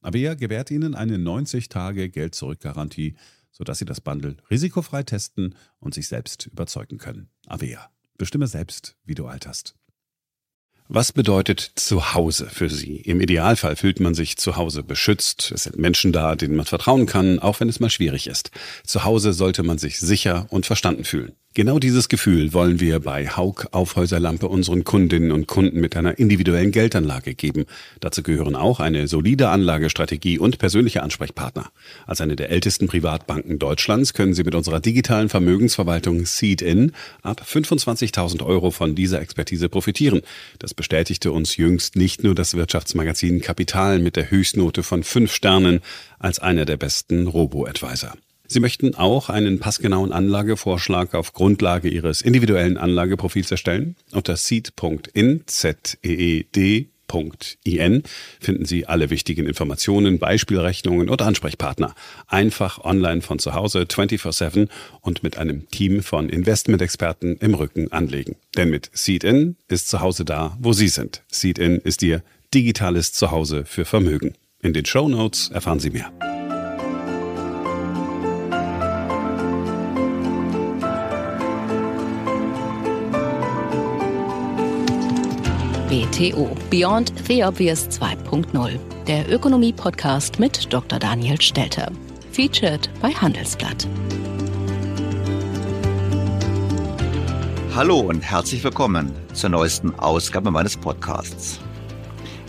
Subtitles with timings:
[0.00, 3.16] Avea gewährt Ihnen eine 90-Tage-Geld-Zurück-Garantie,
[3.50, 7.28] sodass Sie das Bundle risikofrei testen und sich selbst überzeugen können.
[7.46, 7.90] Avea.
[8.16, 9.74] Bestimme selbst, wie du alterst.
[10.92, 12.96] Was bedeutet Zuhause für Sie?
[12.96, 15.52] Im Idealfall fühlt man sich zu Hause beschützt.
[15.54, 18.50] Es sind Menschen da, denen man vertrauen kann, auch wenn es mal schwierig ist.
[18.84, 21.36] Zu Hause sollte man sich sicher und verstanden fühlen.
[21.52, 26.70] Genau dieses Gefühl wollen wir bei Haug Aufhäuserlampe unseren Kundinnen und Kunden mit einer individuellen
[26.70, 27.64] Geldanlage geben.
[27.98, 31.72] Dazu gehören auch eine solide Anlagestrategie und persönliche Ansprechpartner.
[32.06, 38.46] Als eine der ältesten Privatbanken Deutschlands können Sie mit unserer digitalen Vermögensverwaltung Seed-In ab 25.000
[38.46, 40.20] Euro von dieser Expertise profitieren.
[40.60, 45.80] Das bestätigte uns jüngst nicht nur das Wirtschaftsmagazin Kapital mit der Höchstnote von fünf Sternen
[46.20, 48.12] als einer der besten Robo-Advisor.
[48.52, 53.94] Sie möchten auch einen passgenauen Anlagevorschlag auf Grundlage Ihres individuellen Anlageprofils erstellen?
[54.10, 56.88] Unter seed.in, Z-E-E-D,
[57.62, 58.02] In
[58.40, 61.94] finden Sie alle wichtigen Informationen, Beispielrechnungen und Ansprechpartner.
[62.26, 64.68] Einfach online von zu Hause 24-7
[65.00, 68.34] und mit einem Team von Investmentexperten im Rücken anlegen.
[68.56, 71.22] Denn mit Seed-In ist zu Hause da, wo Sie sind.
[71.28, 74.34] Seed-In ist Ihr digitales Zuhause für Vermögen.
[74.60, 76.10] In den Show Notes erfahren Sie mehr.
[86.20, 90.98] BTO Beyond the Obvious 2.0, der Ökonomie-Podcast mit Dr.
[90.98, 91.90] Daniel Stelter.
[92.30, 93.88] Featured bei Handelsblatt.
[97.74, 101.58] Hallo und herzlich willkommen zur neuesten Ausgabe meines Podcasts.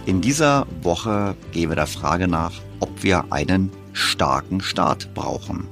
[0.05, 2.51] In dieser Woche gehen wir der Frage nach,
[2.81, 5.65] ob wir einen starken Staat brauchen.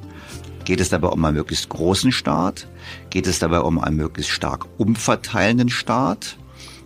[0.63, 2.65] Geht es dabei um einen möglichst großen Staat?
[3.09, 6.38] Geht es dabei um einen möglichst stark umverteilenden Staat?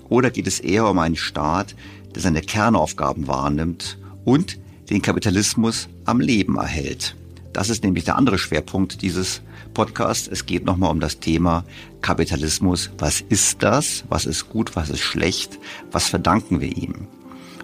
[0.10, 1.76] Oder geht es eher um einen Staat,
[2.14, 4.60] der seine Kernaufgaben wahrnimmt und
[4.90, 7.16] den Kapitalismus am Leben erhält?
[7.54, 9.42] Das ist nämlich der andere Schwerpunkt dieses
[9.74, 10.28] Podcasts.
[10.28, 11.64] Es geht nochmal um das Thema
[12.02, 12.90] Kapitalismus.
[12.98, 14.04] Was ist das?
[14.10, 14.76] Was ist gut?
[14.76, 15.60] Was ist schlecht?
[15.92, 17.08] Was verdanken wir ihm?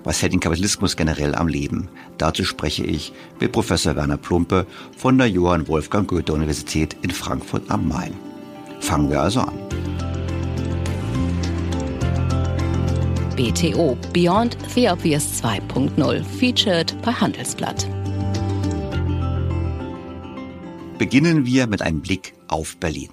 [0.03, 1.89] Was hält den Kapitalismus generell am Leben?
[2.17, 4.65] Dazu spreche ich mit Professor Werner Plumpe
[4.95, 8.13] von der Johann Wolfgang Goethe Universität in Frankfurt am Main.
[8.79, 9.59] Fangen wir also an.
[13.39, 17.87] BTO Beyond the Obvious 2.0 featured bei Handelsblatt.
[20.97, 23.11] Beginnen wir mit einem Blick auf Berlin.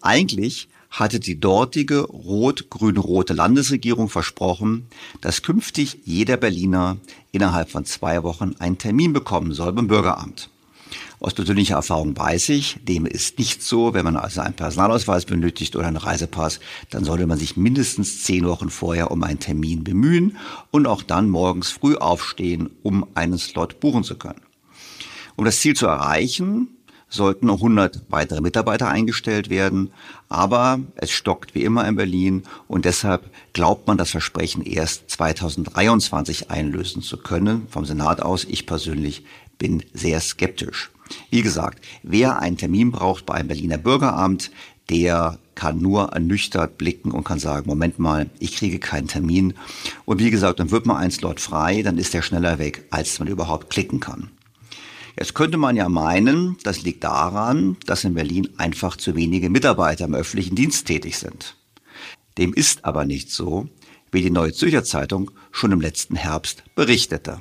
[0.00, 4.88] Eigentlich hatte die dortige rot-grün-rote Landesregierung versprochen,
[5.20, 6.96] dass künftig jeder Berliner
[7.30, 10.50] innerhalb von zwei Wochen einen Termin bekommen soll beim Bürgeramt.
[11.22, 13.92] Aus persönlicher Erfahrung weiß ich, dem ist nicht so.
[13.92, 18.46] Wenn man also einen Personalausweis benötigt oder einen Reisepass, dann sollte man sich mindestens zehn
[18.46, 20.38] Wochen vorher um einen Termin bemühen
[20.70, 24.40] und auch dann morgens früh aufstehen, um einen Slot buchen zu können.
[25.36, 26.68] Um das Ziel zu erreichen,
[27.10, 29.90] sollten noch 100 weitere Mitarbeiter eingestellt werden.
[30.28, 36.50] Aber es stockt wie immer in Berlin und deshalb glaubt man das Versprechen erst 2023
[36.50, 37.66] einlösen zu können.
[37.68, 39.24] Vom Senat aus, ich persönlich
[39.60, 40.90] bin sehr skeptisch.
[41.30, 44.50] Wie gesagt, wer einen Termin braucht bei einem Berliner Bürgeramt,
[44.88, 49.54] der kann nur ernüchtert blicken und kann sagen, Moment mal, ich kriege keinen Termin.
[50.04, 53.18] Und wie gesagt, dann wird mal ein Slot frei, dann ist der schneller weg, als
[53.18, 54.30] man überhaupt klicken kann.
[55.18, 60.06] Jetzt könnte man ja meinen, das liegt daran, dass in Berlin einfach zu wenige Mitarbeiter
[60.06, 61.56] im öffentlichen Dienst tätig sind.
[62.38, 63.68] Dem ist aber nicht so,
[64.10, 67.38] wie die Neue Zürcher Zeitung schon im letzten Herbst berichtete.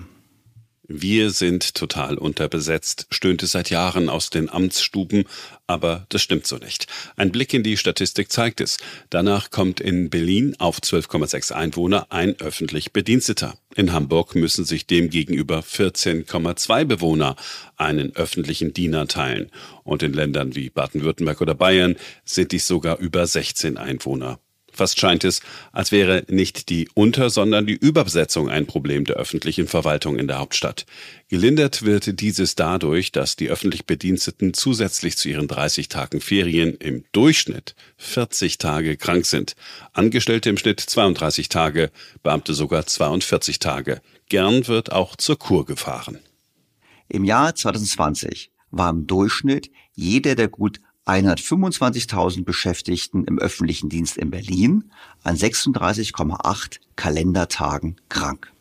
[0.91, 5.25] Wir sind total unterbesetzt, stöhnt es seit Jahren aus den Amtsstuben,
[5.67, 6.87] aber das stimmt so nicht.
[7.15, 8.77] Ein Blick in die Statistik zeigt es.
[9.11, 13.53] Danach kommt in Berlin auf 12,6 Einwohner ein öffentlich Bediensteter.
[13.75, 17.35] In Hamburg müssen sich demgegenüber 14,2 Bewohner
[17.77, 19.51] einen öffentlichen Diener teilen.
[19.83, 24.39] Und in Ländern wie Baden-Württemberg oder Bayern sind dies sogar über 16 Einwohner
[24.79, 25.41] Fast scheint es,
[25.73, 30.39] als wäre nicht die Unter-, sondern die Überbesetzung ein Problem der öffentlichen Verwaltung in der
[30.39, 30.85] Hauptstadt.
[31.27, 37.03] Gelindert wird dieses dadurch, dass die öffentlich Bediensteten zusätzlich zu ihren 30 Tagen Ferien im
[37.11, 39.57] Durchschnitt 40 Tage krank sind.
[39.91, 41.91] Angestellte im Schnitt 32 Tage,
[42.23, 43.99] Beamte sogar 42 Tage.
[44.29, 46.19] Gern wird auch zur Kur gefahren.
[47.09, 50.79] Im Jahr 2020 war im Durchschnitt jeder der gut
[51.09, 54.91] 125.000 Beschäftigten im öffentlichen Dienst in Berlin
[55.23, 58.51] an 36,8 Kalendertagen krank.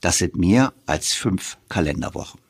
[0.00, 2.40] Das sind mehr als fünf Kalenderwochen.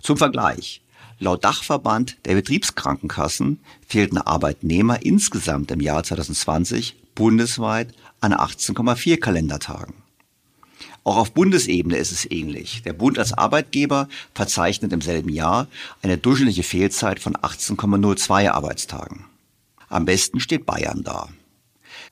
[0.00, 0.82] Zum Vergleich.
[1.18, 10.05] Laut Dachverband der Betriebskrankenkassen fehlten Arbeitnehmer insgesamt im Jahr 2020 bundesweit an 18,4 Kalendertagen.
[11.06, 12.82] Auch auf Bundesebene ist es ähnlich.
[12.82, 15.68] Der Bund als Arbeitgeber verzeichnet im selben Jahr
[16.02, 19.24] eine durchschnittliche Fehlzeit von 18,02 Arbeitstagen.
[19.88, 21.28] Am besten steht Bayern da.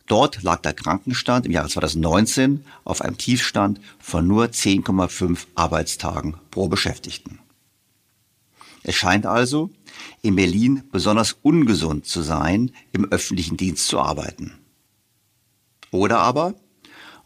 [0.06, 6.68] Dort lag der Krankenstand im Jahre 2019 auf einem Tiefstand von nur 10,5 Arbeitstagen pro
[6.68, 7.40] Beschäftigten.
[8.84, 9.70] Es scheint also
[10.22, 14.52] in Berlin besonders ungesund zu sein, im öffentlichen Dienst zu arbeiten.
[15.90, 16.54] Oder aber,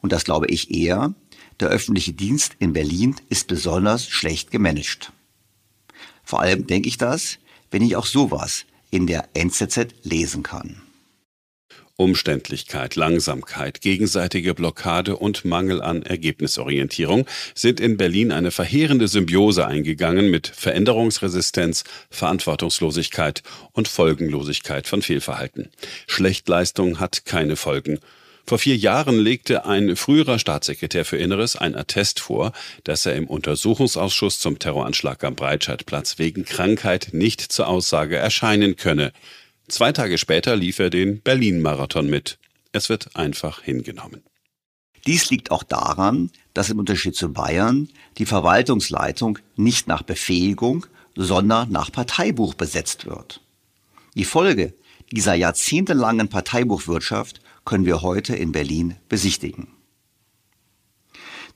[0.00, 1.14] und das glaube ich eher,
[1.60, 5.12] der öffentliche Dienst in Berlin ist besonders schlecht gemanagt.
[6.24, 7.38] Vor allem denke ich das,
[7.70, 10.82] wenn ich auch sowas in der NZZ lesen kann.
[12.00, 17.26] Umständlichkeit, Langsamkeit, gegenseitige Blockade und Mangel an Ergebnisorientierung
[17.56, 25.70] sind in Berlin eine verheerende Symbiose eingegangen mit Veränderungsresistenz, Verantwortungslosigkeit und Folgenlosigkeit von Fehlverhalten.
[26.06, 27.98] Schlechtleistung hat keine Folgen
[28.48, 32.52] vor vier Jahren legte ein früherer Staatssekretär für Inneres ein Attest vor,
[32.82, 39.12] dass er im Untersuchungsausschuss zum Terroranschlag am Breitscheidplatz wegen Krankheit nicht zur Aussage erscheinen könne.
[39.68, 42.38] Zwei Tage später lief er den Berlin-Marathon mit.
[42.72, 44.22] Es wird einfach hingenommen.
[45.06, 51.70] Dies liegt auch daran, dass im Unterschied zu Bayern die Verwaltungsleitung nicht nach Befähigung, sondern
[51.70, 53.42] nach Parteibuch besetzt wird.
[54.14, 54.72] Die Folge
[55.12, 59.68] dieser jahrzehntelangen Parteibuchwirtschaft können wir heute in Berlin besichtigen.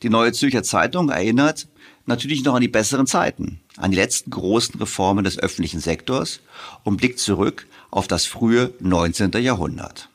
[0.03, 1.69] Die Neue Zürcher Zeitung erinnert
[2.05, 6.41] natürlich noch an die besseren Zeiten, an die letzten großen Reformen des öffentlichen Sektors
[6.85, 9.33] und blickt zurück auf das frühe 19.
[9.43, 10.11] Jahrhundert.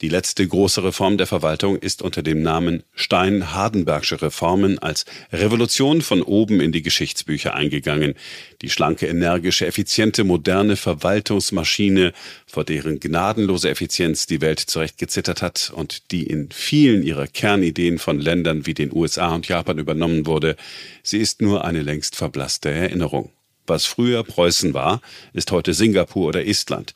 [0.00, 6.20] Die letzte große Reform der Verwaltung ist unter dem Namen Stein-Hardenbergsche Reformen als Revolution von
[6.20, 8.14] oben in die Geschichtsbücher eingegangen.
[8.60, 12.12] Die schlanke, energische, effiziente, moderne Verwaltungsmaschine,
[12.44, 17.98] vor deren gnadenlose Effizienz die Welt zurecht gezittert hat und die in vielen ihrer Kernideen
[18.00, 20.56] von Ländern wie den USA und Japan übernommen wurde,
[21.04, 23.30] sie ist nur eine längst verblasste Erinnerung.
[23.66, 25.00] Was früher Preußen war,
[25.32, 26.94] ist heute Singapur oder Estland.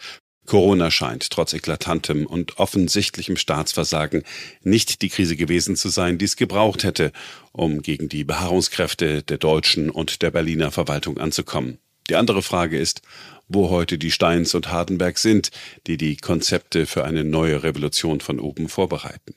[0.48, 4.24] Corona scheint trotz eklatantem und offensichtlichem Staatsversagen
[4.62, 7.12] nicht die Krise gewesen zu sein, die es gebraucht hätte,
[7.52, 11.78] um gegen die Beharrungskräfte der deutschen und der Berliner Verwaltung anzukommen.
[12.08, 13.02] Die andere Frage ist,
[13.46, 15.50] wo heute die Steins und Hardenberg sind,
[15.86, 19.34] die die Konzepte für eine neue Revolution von oben vorbereiten.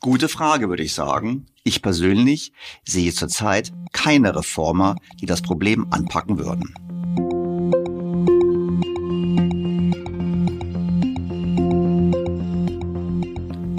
[0.00, 1.46] Gute Frage, würde ich sagen.
[1.64, 2.52] Ich persönlich
[2.84, 6.87] sehe zurzeit keine Reformer, die das Problem anpacken würden.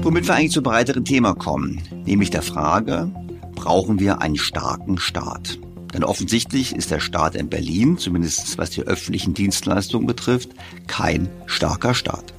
[0.10, 3.12] Womit wir eigentlich zu breiteren Thema kommen, nämlich der Frage,
[3.54, 5.60] brauchen wir einen starken Staat?
[5.94, 10.50] Denn offensichtlich ist der Staat in Berlin, zumindest was die öffentlichen Dienstleistungen betrifft,
[10.88, 12.34] kein starker Staat.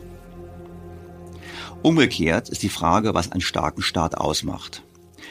[1.81, 4.83] Umgekehrt ist die Frage, was einen starken Staat ausmacht.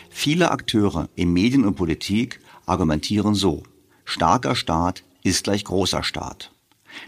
[0.10, 3.64] Viele Akteure in Medien und Politik argumentieren so,
[4.06, 6.54] starker Staat ist gleich großer Staat.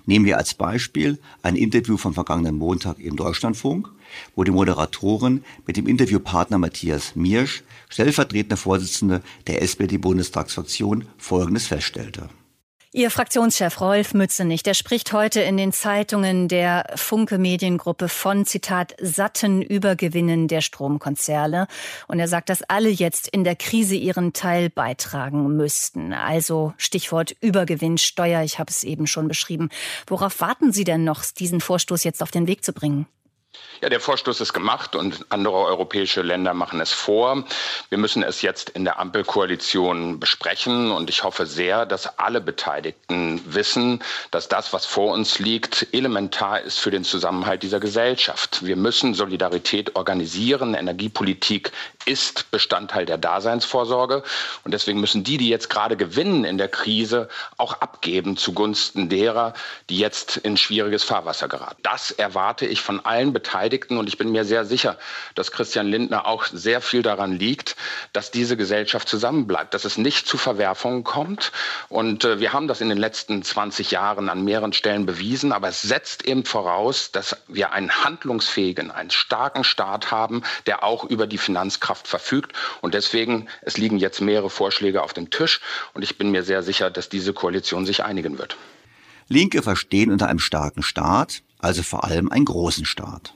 [0.05, 3.89] Nehmen wir als Beispiel ein Interview vom vergangenen Montag im Deutschlandfunk,
[4.35, 12.29] wo die Moderatorin mit dem Interviewpartner Matthias Miersch, stellvertretender Vorsitzende der SPD-Bundestagsfraktion, Folgendes feststellte.
[12.93, 18.95] Ihr Fraktionschef Rolf Mützenich, der spricht heute in den Zeitungen der Funke Mediengruppe von, Zitat,
[18.99, 21.67] satten Übergewinnen der Stromkonzerne.
[22.09, 26.11] Und er sagt, dass alle jetzt in der Krise ihren Teil beitragen müssten.
[26.11, 29.69] Also Stichwort Übergewinnsteuer, ich habe es eben schon beschrieben.
[30.07, 33.07] Worauf warten Sie denn noch, diesen Vorstoß jetzt auf den Weg zu bringen?
[33.81, 37.43] Ja, der Vorstoß ist gemacht und andere europäische Länder machen es vor.
[37.89, 43.41] Wir müssen es jetzt in der Ampelkoalition besprechen und ich hoffe sehr, dass alle Beteiligten
[43.45, 48.63] wissen, dass das, was vor uns liegt, elementar ist für den Zusammenhalt dieser Gesellschaft.
[48.63, 50.75] Wir müssen Solidarität organisieren.
[50.75, 51.71] Energiepolitik
[52.05, 54.23] ist Bestandteil der Daseinsvorsorge
[54.63, 59.53] und deswegen müssen die, die jetzt gerade gewinnen in der Krise, auch abgeben zugunsten derer,
[59.89, 61.81] die jetzt in schwieriges Fahrwasser geraten.
[61.83, 63.97] Das erwarte ich von allen Beteiligten.
[63.97, 64.97] Und ich bin mir sehr sicher,
[65.35, 67.75] dass Christian Lindner auch sehr viel daran liegt,
[68.13, 71.51] dass diese Gesellschaft zusammenbleibt, dass es nicht zu Verwerfungen kommt.
[71.89, 75.51] Und äh, wir haben das in den letzten 20 Jahren an mehreren Stellen bewiesen.
[75.51, 81.03] Aber es setzt eben voraus, dass wir einen handlungsfähigen, einen starken Staat haben, der auch
[81.03, 82.53] über die Finanzkraft verfügt.
[82.81, 85.61] Und deswegen, es liegen jetzt mehrere Vorschläge auf dem Tisch.
[85.93, 88.57] Und ich bin mir sehr sicher, dass diese Koalition sich einigen wird.
[89.27, 93.35] Linke verstehen unter einem starken Staat also vor allem einen großen Staat.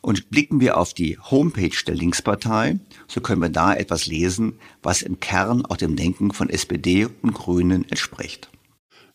[0.00, 5.02] Und blicken wir auf die Homepage der Linkspartei, so können wir da etwas lesen, was
[5.02, 8.48] im Kern auch dem Denken von SPD und Grünen entspricht.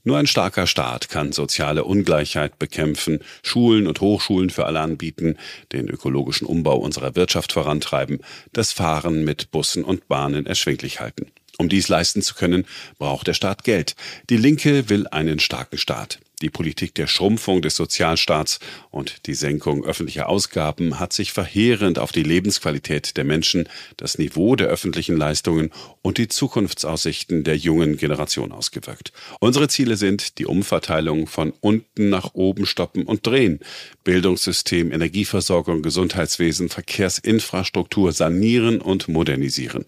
[0.04, 5.38] Nur ein starker Staat kann soziale Ungleichheit bekämpfen, Schulen und Hochschulen für alle anbieten,
[5.72, 8.20] den ökologischen Umbau unserer Wirtschaft vorantreiben,
[8.52, 11.28] das Fahren mit Bussen und Bahnen erschwinglich halten.
[11.58, 12.66] Um dies leisten zu können,
[12.98, 13.96] braucht der Staat Geld.
[14.32, 16.20] Die Linke will einen starken Staat.
[16.42, 22.12] Die Politik der Schrumpfung des Sozialstaats und die Senkung öffentlicher Ausgaben hat sich verheerend auf
[22.12, 25.72] die Lebensqualität der Menschen, das Niveau der öffentlichen Leistungen
[26.02, 29.14] und die Zukunftsaussichten der jungen Generation ausgewirkt.
[29.40, 33.60] Unsere Ziele sind die Umverteilung von unten nach oben stoppen und drehen,
[34.04, 39.86] Bildungssystem, Energieversorgung, Gesundheitswesen, Verkehrsinfrastruktur sanieren und modernisieren.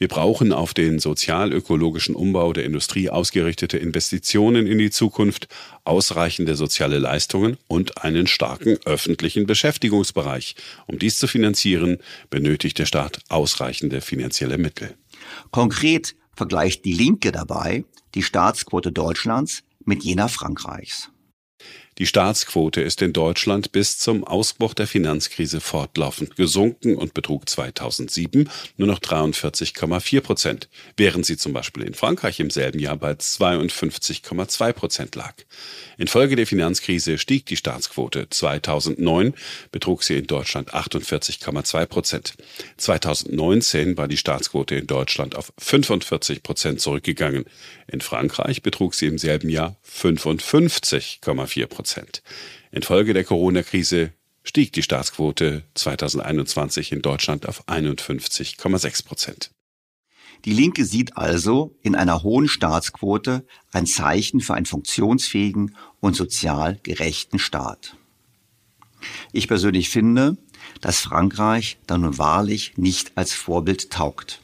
[0.00, 5.46] Wir brauchen auf den sozial-ökologischen Umbau der Industrie ausgerichtete Investitionen in die Zukunft,
[5.84, 10.56] ausreichende soziale Leistungen und einen starken öffentlichen Beschäftigungsbereich.
[10.86, 11.98] Um dies zu finanzieren,
[12.30, 14.94] benötigt der Staat ausreichende finanzielle Mittel.
[15.50, 21.10] Konkret vergleicht die Linke dabei die Staatsquote Deutschlands mit jener Frankreichs.
[22.00, 28.48] Die Staatsquote ist in Deutschland bis zum Ausbruch der Finanzkrise fortlaufend gesunken und betrug 2007
[28.78, 34.72] nur noch 43,4 Prozent, während sie zum Beispiel in Frankreich im selben Jahr bei 52,2
[34.72, 35.34] Prozent lag.
[35.98, 38.30] Infolge der Finanzkrise stieg die Staatsquote.
[38.30, 39.34] 2009
[39.70, 42.32] betrug sie in Deutschland 48,2 Prozent.
[42.78, 47.44] 2019 war die Staatsquote in Deutschland auf 45 Prozent zurückgegangen.
[47.90, 52.22] In Frankreich betrug sie im selben Jahr 55,4 Prozent.
[52.70, 54.12] Infolge der Corona-Krise
[54.44, 59.50] stieg die Staatsquote 2021 in Deutschland auf 51,6 Prozent.
[60.44, 66.78] Die Linke sieht also in einer hohen Staatsquote ein Zeichen für einen funktionsfähigen und sozial
[66.84, 67.96] gerechten Staat.
[69.32, 70.36] Ich persönlich finde,
[70.80, 74.39] dass Frankreich da nun wahrlich nicht als Vorbild taugt.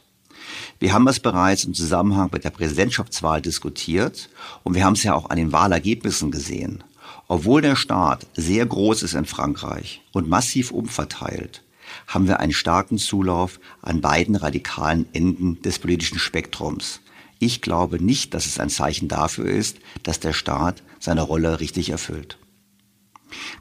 [0.79, 4.29] Wir haben es bereits im Zusammenhang mit der Präsidentschaftswahl diskutiert
[4.63, 6.83] und wir haben es ja auch an den Wahlergebnissen gesehen.
[7.27, 11.63] Obwohl der Staat sehr groß ist in Frankreich und massiv umverteilt,
[12.07, 17.01] haben wir einen starken Zulauf an beiden radikalen Enden des politischen Spektrums.
[17.39, 21.89] Ich glaube nicht, dass es ein Zeichen dafür ist, dass der Staat seine Rolle richtig
[21.89, 22.37] erfüllt.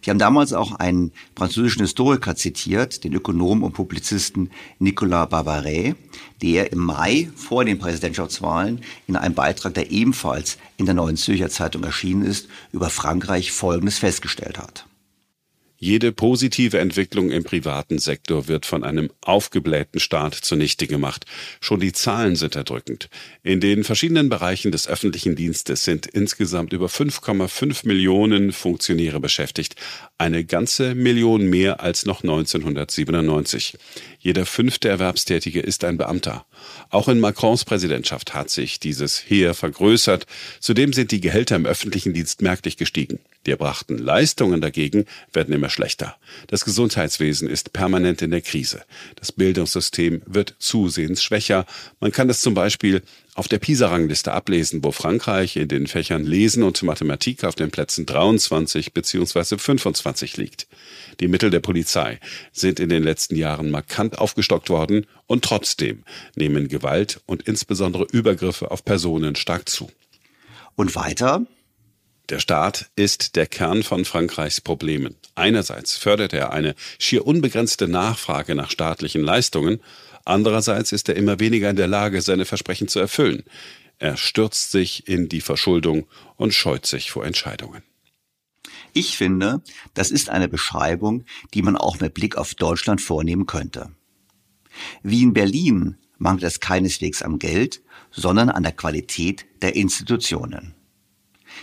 [0.04, 5.96] Die haben damals auch einen französischen Historiker zitiert, den Ökonom und Publizisten Nicolas Barbaret,
[6.42, 11.48] der im Mai vor den Präsidentschaftswahlen in einem Beitrag, der ebenfalls in der Neuen Zürcher
[11.48, 14.86] Zeitung erschienen ist, über Frankreich Folgendes festgestellt hat.
[15.78, 21.26] Jede positive Entwicklung im privaten Sektor wird von einem aufgeblähten Staat zunichte gemacht.
[21.60, 23.10] Schon die Zahlen sind erdrückend.
[23.42, 29.76] In den verschiedenen Bereichen des öffentlichen Dienstes sind insgesamt über 5,5 Millionen Funktionäre beschäftigt.
[30.16, 33.76] Eine ganze Million mehr als noch 1997.
[34.26, 36.44] Jeder fünfte Erwerbstätige ist ein Beamter.
[36.90, 40.26] Auch in Macrons Präsidentschaft hat sich dieses Heer vergrößert.
[40.58, 43.20] Zudem sind die Gehälter im öffentlichen Dienst merklich gestiegen.
[43.46, 46.16] Die erbrachten Leistungen dagegen werden immer schlechter.
[46.48, 48.82] Das Gesundheitswesen ist permanent in der Krise.
[49.14, 51.64] Das Bildungssystem wird zusehends schwächer.
[52.00, 53.02] Man kann das zum Beispiel
[53.36, 58.06] auf der PISA-Rangliste ablesen, wo Frankreich in den Fächern Lesen und Mathematik auf den Plätzen
[58.06, 59.56] 23 bzw.
[59.56, 60.66] 25 liegt.
[61.20, 62.20] Die Mittel der Polizei
[62.52, 66.04] sind in den letzten Jahren markant aufgestockt worden und trotzdem
[66.34, 69.90] nehmen Gewalt und insbesondere Übergriffe auf Personen stark zu.
[70.74, 71.46] Und weiter?
[72.28, 75.14] Der Staat ist der Kern von Frankreichs Problemen.
[75.36, 79.80] Einerseits fördert er eine schier unbegrenzte Nachfrage nach staatlichen Leistungen,
[80.24, 83.44] andererseits ist er immer weniger in der Lage, seine Versprechen zu erfüllen.
[83.98, 86.06] Er stürzt sich in die Verschuldung
[86.36, 87.82] und scheut sich vor Entscheidungen.
[88.92, 89.62] Ich finde,
[89.94, 93.90] das ist eine Beschreibung, die man auch mit Blick auf Deutschland vornehmen könnte.
[95.02, 100.74] Wie in Berlin mangelt es keineswegs am Geld, sondern an der Qualität der Institutionen.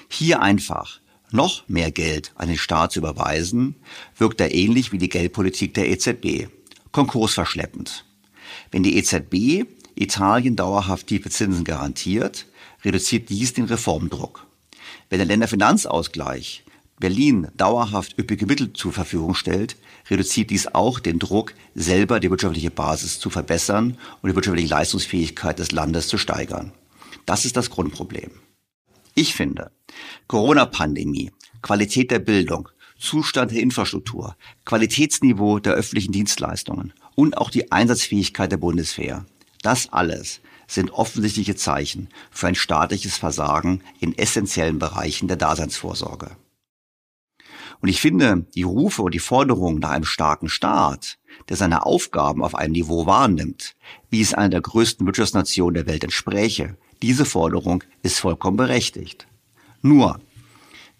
[0.09, 3.75] Hier einfach noch mehr Geld an den Staat zu überweisen,
[4.17, 6.47] wirkt da ähnlich wie die Geldpolitik der EZB.
[6.91, 8.05] Konkursverschleppend.
[8.71, 12.47] Wenn die EZB Italien dauerhaft tiefe Zinsen garantiert,
[12.83, 14.47] reduziert dies den Reformdruck.
[15.09, 16.63] Wenn der Länderfinanzausgleich
[17.03, 19.75] Berlin dauerhaft üppige Mittel zur Verfügung stellt,
[20.09, 25.59] reduziert dies auch den Druck, selber die wirtschaftliche Basis zu verbessern und die wirtschaftliche Leistungsfähigkeit
[25.59, 26.71] des Landes zu steigern.
[27.25, 28.31] Das ist das Grundproblem.
[29.15, 29.69] Ich finde,
[30.27, 38.49] Corona-Pandemie, Qualität der Bildung, Zustand der Infrastruktur, Qualitätsniveau der öffentlichen Dienstleistungen und auch die Einsatzfähigkeit
[38.49, 39.25] der Bundeswehr,
[39.61, 46.37] das alles sind offensichtliche Zeichen für ein staatliches Versagen in essentiellen Bereichen der Daseinsvorsorge.
[47.83, 51.17] Und ich finde, die Rufe und die Forderungen nach einem starken Staat,
[51.49, 53.75] der seine Aufgaben auf einem Niveau wahrnimmt,
[54.09, 59.27] wie es einer der größten Wirtschaftsnationen der Welt entspräche, diese Forderung ist vollkommen berechtigt.
[59.81, 60.21] Nur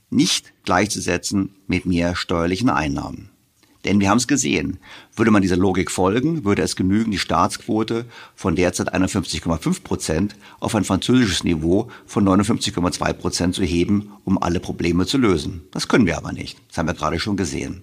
[0.10, 3.30] nicht gleichzusetzen mit mehr steuerlichen Einnahmen.
[3.86, 4.80] Denn wir haben es gesehen,
[5.16, 10.76] würde man dieser Logik folgen, würde es genügen, die Staatsquote von derzeit 51,5 Prozent auf
[10.76, 15.64] ein französisches Niveau von 59,2 Prozent zu heben, um alle Probleme zu lösen.
[15.72, 16.58] Das können wir aber nicht.
[16.70, 17.82] Das haben wir gerade schon gesehen.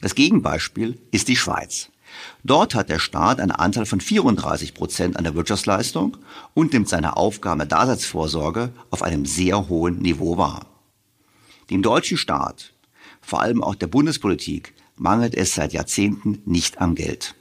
[0.00, 1.88] Das Gegenbeispiel ist die Schweiz.
[2.44, 6.18] Dort hat der Staat einen Anteil von 34 Prozent an der Wirtschaftsleistung
[6.54, 10.66] und nimmt seine Aufgaben der Daseinsvorsorge auf einem sehr hohen Niveau wahr.
[11.70, 12.74] Dem deutschen Staat,
[13.20, 17.34] vor allem auch der Bundespolitik, mangelt es seit Jahrzehnten nicht am Geld.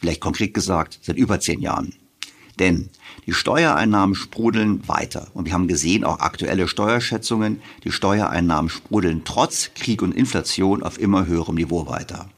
[0.00, 1.94] Vielleicht konkret gesagt, seit über zehn Jahren.
[2.58, 2.88] Denn
[3.26, 5.28] die Steuereinnahmen sprudeln weiter.
[5.34, 10.98] Und wir haben gesehen, auch aktuelle Steuerschätzungen, die Steuereinnahmen sprudeln trotz Krieg und Inflation auf
[10.98, 12.30] immer höherem Niveau weiter.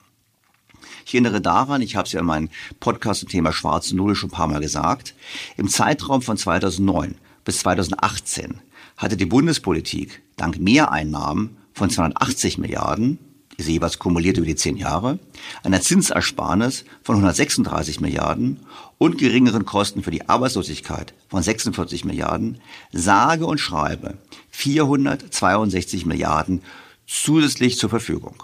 [1.05, 2.49] Ich erinnere daran, ich habe es ja in meinem
[2.81, 5.15] Podcast zum Thema Schwarze Null schon ein paar Mal gesagt,
[5.57, 8.61] im Zeitraum von 2009 bis 2018
[8.97, 13.19] hatte die Bundespolitik dank Mehreinnahmen von 280 Milliarden,
[13.59, 15.19] diese jeweils kumuliert über die zehn Jahre,
[15.63, 18.61] einer Zinsersparnis von 136 Milliarden
[18.99, 22.61] und geringeren Kosten für die Arbeitslosigkeit von 46 Milliarden,
[22.93, 24.19] sage und schreibe
[24.51, 26.63] 462 Milliarden
[27.07, 28.43] zusätzlich zur Verfügung.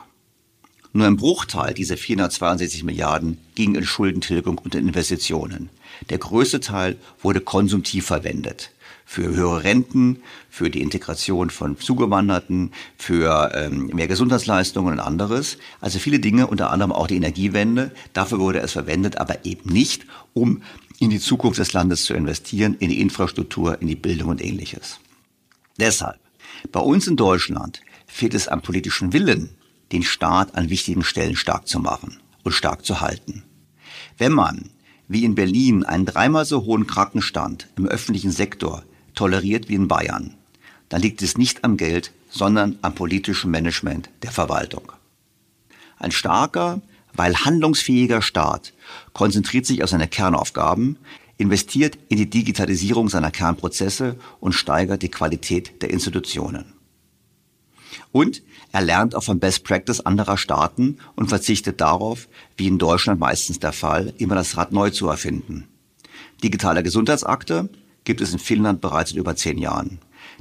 [0.94, 5.70] Nur ein Bruchteil dieser 462 Milliarden ging in Schuldentilgung und in Investitionen.
[6.10, 8.70] Der größte Teil wurde konsumtiv verwendet.
[9.12, 15.58] Für höhere Renten, für die Integration von Zugewanderten, für ähm, mehr Gesundheitsleistungen und anderes.
[15.82, 17.92] Also viele Dinge, unter anderem auch die Energiewende.
[18.14, 20.62] Dafür wurde es verwendet, aber eben nicht, um
[20.98, 24.98] in die Zukunft des Landes zu investieren, in die Infrastruktur, in die Bildung und ähnliches.
[25.78, 26.18] Deshalb,
[26.70, 29.50] bei uns in Deutschland fehlt es am politischen Willen,
[29.92, 33.42] den Staat an wichtigen Stellen stark zu machen und stark zu halten.
[34.16, 34.70] Wenn man,
[35.06, 40.34] wie in Berlin, einen dreimal so hohen Krankenstand im öffentlichen Sektor toleriert wie in Bayern,
[40.88, 44.92] dann liegt es nicht am Geld, sondern am politischen Management der Verwaltung.
[45.98, 46.80] Ein starker,
[47.14, 48.72] weil handlungsfähiger Staat
[49.12, 50.98] konzentriert sich auf seine Kernaufgaben,
[51.36, 56.74] investiert in die Digitalisierung seiner Kernprozesse und steigert die Qualität der Institutionen.
[58.12, 63.20] Und er lernt auch von Best Practice anderer Staaten und verzichtet darauf, wie in Deutschland
[63.20, 65.68] meistens der Fall, immer das Rad neu zu erfinden.
[66.42, 67.68] Digitale Gesundheitsakte
[68.04, 69.98] gibt es in Finnland bereits seit über zehn Jahren.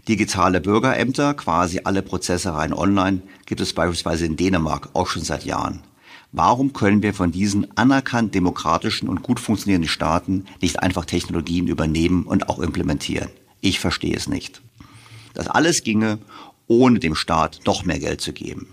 [0.08, 5.45] Digitale Bürgerämter, quasi alle Prozesse rein online, gibt es beispielsweise in Dänemark auch schon seit
[5.45, 5.82] Jahren.
[6.32, 12.24] Warum können wir von diesen anerkannt demokratischen und gut funktionierenden Staaten nicht einfach Technologien übernehmen
[12.24, 13.30] und auch implementieren?
[13.60, 14.62] Ich verstehe es nicht.
[15.34, 16.19] Das alles ginge,
[16.67, 18.67] ohne dem Staat noch mehr Geld zu geben.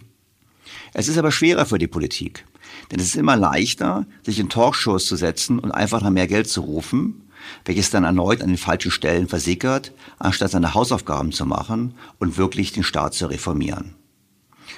[0.95, 2.47] Es ist aber schwerer für die Politik,
[2.91, 6.49] denn es ist immer leichter, sich in Talkshows zu setzen und einfach nach mehr Geld
[6.49, 7.28] zu rufen,
[7.65, 12.73] welches dann erneut an den falschen Stellen versickert, anstatt seine Hausaufgaben zu machen und wirklich
[12.73, 13.95] den Staat zu reformieren.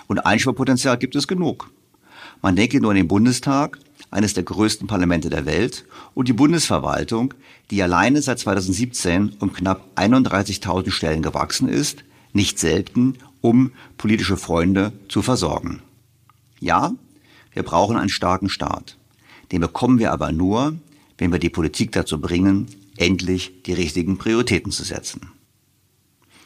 [0.06, 1.70] Und Einsparpotenzial gibt es genug.
[2.42, 3.78] Man denke nur an den Bundestag,
[4.10, 7.34] eines der größten Parlamente der Welt, und die Bundesverwaltung,
[7.70, 14.92] die alleine seit 2017 um knapp 31.000 Stellen gewachsen ist, nicht selten, um politische Freunde
[15.08, 15.82] zu versorgen.
[16.60, 16.92] Ja,
[17.52, 18.96] wir brauchen einen starken Staat.
[19.52, 20.74] Den bekommen wir aber nur,
[21.20, 25.30] wenn wir die Politik dazu bringen, endlich die richtigen Prioritäten zu setzen.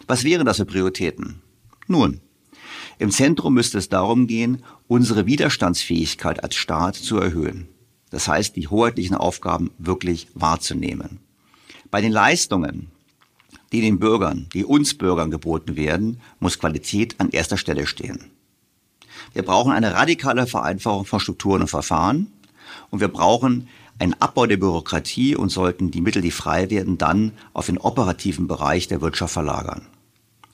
[0.08, 1.40] Was wären das für Prioritäten?
[1.86, 2.20] Nun,
[2.98, 7.68] im Zentrum müsste es darum gehen, unsere Widerstandsfähigkeit als Staat zu erhöhen.
[8.10, 11.20] Das heißt, die hoheitlichen Aufgaben wirklich wahrzunehmen.
[11.92, 12.90] Bei den Leistungen,
[13.70, 18.30] die den Bürgern, die uns Bürgern geboten werden, muss Qualität an erster Stelle stehen.
[19.32, 22.26] Wir brauchen eine radikale Vereinfachung von Strukturen und Verfahren
[22.90, 27.32] und wir brauchen einen Abbau der Bürokratie und sollten die Mittel, die frei werden, dann
[27.52, 29.86] auf den operativen Bereich der Wirtschaft verlagern.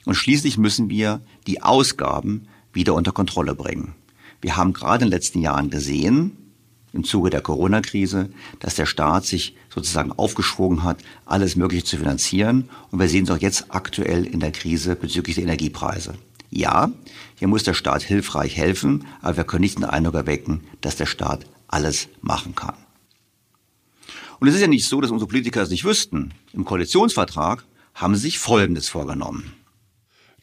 [0.05, 3.95] Und schließlich müssen wir die Ausgaben wieder unter Kontrolle bringen.
[4.41, 6.37] Wir haben gerade in den letzten Jahren gesehen,
[6.93, 12.69] im Zuge der Corona-Krise, dass der Staat sich sozusagen aufgeschwungen hat, alles Mögliche zu finanzieren.
[12.91, 16.15] Und wir sehen es auch jetzt aktuell in der Krise bezüglich der Energiepreise.
[16.51, 16.91] Ja,
[17.37, 21.07] hier muss der Staat hilfreich helfen, aber wir können nicht den Eindruck erwecken, dass der
[21.07, 22.75] Staat alles machen kann.
[24.41, 26.33] Und es ist ja nicht so, dass unsere Politiker es nicht wüssten.
[26.55, 29.53] Im Koalitionsvertrag haben sie sich Folgendes vorgenommen.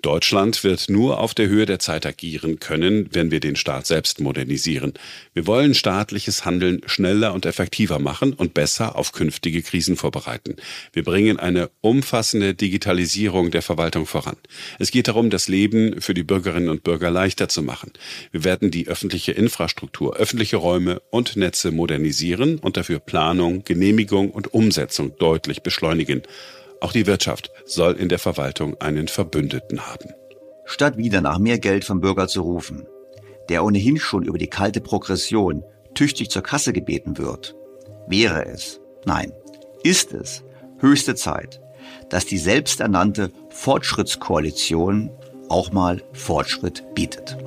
[0.02, 4.20] Deutschland wird nur auf der Höhe der Zeit agieren können, wenn wir den Staat selbst
[4.20, 4.94] modernisieren.
[5.34, 10.56] Wir wollen staatliches Handeln schneller und effektiver machen und besser auf künftige Krisen vorbereiten.
[10.94, 14.38] Wir bringen eine umfassende Digitalisierung der Verwaltung voran.
[14.80, 17.92] Es geht darum, das Leben für die Bürgerinnen und Bürger leichter zu machen.
[18.32, 24.54] Wir werden die öffentliche Infrastruktur, öffentliche Räume und Netze modernisieren und dafür Planung, Genehmigung und
[24.54, 26.22] Umsetzung deutlich beschleunigen.
[26.82, 30.14] Auch die Wirtschaft soll in der Verwaltung einen Verbündeten haben.
[30.66, 32.86] Statt wieder nach mehr Geld vom Bürger zu rufen,
[33.50, 35.64] der ohnehin schon über die kalte Progression
[35.94, 37.56] tüchtig zur Kasse gebeten wird,
[38.08, 39.32] wäre es, nein,
[39.84, 40.44] ist es
[40.80, 41.62] höchste Zeit,
[42.10, 45.12] dass die selbsternannte Fortschrittskoalition
[45.50, 47.38] auch mal Fortschritt bietet.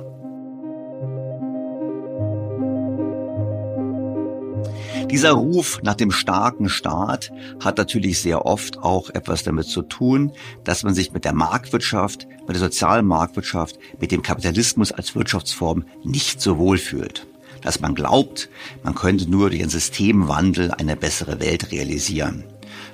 [5.11, 10.31] Dieser Ruf nach dem starken Staat hat natürlich sehr oft auch etwas damit zu tun,
[10.63, 15.83] dass man sich mit der Marktwirtschaft, mit der sozialen Marktwirtschaft, mit dem Kapitalismus als Wirtschaftsform
[16.05, 17.27] nicht so wohl fühlt.
[17.61, 18.47] Dass man glaubt,
[18.83, 22.45] man könnte nur durch einen Systemwandel eine bessere Welt realisieren.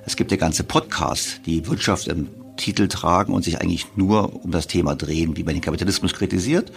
[0.04, 4.52] Es gibt ja ganze Podcasts, die Wirtschaft im Titel tragen und sich eigentlich nur um
[4.52, 6.72] das Thema drehen, wie man den Kapitalismus kritisiert.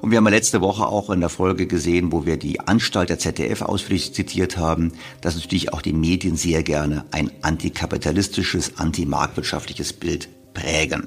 [0.00, 3.10] Und wir haben ja letzte Woche auch in der Folge gesehen, wo wir die Anstalt
[3.10, 9.92] der ZDF ausführlich zitiert haben, dass natürlich auch die Medien sehr gerne ein antikapitalistisches, antimarktwirtschaftliches
[9.92, 11.06] Bild prägen.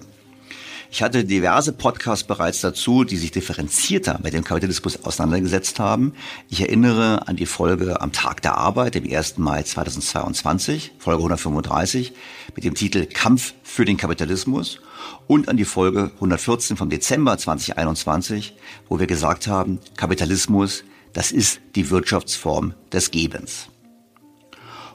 [0.92, 6.14] Ich hatte diverse Podcasts bereits dazu, die sich differenzierter mit dem Kapitalismus auseinandergesetzt haben.
[6.50, 9.38] Ich erinnere an die Folge am Tag der Arbeit, dem 1.
[9.38, 12.14] Mai 2022, Folge 135,
[12.56, 14.80] mit dem Titel Kampf für den Kapitalismus
[15.28, 18.56] und an die Folge 114 vom Dezember 2021,
[18.90, 23.68] wo wir gesagt haben, Kapitalismus, das ist die Wirtschaftsform des Gebens.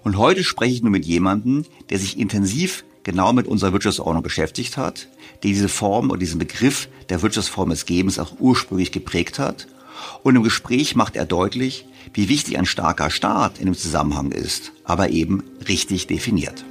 [0.02, 4.76] Und heute spreche ich nur mit jemandem, der sich intensiv genau mit unserer Wirtschaftsordnung beschäftigt
[4.76, 5.08] hat,
[5.42, 9.66] die diese Form und diesen Begriff der Wirtschaftsform des Gebens auch ursprünglich geprägt hat.
[10.22, 14.72] Und im Gespräch macht er deutlich, wie wichtig ein starker Staat in dem Zusammenhang ist,
[14.82, 16.64] aber eben richtig definiert.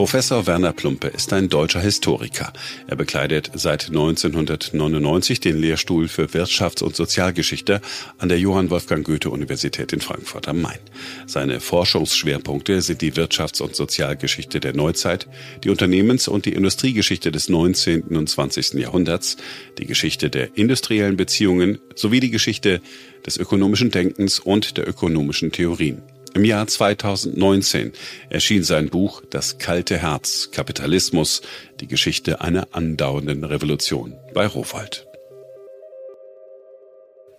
[0.00, 2.54] Professor Werner Plumpe ist ein deutscher Historiker.
[2.86, 7.82] Er bekleidet seit 1999 den Lehrstuhl für Wirtschafts- und Sozialgeschichte
[8.16, 10.78] an der Johann Wolfgang Goethe Universität in Frankfurt am Main.
[11.26, 15.28] Seine Forschungsschwerpunkte sind die Wirtschafts- und Sozialgeschichte der Neuzeit,
[15.64, 18.16] die Unternehmens- und die Industriegeschichte des 19.
[18.16, 18.80] und 20.
[18.80, 19.36] Jahrhunderts,
[19.76, 22.80] die Geschichte der industriellen Beziehungen sowie die Geschichte
[23.26, 26.00] des ökonomischen Denkens und der ökonomischen Theorien.
[26.34, 27.92] Im Jahr 2019
[28.28, 31.42] erschien sein Buch Das kalte Herz, Kapitalismus,
[31.80, 35.06] die Geschichte einer andauernden Revolution bei Rowold.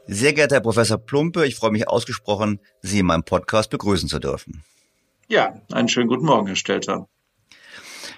[0.08, 4.20] Sehr geehrter Herr Professor Plumpe, ich freue mich ausgesprochen, Sie in meinem Podcast begrüßen zu
[4.20, 4.64] dürfen.
[5.30, 7.08] Ja, einen schönen guten Morgen, Herr Stelter.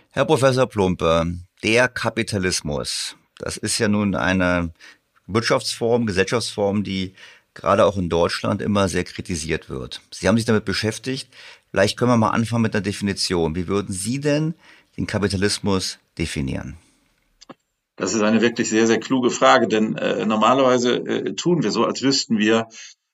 [0.09, 4.73] Herr Professor Plumpe, der Kapitalismus, das ist ja nun eine
[5.27, 7.13] Wirtschaftsform, Gesellschaftsform, die
[7.53, 10.01] gerade auch in Deutschland immer sehr kritisiert wird.
[10.11, 11.29] Sie haben sich damit beschäftigt.
[11.71, 13.55] Vielleicht können wir mal anfangen mit einer Definition.
[13.55, 14.55] Wie würden Sie denn
[14.97, 16.77] den Kapitalismus definieren?
[17.95, 21.85] Das ist eine wirklich sehr, sehr kluge Frage, denn äh, normalerweise äh, tun wir so,
[21.85, 22.67] als wüssten wir,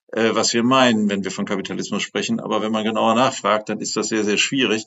[0.08, 2.40] äh, was wir meinen, wenn wir von Kapitalismus sprechen.
[2.40, 4.86] Aber wenn man genauer nachfragt, dann ist das sehr, sehr schwierig,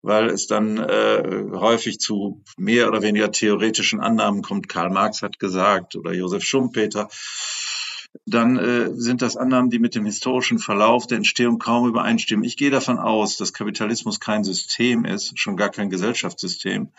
[0.00, 4.68] weil es dann äh, häufig zu mehr oder weniger theoretischen Annahmen kommt.
[4.68, 7.08] Karl Marx hat gesagt oder Josef Schumpeter
[8.24, 12.44] dann äh, sind das Annahmen, die mit dem historischen Verlauf der Entstehung kaum übereinstimmen.
[12.44, 16.90] Ich gehe davon aus, dass Kapitalismus kein System ist, schon gar kein Gesellschaftssystem,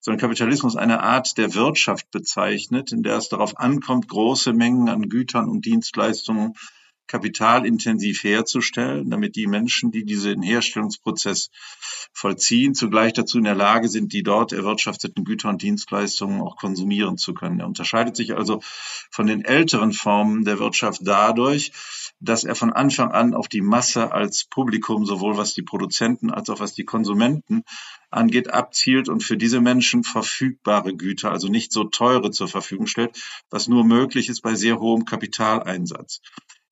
[0.00, 5.08] sondern Kapitalismus eine Art der Wirtschaft bezeichnet, in der es darauf ankommt, große Mengen an
[5.08, 6.54] Gütern und Dienstleistungen
[7.10, 11.50] kapitalintensiv herzustellen, damit die Menschen, die diesen Herstellungsprozess
[12.12, 17.18] vollziehen, zugleich dazu in der Lage sind, die dort erwirtschafteten Güter und Dienstleistungen auch konsumieren
[17.18, 17.58] zu können.
[17.58, 18.60] Er unterscheidet sich also
[19.10, 21.72] von den älteren Formen der Wirtschaft dadurch,
[22.20, 26.48] dass er von Anfang an auf die Masse als Publikum, sowohl was die Produzenten als
[26.48, 27.64] auch was die Konsumenten
[28.10, 33.18] angeht, abzielt und für diese Menschen verfügbare Güter, also nicht so teure zur Verfügung stellt,
[33.50, 36.20] was nur möglich ist bei sehr hohem Kapitaleinsatz.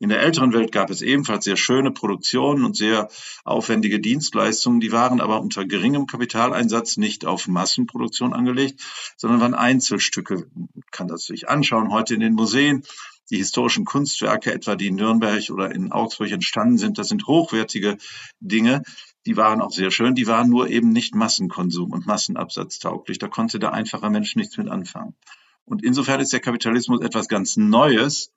[0.01, 3.09] In der älteren Welt gab es ebenfalls sehr schöne Produktionen und sehr
[3.45, 8.81] aufwendige Dienstleistungen, die waren aber unter geringem Kapitaleinsatz nicht auf Massenproduktion angelegt,
[9.17, 10.47] sondern waren Einzelstücke.
[10.55, 12.85] Man kann das sich anschauen heute in den Museen.
[13.31, 17.99] Die historischen Kunstwerke, etwa die in Nürnberg oder in Augsburg entstanden sind, das sind hochwertige
[18.41, 18.85] Dinge.
[19.27, 23.19] Die waren auch sehr schön, die waren nur eben nicht Massenkonsum und Massenabsatz tauglich.
[23.19, 25.17] Da konnte der einfache Mensch nichts mit anfangen.
[25.65, 28.33] Und insofern ist der Kapitalismus etwas ganz Neues,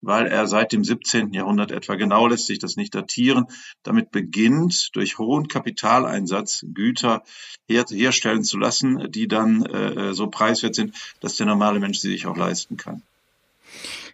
[0.00, 1.32] weil er seit dem 17.
[1.32, 3.46] Jahrhundert etwa genau lässt sich das nicht datieren,
[3.82, 7.22] damit beginnt, durch hohen Kapitaleinsatz Güter
[7.68, 12.10] her herstellen zu lassen, die dann äh, so preiswert sind, dass der normale Mensch sie
[12.10, 13.02] sich auch leisten kann.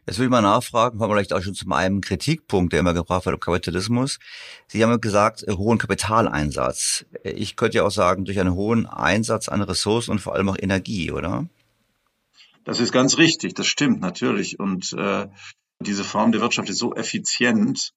[0.07, 2.93] Jetzt will ich mal nachfragen, kommen wir vielleicht auch schon zu einem Kritikpunkt, der immer
[2.93, 4.19] gebracht wird im Kapitalismus.
[4.67, 7.05] Sie haben gesagt, äh, hohen Kapitaleinsatz.
[7.23, 10.57] Ich könnte ja auch sagen, durch einen hohen Einsatz an Ressourcen und vor allem auch
[10.59, 11.47] Energie, oder?
[12.65, 14.59] Das ist ganz richtig, das stimmt natürlich.
[14.59, 15.29] Und äh,
[15.83, 17.93] diese Form der Wirtschaft ist so effizient,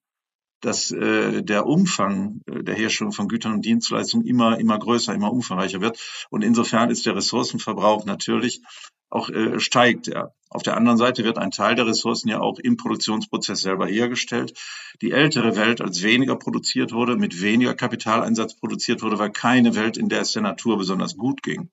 [0.61, 5.31] dass äh, der Umfang äh, der Herstellung von Gütern und Dienstleistungen immer, immer größer, immer
[5.31, 5.99] umfangreicher wird.
[6.29, 8.61] Und insofern ist der Ressourcenverbrauch natürlich
[9.09, 10.33] auch äh, steigt er.
[10.49, 14.53] Auf der anderen Seite wird ein Teil der Ressourcen ja auch im Produktionsprozess selber hergestellt.
[15.01, 19.97] Die ältere Welt, als weniger produziert wurde, mit weniger Kapitaleinsatz produziert wurde, war keine Welt,
[19.97, 21.69] in der es der Natur besonders gut ging.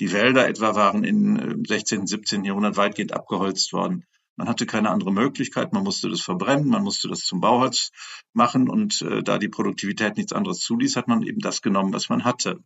[0.00, 2.44] Die Wälder etwa waren im 16., 17.
[2.44, 4.04] Jahrhundert weitgehend abgeholzt worden.
[4.38, 5.72] Man hatte keine andere Möglichkeit.
[5.72, 7.90] Man musste das verbrennen, man musste das zum Bauholz
[8.32, 8.68] machen.
[8.68, 12.24] Und äh, da die Produktivität nichts anderes zuließ, hat man eben das genommen, was man
[12.24, 12.62] hatte.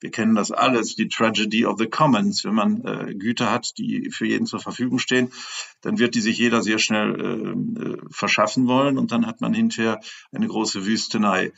[0.00, 2.44] Wir kennen das alles, die Tragedy of the Commons.
[2.44, 5.32] Wenn man äh, Güter hat, die für jeden zur Verfügung stehen,
[5.80, 9.54] dann wird die sich jeder sehr schnell äh, äh verschaffen wollen und dann hat man
[9.54, 10.00] hinterher
[10.32, 11.52] eine große Wüstenei.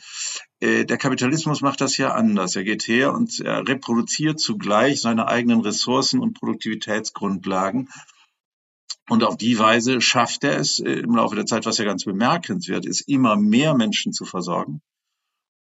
[0.61, 2.55] Äh, der Kapitalismus macht das ja anders.
[2.55, 7.89] Er geht her und er reproduziert zugleich seine eigenen Ressourcen und Produktivitätsgrundlagen
[9.09, 12.05] und auf die Weise schafft er es äh, im Laufe der Zeit, was ja ganz
[12.05, 14.81] bemerkenswert ist, immer mehr Menschen zu versorgen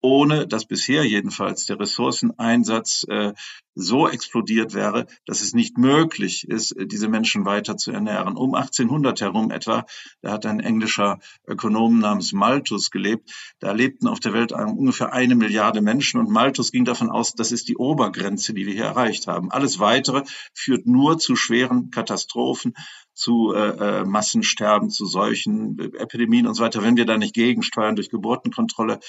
[0.01, 3.33] ohne dass bisher jedenfalls der Ressourceneinsatz äh,
[3.75, 8.37] so explodiert wäre, dass es nicht möglich ist, äh, diese Menschen weiter zu ernähren.
[8.37, 9.87] Um 1800 herum etwa,
[10.23, 15.35] da hat ein englischer Ökonom namens Malthus gelebt, da lebten auf der Welt ungefähr eine
[15.35, 19.27] Milliarde Menschen und Malthus ging davon aus, das ist die Obergrenze, die wir hier erreicht
[19.27, 19.51] haben.
[19.51, 20.23] Alles Weitere
[20.55, 22.75] führt nur zu schweren Katastrophen,
[23.19, 27.97] zu äh, äh Massensterben, zu Seuchen, Epidemien und so weiter, wenn wir da nicht gegensteuern
[27.97, 29.01] durch Geburtenkontrolle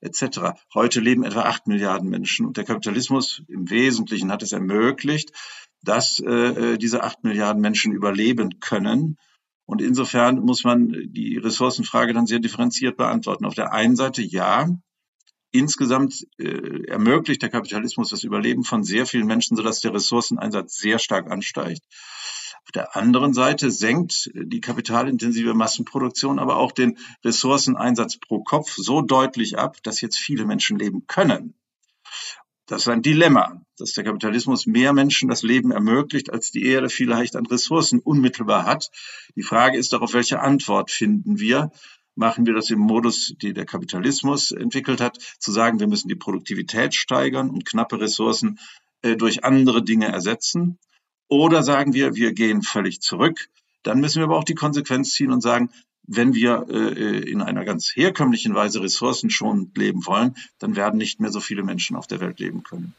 [0.00, 0.54] etc.
[0.72, 5.32] Heute leben etwa acht Milliarden Menschen und der Kapitalismus im Wesentlichen hat es ermöglicht,
[5.82, 9.16] dass äh, diese acht Milliarden Menschen überleben können.
[9.66, 13.44] Und insofern muss man die Ressourcenfrage dann sehr differenziert beantworten.
[13.44, 14.68] Auf der einen Seite ja,
[15.52, 20.98] insgesamt äh, ermöglicht der Kapitalismus das Überleben von sehr vielen Menschen, sodass der Ressourceneinsatz sehr
[20.98, 21.82] stark ansteigt.
[22.64, 29.02] Auf der anderen Seite senkt die kapitalintensive Massenproduktion aber auch den Ressourceneinsatz pro Kopf so
[29.02, 31.54] deutlich ab, dass jetzt viele Menschen leben können.
[32.66, 36.88] Das ist ein Dilemma, dass der Kapitalismus mehr Menschen das Leben ermöglicht, als die Erde
[36.88, 38.90] vielleicht an Ressourcen unmittelbar hat.
[39.34, 41.72] Die Frage ist doch, auf welche Antwort finden wir?
[42.20, 46.16] machen wir das im Modus, die der Kapitalismus entwickelt hat, zu sagen, wir müssen die
[46.16, 48.58] Produktivität steigern und knappe Ressourcen
[49.02, 50.78] äh, durch andere Dinge ersetzen.
[51.30, 53.48] Oder sagen wir, wir gehen völlig zurück.
[53.84, 55.70] Dann müssen wir aber auch die Konsequenz ziehen und sagen,
[56.06, 61.30] wenn wir äh, in einer ganz herkömmlichen Weise ressourcenschonend leben wollen, dann werden nicht mehr
[61.30, 62.94] so viele Menschen auf der Welt leben können.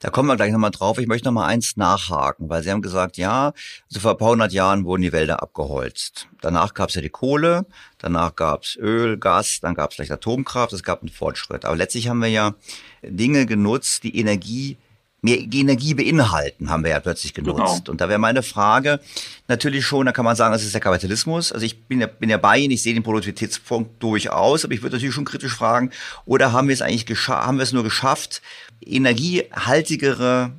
[0.00, 0.98] Da kommen wir gleich nochmal drauf.
[0.98, 3.54] Ich möchte nochmal eins nachhaken, weil Sie haben gesagt, ja,
[3.88, 6.28] also vor ein paar hundert Jahren wurden die Wälder abgeholzt.
[6.42, 7.64] Danach gab es ja die Kohle,
[7.96, 11.64] danach gab es Öl, Gas, dann gab es vielleicht Atomkraft, es gab einen Fortschritt.
[11.64, 12.54] Aber letztlich haben wir ja
[13.02, 14.76] Dinge genutzt, die Energie
[15.22, 17.84] mehr Energie beinhalten, haben wir ja plötzlich genutzt.
[17.84, 17.90] Genau.
[17.90, 19.00] Und da wäre meine Frage
[19.48, 21.52] natürlich schon, da kann man sagen, das ist der Kapitalismus.
[21.52, 24.82] Also ich bin ja, bin ja bei Ihnen, ich sehe den Produktivitätspunkt durchaus, aber ich
[24.82, 25.90] würde natürlich schon kritisch fragen,
[26.26, 28.42] oder haben wir es eigentlich geschafft, haben wir es nur geschafft,
[28.84, 30.52] energiehaltigere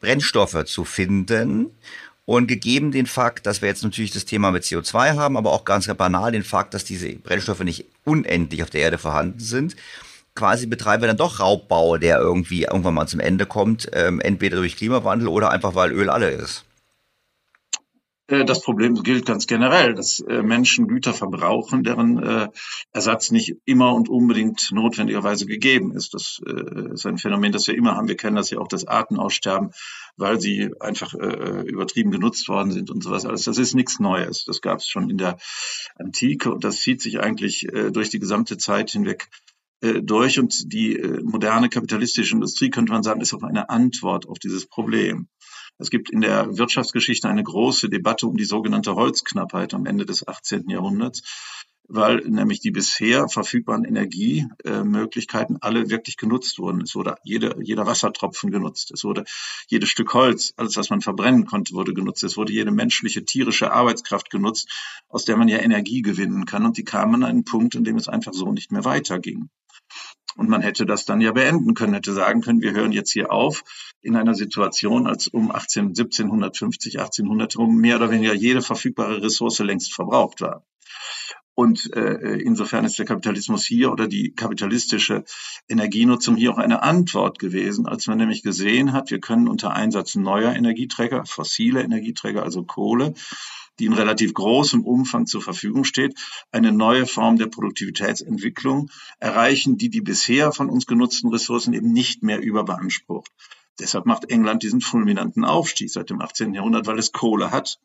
[0.00, 1.70] Brennstoffe zu finden?
[2.26, 5.64] Und gegeben den Fakt, dass wir jetzt natürlich das Thema mit CO2 haben, aber auch
[5.64, 9.74] ganz banal den Fakt, dass diese Brennstoffe nicht unendlich auf der Erde vorhanden sind,
[10.34, 14.56] quasi betreiben wir dann doch Raubbau, der irgendwie irgendwann mal zum Ende kommt, ähm, entweder
[14.56, 16.64] durch Klimawandel oder einfach weil Öl alle ist.
[18.30, 22.48] Äh, das Problem gilt ganz generell, dass äh, Menschen Güter verbrauchen, deren äh,
[22.92, 26.14] Ersatz nicht immer und unbedingt notwendigerweise gegeben ist.
[26.14, 26.40] Das
[26.92, 28.08] ist ein Phänomen, das wir immer haben.
[28.08, 29.70] Wir kennen das ja auch, das Artenaussterben,
[30.16, 33.44] weil sie einfach übertrieben genutzt worden sind und sowas alles.
[33.44, 34.44] Das ist nichts Neues.
[34.44, 35.38] Das gab es schon in der
[35.96, 39.28] Antike und das zieht sich eigentlich durch die gesamte Zeit hinweg
[39.80, 44.38] durch und die äh, moderne kapitalistische Industrie, könnte man sagen, ist auch eine Antwort auf
[44.38, 45.28] dieses Problem.
[45.78, 50.28] Es gibt in der Wirtschaftsgeschichte eine große Debatte um die sogenannte Holzknappheit am Ende des
[50.28, 50.68] 18.
[50.68, 51.22] Jahrhunderts,
[51.92, 56.82] weil nämlich die bisher verfügbaren Energiemöglichkeiten alle wirklich genutzt wurden.
[56.82, 58.92] Es wurde jede, jeder Wassertropfen genutzt.
[58.92, 59.24] Es wurde
[59.68, 62.22] jedes Stück Holz, alles was man verbrennen konnte, wurde genutzt.
[62.22, 64.68] Es wurde jede menschliche, tierische Arbeitskraft genutzt,
[65.08, 66.64] aus der man ja Energie gewinnen kann.
[66.64, 69.50] Und die kamen an einen Punkt, in dem es einfach so nicht mehr weiterging.
[70.36, 73.32] Und man hätte das dann ja beenden können, hätte sagen können, wir hören jetzt hier
[73.32, 73.64] auf
[74.00, 79.58] in einer Situation, als um 18, 1750, 1800 herum mehr oder weniger jede verfügbare Ressource
[79.58, 80.64] längst verbraucht war.
[81.54, 85.24] Und äh, insofern ist der Kapitalismus hier oder die kapitalistische
[85.68, 90.14] Energienutzung hier auch eine Antwort gewesen, als man nämlich gesehen hat, wir können unter Einsatz
[90.14, 93.14] neuer Energieträger, fossile Energieträger, also Kohle,
[93.78, 96.14] die in relativ großem Umfang zur Verfügung steht,
[96.52, 102.22] eine neue Form der Produktivitätsentwicklung erreichen, die die bisher von uns genutzten Ressourcen eben nicht
[102.22, 103.30] mehr überbeansprucht.
[103.78, 106.54] Deshalb macht England diesen fulminanten Aufstieg seit dem 18.
[106.54, 107.78] Jahrhundert, weil es Kohle hat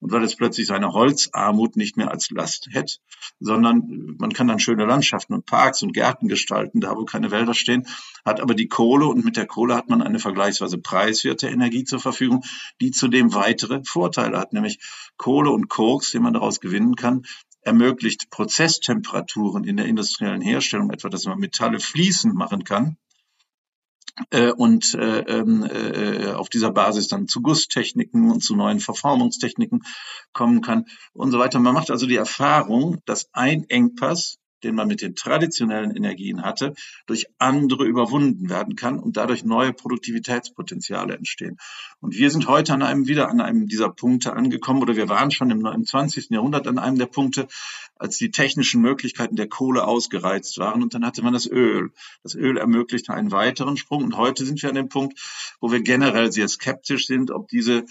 [0.00, 2.96] und weil es plötzlich seine Holzarmut nicht mehr als Last hätte,
[3.40, 7.54] sondern man kann dann schöne Landschaften und Parks und Gärten gestalten, da wo keine Wälder
[7.54, 7.86] stehen,
[8.24, 12.00] hat aber die Kohle und mit der Kohle hat man eine vergleichsweise preiswerte Energie zur
[12.00, 12.44] Verfügung,
[12.80, 14.78] die zudem weitere Vorteile hat, nämlich
[15.16, 17.24] Kohle und Koks, den man daraus gewinnen kann,
[17.62, 22.96] ermöglicht Prozesstemperaturen in der industriellen Herstellung, etwa dass man Metalle fließend machen kann,
[24.30, 29.82] äh, und äh, ähm, äh, auf dieser Basis dann zu Gusstechniken und zu neuen Verformungstechniken
[30.32, 31.58] kommen kann und so weiter.
[31.58, 36.74] Man macht also die Erfahrung, dass ein Engpass den man mit den traditionellen Energien hatte,
[37.06, 41.58] durch andere überwunden werden kann und dadurch neue Produktivitätspotenziale entstehen.
[42.00, 45.30] Und wir sind heute an einem wieder an einem dieser Punkte angekommen oder wir waren
[45.30, 46.30] schon im, im 20.
[46.30, 47.48] Jahrhundert an einem der Punkte,
[47.96, 51.92] als die technischen Möglichkeiten der Kohle ausgereizt waren und dann hatte man das Öl.
[52.22, 55.18] Das Öl ermöglichte einen weiteren Sprung und heute sind wir an dem Punkt,
[55.60, 57.84] wo wir generell sehr skeptisch sind, ob diese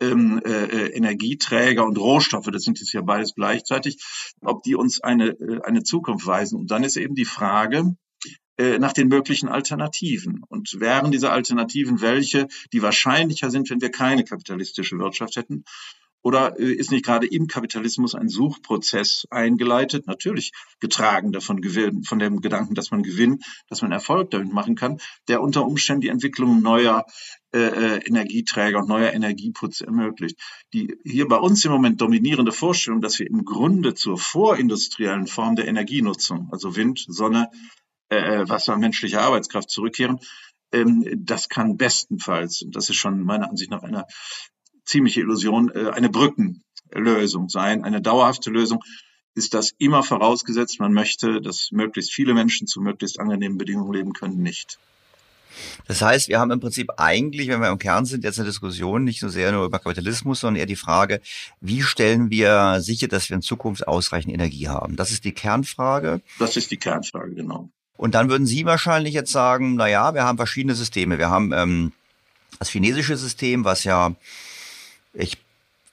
[0.00, 4.02] ähm, äh, Energieträger und Rohstoffe, das sind jetzt ja beides gleichzeitig,
[4.40, 6.58] ob die uns eine, äh, eine Zukunft weisen.
[6.58, 7.96] Und dann ist eben die Frage,
[8.60, 10.42] äh, nach den möglichen Alternativen.
[10.48, 15.64] Und wären diese Alternativen welche, die wahrscheinlicher sind, wenn wir keine kapitalistische Wirtschaft hätten?
[16.22, 22.18] Oder äh, ist nicht gerade im Kapitalismus ein Suchprozess eingeleitet, natürlich getragen davon Gewinn, von
[22.18, 26.08] dem Gedanken, dass man Gewinn, dass man Erfolg damit machen kann, der unter Umständen die
[26.08, 27.06] Entwicklung neuer
[27.52, 30.38] äh, äh, Energieträger und neuer Energieputz ermöglicht.
[30.72, 35.56] Die hier bei uns im Moment dominierende Vorstellung, dass wir im Grunde zur vorindustriellen Form
[35.56, 37.50] der Energienutzung, also Wind, Sonne,
[38.08, 40.20] äh, Wasser, menschliche Arbeitskraft zurückkehren,
[40.72, 44.04] ähm, das kann bestenfalls, und das ist schon meiner Ansicht nach eine
[44.84, 48.82] ziemliche Illusion, äh, eine Brückenlösung sein, eine dauerhafte Lösung
[49.34, 54.12] ist das immer vorausgesetzt, man möchte, dass möglichst viele Menschen zu möglichst angenehmen Bedingungen leben
[54.12, 54.78] können, nicht.
[55.86, 59.04] Das heißt, wir haben im Prinzip eigentlich, wenn wir im Kern sind, jetzt eine Diskussion
[59.04, 61.20] nicht so sehr nur über Kapitalismus, sondern eher die Frage,
[61.60, 64.96] wie stellen wir sicher, dass wir in Zukunft ausreichend Energie haben?
[64.96, 66.20] Das ist die Kernfrage.
[66.38, 67.68] Das ist die Kernfrage, genau.
[67.96, 71.18] Und dann würden Sie wahrscheinlich jetzt sagen, na ja, wir haben verschiedene Systeme.
[71.18, 71.92] Wir haben ähm,
[72.58, 74.14] das chinesische System, was ja
[75.12, 75.36] ich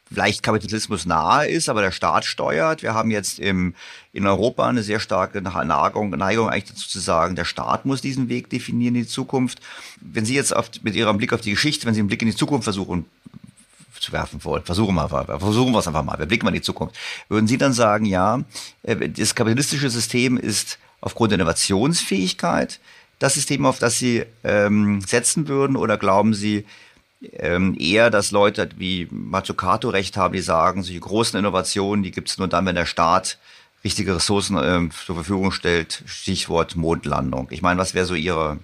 [0.09, 2.81] leicht Kapitalismus nahe ist, aber der Staat steuert.
[2.83, 3.75] Wir haben jetzt im,
[4.13, 8.29] in Europa eine sehr starke Neigung, Neigung eigentlich dazu zu sagen, der Staat muss diesen
[8.29, 9.59] Weg definieren in die Zukunft.
[10.01, 12.29] Wenn Sie jetzt auf, mit Ihrem Blick auf die Geschichte, wenn Sie einen Blick in
[12.29, 13.05] die Zukunft versuchen
[13.99, 16.61] zu werfen wollen, versuchen wir, versuchen wir es einfach mal, wir blicken mal in die
[16.61, 16.95] Zukunft,
[17.29, 18.41] würden Sie dann sagen, ja,
[18.83, 22.79] äh, das kapitalistische System ist aufgrund der Innovationsfähigkeit
[23.19, 26.65] das System, auf das Sie ähm, setzen würden, oder glauben Sie,
[27.21, 32.29] ähm, eher, dass Leute wie Mazzucato recht haben, die sagen, solche großen Innovationen, die gibt
[32.29, 33.39] es nur dann, wenn der Staat
[33.83, 36.03] richtige Ressourcen äh, zur Verfügung stellt.
[36.05, 37.47] Stichwort Mondlandung.
[37.51, 38.59] Ich meine, was wäre so Ihre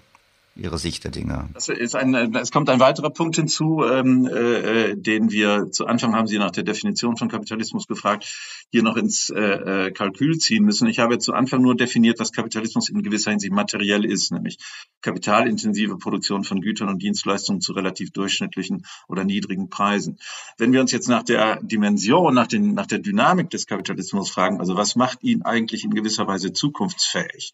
[0.56, 1.50] Ihre Sicht der Dinge.
[1.56, 6.16] Das ist ein, es kommt ein weiterer Punkt hinzu, ähm, äh, den wir zu Anfang
[6.16, 8.26] haben Sie nach der Definition von Kapitalismus gefragt,
[8.72, 9.40] hier noch ins äh,
[9.88, 10.88] äh, Kalkül ziehen müssen.
[10.88, 14.60] Ich habe zu Anfang nur definiert, dass Kapitalismus in gewisser Hinsicht materiell ist, nämlich
[15.02, 20.20] kapitalintensive Produktion von Gütern und Dienstleistungen zu relativ durchschnittlichen oder niedrigen Preisen.
[20.60, 24.60] Wenn wir uns jetzt nach der Dimension, nach, den, nach der Dynamik des Kapitalismus fragen,
[24.60, 27.54] also was macht ihn eigentlich in gewisser Weise zukunftsfähig?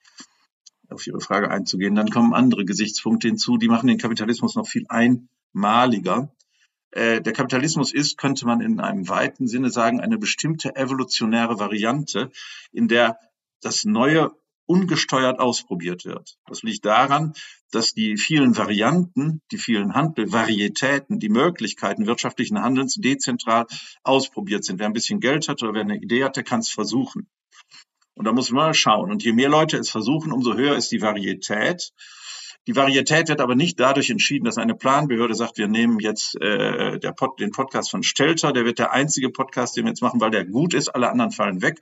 [0.90, 4.86] Auf Ihre Frage einzugehen, dann kommen andere Gesichtspunkte hinzu, die machen den Kapitalismus noch viel
[4.90, 6.34] einmaliger.
[6.92, 12.32] Äh, der Kapitalismus ist, könnte man in einem weiten Sinne sagen, eine bestimmte evolutionäre Variante,
[12.72, 13.18] in der
[13.62, 14.32] das Neue
[14.66, 16.38] ungesteuert ausprobiert wird.
[16.46, 17.34] Das liegt daran,
[17.72, 23.66] dass die vielen Varianten, die vielen Handel, Varietäten, die Möglichkeiten wirtschaftlichen Handelns dezentral
[24.04, 24.80] ausprobiert sind.
[24.80, 27.28] Wer ein bisschen Geld hat oder wer eine Idee hat, der kann es versuchen.
[28.20, 29.12] Und da muss man mal schauen.
[29.12, 31.94] Und je mehr Leute es versuchen, umso höher ist die Varietät.
[32.68, 37.00] Die Varietät wird aber nicht dadurch entschieden, dass eine Planbehörde sagt, wir nehmen jetzt äh,
[37.00, 40.20] der Pod, den Podcast von Stelter, der wird der einzige Podcast, den wir jetzt machen,
[40.20, 41.80] weil der gut ist, alle anderen fallen weg,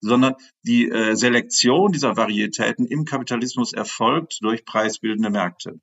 [0.00, 5.80] sondern die äh, Selektion dieser Varietäten im Kapitalismus erfolgt durch preisbildende Märkte.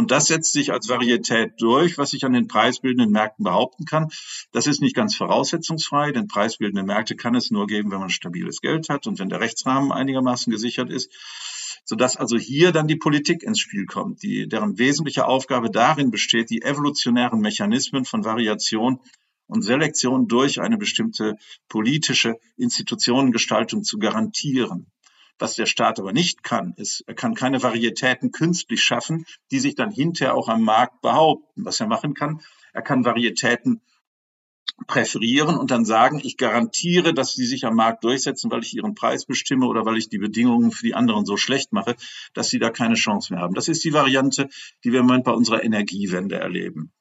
[0.00, 4.08] Und das setzt sich als Varietät durch, was ich an den preisbildenden Märkten behaupten kann.
[4.50, 8.62] Das ist nicht ganz voraussetzungsfrei, denn preisbildende Märkte kann es nur geben, wenn man stabiles
[8.62, 11.12] Geld hat und wenn der Rechtsrahmen einigermaßen gesichert ist
[11.84, 16.48] sodass also hier dann die Politik ins Spiel kommt, die, deren wesentliche Aufgabe darin besteht,
[16.48, 19.00] die evolutionären Mechanismen von Variation
[19.48, 21.36] und Selektion durch eine bestimmte
[21.68, 24.86] politische Institutionengestaltung zu garantieren.
[25.40, 29.74] Was der Staat aber nicht kann, ist, er kann keine Varietäten künstlich schaffen, die sich
[29.74, 31.64] dann hinterher auch am Markt behaupten.
[31.64, 32.42] Was er machen kann,
[32.74, 33.80] er kann Varietäten
[34.86, 38.94] präferieren und dann sagen, ich garantiere, dass sie sich am Markt durchsetzen, weil ich ihren
[38.94, 41.96] Preis bestimme oder weil ich die Bedingungen für die anderen so schlecht mache,
[42.34, 43.54] dass sie da keine Chance mehr haben.
[43.54, 44.48] Das ist die Variante,
[44.84, 46.92] die wir im Moment bei unserer Energiewende erleben.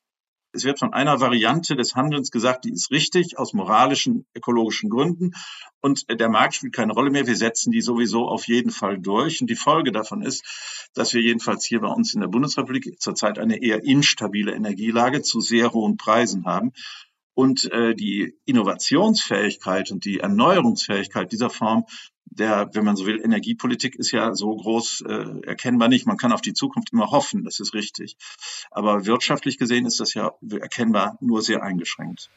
[0.51, 5.33] Es wird von einer Variante des Handelns gesagt, die ist richtig aus moralischen, ökologischen Gründen
[5.79, 7.27] und der Markt spielt keine Rolle mehr.
[7.27, 9.41] Wir setzen die sowieso auf jeden Fall durch.
[9.41, 13.37] Und die Folge davon ist, dass wir jedenfalls hier bei uns in der Bundesrepublik zurzeit
[13.37, 16.73] eine eher instabile Energielage zu sehr hohen Preisen haben.
[17.35, 21.85] Und äh, die Innovationsfähigkeit und die Erneuerungsfähigkeit dieser Form
[22.31, 26.05] der, wenn man so will, Energiepolitik ist ja so groß äh, erkennbar nicht.
[26.05, 28.17] Man kann auf die Zukunft immer hoffen, das ist richtig.
[28.71, 32.29] Aber wirtschaftlich gesehen ist das ja erkennbar nur sehr eingeschränkt.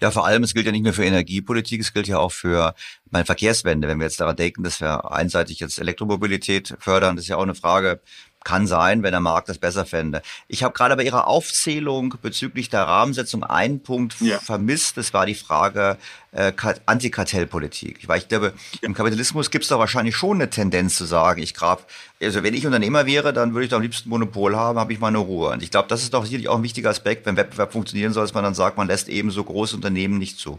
[0.00, 2.74] Ja, vor allem, es gilt ja nicht nur für Energiepolitik, es gilt ja auch für
[3.10, 3.88] meine Verkehrswende.
[3.88, 7.42] Wenn wir jetzt daran denken, dass wir einseitig jetzt Elektromobilität fördern, das ist ja auch
[7.42, 8.00] eine Frage,
[8.46, 10.22] kann sein, wenn der Markt das besser fände.
[10.46, 14.38] Ich habe gerade bei Ihrer Aufzählung bezüglich der Rahmensetzung einen Punkt ja.
[14.38, 14.96] vermisst.
[14.96, 15.98] Das war die Frage
[16.30, 16.52] äh,
[16.86, 18.06] Antikartellpolitik.
[18.06, 21.54] Weil ich glaube, im Kapitalismus gibt es doch wahrscheinlich schon eine Tendenz zu sagen, ich
[21.54, 21.90] grab,
[22.22, 25.00] also wenn ich Unternehmer wäre, dann würde ich doch am liebsten Monopol haben, habe ich
[25.00, 25.50] meine Ruhe.
[25.50, 28.22] Und ich glaube, das ist doch sicherlich auch ein wichtiger Aspekt, wenn Wettbewerb funktionieren soll,
[28.22, 30.56] dass man dann sagt, man lässt eben so große Unternehmen nicht zu.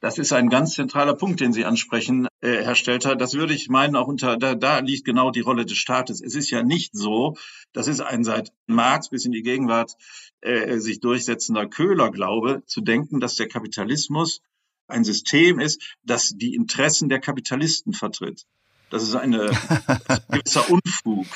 [0.00, 3.16] Das ist ein ganz zentraler Punkt, den Sie ansprechen, äh, Herr Stelter.
[3.16, 6.20] Das würde ich meinen, auch unter, da, da liegt genau die Rolle des Staates.
[6.20, 7.36] Es ist ja nicht so,
[7.72, 9.96] das ist ein seit Marx bis in die Gegenwart
[10.42, 14.42] äh, sich durchsetzender Köhlerglaube, zu denken, dass der Kapitalismus
[14.86, 18.44] ein System ist, das die Interessen der Kapitalisten vertritt.
[18.90, 19.50] Das ist eine
[19.86, 21.26] ein gewisser Unfug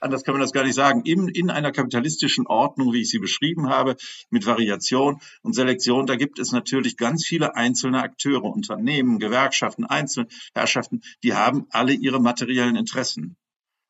[0.00, 3.18] anders kann man das gar nicht sagen, in, in einer kapitalistischen Ordnung, wie ich sie
[3.18, 3.96] beschrieben habe,
[4.30, 11.02] mit Variation und Selektion, da gibt es natürlich ganz viele einzelne Akteure, Unternehmen, Gewerkschaften, Einzelherrschaften,
[11.22, 13.36] die haben alle ihre materiellen Interessen.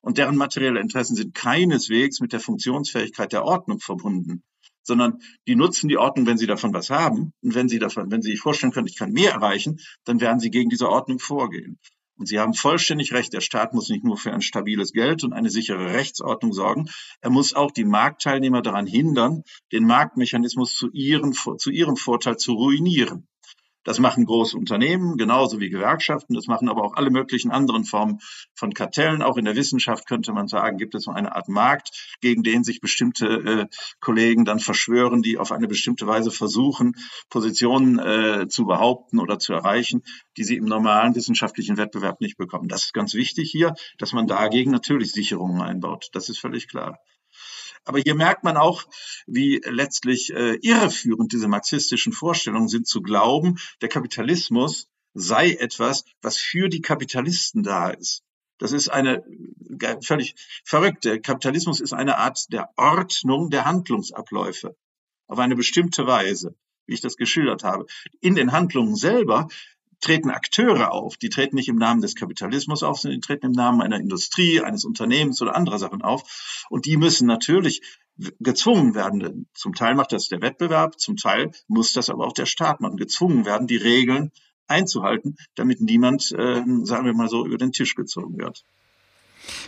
[0.01, 4.45] Und deren materielle Interessen sind keineswegs mit der Funktionsfähigkeit der Ordnung verbunden
[4.87, 7.33] sondern die nutzen die Ordnung, wenn sie davon was haben.
[7.43, 10.39] Und wenn sie davon, wenn sie sich vorstellen können, ich kann mehr erreichen, dann werden
[10.39, 11.79] sie gegen diese Ordnung vorgehen.
[12.19, 15.33] Und Sie haben vollständig recht, der Staat muss nicht nur für ein stabiles Geld und
[15.33, 16.89] eine sichere Rechtsordnung sorgen,
[17.21, 19.43] er muss auch die Marktteilnehmer daran hindern,
[19.73, 23.29] den Marktmechanismus zu ihrem, zu ihrem Vorteil zu ruinieren.
[23.87, 26.35] Das machen große Unternehmen, genauso wie Gewerkschaften.
[26.35, 28.19] Das machen aber auch alle möglichen anderen Formen
[28.53, 29.23] von Kartellen.
[29.23, 32.65] Auch in der Wissenschaft könnte man sagen, gibt es so eine Art Markt, gegen den
[32.65, 33.67] sich bestimmte äh,
[34.01, 36.97] Kollegen dann verschwören, die auf eine bestimmte Weise versuchen,
[37.31, 40.03] Positionen äh, zu behaupten oder zu erreichen,
[40.37, 42.67] die sie im normalen wissenschaftlichen Wettbewerb nicht bekommen.
[42.67, 46.09] Das ist ganz wichtig hier, dass man dagegen natürlich Sicherungen einbaut.
[46.13, 46.99] Das ist völlig klar.
[47.87, 48.85] Aber hier merkt man auch,
[49.27, 56.37] wie letztlich äh, irreführend diese marxistischen Vorstellungen sind, zu glauben, der Kapitalismus sei etwas, was
[56.37, 58.23] für die Kapitalisten da ist.
[58.59, 59.25] Das ist eine
[59.81, 60.35] äh, völlig
[60.65, 61.21] verrückte.
[61.21, 64.77] Kapitalismus ist eine Art der Ordnung der Handlungsabläufe
[65.29, 66.57] auf eine bestimmte Weise,
[66.87, 67.87] wie ich das geschildert habe.
[68.21, 69.49] In den Handlungen selber
[70.01, 71.17] treten Akteure auf.
[71.17, 74.61] Die treten nicht im Namen des Kapitalismus auf, sondern die treten im Namen einer Industrie,
[74.61, 76.67] eines Unternehmens oder anderer Sachen auf.
[76.71, 77.83] Und die müssen natürlich
[78.41, 79.47] gezwungen werden.
[79.55, 82.97] Zum Teil macht das der Wettbewerb, zum Teil muss das aber auch der Staat machen.
[82.97, 84.33] Gezwungen werden, die Regeln
[84.69, 88.65] einzuhalten, damit niemand, äh, sagen wir mal so, über den Tisch gezogen wird.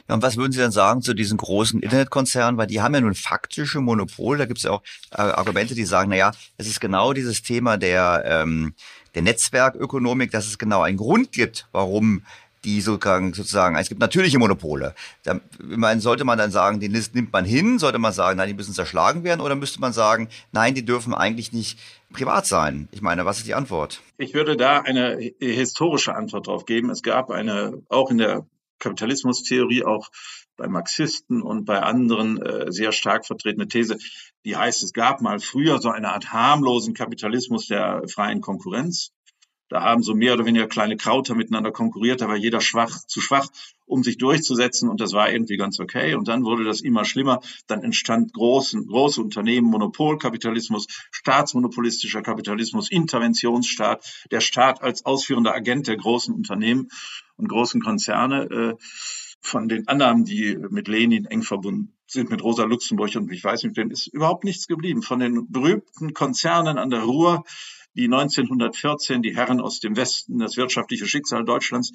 [0.08, 2.58] Ja, und was würden Sie dann sagen zu diesen großen Internetkonzernen?
[2.58, 4.38] Weil die haben ja nun faktische Monopol.
[4.38, 7.42] Da gibt es ja auch äh, Argumente, die sagen, na ja, es ist genau dieses
[7.42, 8.74] Thema der, ähm,
[9.14, 12.22] der Netzwerkökonomik, dass es genau einen Grund gibt, warum
[12.64, 14.94] die sozusagen, es gibt natürliche Monopole.
[15.22, 17.78] Da, meine, sollte man dann sagen, den nimmt man hin?
[17.78, 19.40] Sollte man sagen, nein, die müssen zerschlagen werden?
[19.40, 21.78] Oder müsste man sagen, nein, die dürfen eigentlich nicht
[22.12, 22.88] privat sein?
[22.90, 24.02] Ich meine, was ist die Antwort?
[24.16, 26.90] Ich würde da eine historische Antwort drauf geben.
[26.90, 28.44] Es gab eine, auch in der
[28.80, 30.08] Kapitalismustheorie, auch
[30.58, 33.96] bei Marxisten und bei anderen äh, sehr stark vertretene These,
[34.44, 39.12] die heißt, es gab mal früher so eine Art harmlosen Kapitalismus der freien Konkurrenz.
[39.68, 43.20] Da haben so mehr oder weniger kleine Krauter miteinander konkurriert, da war jeder schwach, zu
[43.20, 43.48] schwach,
[43.84, 46.14] um sich durchzusetzen und das war irgendwie ganz okay.
[46.14, 47.40] Und dann wurde das immer schlimmer.
[47.66, 55.98] Dann entstand großen, große Unternehmen, Monopolkapitalismus, staatsmonopolistischer Kapitalismus, Interventionsstaat, der Staat als ausführender Agent der
[55.98, 56.88] großen Unternehmen
[57.36, 58.44] und großen Konzerne.
[58.44, 58.74] Äh,
[59.40, 63.64] von den Annahmen, die mit Lenin eng verbunden sind, mit Rosa Luxemburg und ich weiß
[63.64, 65.02] nicht, denn ist überhaupt nichts geblieben.
[65.02, 67.44] Von den berühmten Konzernen an der Ruhr,
[67.94, 71.92] die 1914 die Herren aus dem Westen das wirtschaftliche Schicksal Deutschlands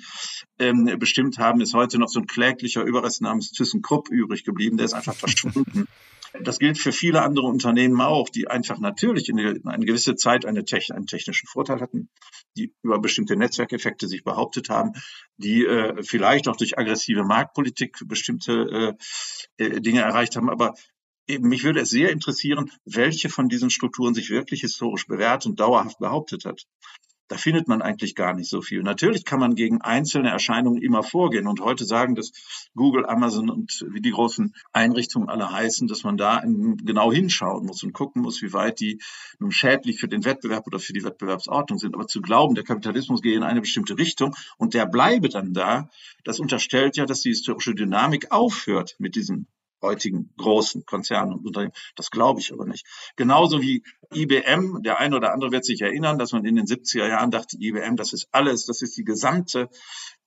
[0.60, 4.78] ähm, bestimmt haben, ist heute noch so ein kläglicher Überrest namens ThyssenKrupp übrig geblieben.
[4.78, 5.88] Der ist einfach verschwunden.
[6.42, 10.64] Das gilt für viele andere Unternehmen auch, die einfach natürlich in eine gewisse Zeit eine,
[10.92, 12.10] einen technischen Vorteil hatten,
[12.58, 14.94] die über bestimmte Netzwerkeffekte sich behauptet haben,
[15.38, 18.98] die äh, vielleicht auch durch aggressive Marktpolitik bestimmte
[19.58, 20.50] äh, äh, Dinge erreicht haben.
[20.50, 20.74] Aber
[21.28, 25.60] eben, mich würde es sehr interessieren, welche von diesen Strukturen sich wirklich historisch bewährt und
[25.60, 26.66] dauerhaft behauptet hat
[27.34, 28.84] da findet man eigentlich gar nicht so viel.
[28.84, 32.32] Natürlich kann man gegen einzelne Erscheinungen immer vorgehen und heute sagen, dass
[32.76, 37.82] Google, Amazon und wie die großen Einrichtungen alle heißen, dass man da genau hinschauen muss
[37.82, 39.02] und gucken muss, wie weit die
[39.40, 41.96] nun schädlich für den Wettbewerb oder für die Wettbewerbsordnung sind.
[41.96, 45.90] Aber zu glauben, der Kapitalismus gehe in eine bestimmte Richtung und der bleibe dann da,
[46.24, 49.48] das unterstellt ja, dass die historische Dynamik aufhört mit diesem
[49.84, 51.74] heutigen großen Konzernen und Unternehmen.
[51.96, 52.88] Das glaube ich aber nicht.
[53.16, 57.08] Genauso wie IBM, der eine oder andere wird sich erinnern, dass man in den 70er
[57.08, 59.70] Jahren dachte, IBM, das ist alles, das ist die gesamte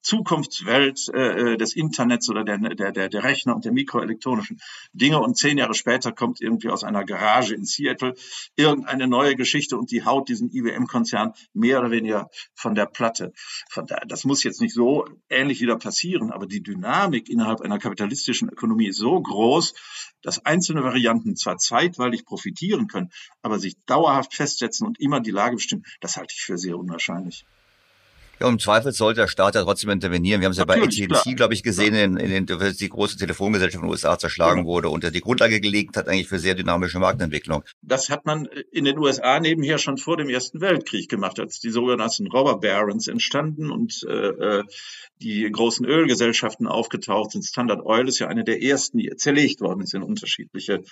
[0.03, 4.61] Zukunftswelt äh, äh, des Internets oder der, der, der, der Rechner und der mikroelektronischen
[4.93, 5.21] Dinge.
[5.21, 8.15] Und zehn Jahre später kommt irgendwie aus einer Garage in Seattle
[8.55, 13.33] irgendeine neue Geschichte und die haut diesen IBM-Konzern mehr oder weniger von der Platte.
[13.69, 17.79] Von der, das muss jetzt nicht so ähnlich wieder passieren, aber die Dynamik innerhalb einer
[17.79, 19.75] kapitalistischen Ökonomie ist so groß,
[20.23, 23.11] dass einzelne Varianten zwar zeitweilig profitieren können,
[23.43, 27.45] aber sich dauerhaft festsetzen und immer die Lage bestimmen, das halte ich für sehr unwahrscheinlich.
[28.41, 30.41] Ja, im Zweifel sollte der Staat ja trotzdem intervenieren.
[30.41, 33.83] Wir haben es ja bei AT&T, glaube ich, gesehen, in, in den, die große Telefongesellschaft
[33.83, 34.67] in den USA zerschlagen ja.
[34.67, 37.65] wurde und die Grundlage gelegt hat eigentlich für sehr dynamische Marktentwicklung.
[37.83, 41.71] Das hat man in den USA nebenher schon vor dem Ersten Weltkrieg gemacht, als die
[41.71, 44.65] sogenannten Robber Barons entstanden und äh, äh,
[45.23, 47.45] die großen Ölgesellschaften aufgetaucht sind.
[47.45, 50.83] Standard Oil ist ja eine der ersten, die zerlegt worden ist in unterschiedliche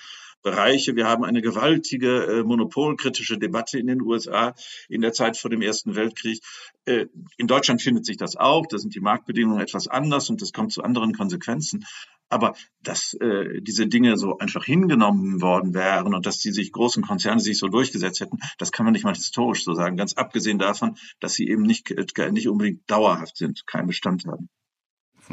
[0.44, 0.94] Bereiche.
[0.94, 4.54] Wir haben eine gewaltige äh, monopolkritische Debatte in den USA
[4.88, 6.40] in der Zeit vor dem Ersten Weltkrieg.
[6.84, 8.66] Äh, in Deutschland findet sich das auch.
[8.66, 11.84] Da sind die Marktbedingungen etwas anders und es kommt zu anderen Konsequenzen.
[12.28, 17.02] Aber dass äh, diese Dinge so einfach hingenommen worden wären und dass die sich großen
[17.02, 19.96] Konzerne sich so durchgesetzt hätten, das kann man nicht mal historisch so sagen.
[19.96, 24.48] Ganz abgesehen davon, dass sie eben nicht, äh, nicht unbedingt dauerhaft sind, keinen Bestand haben.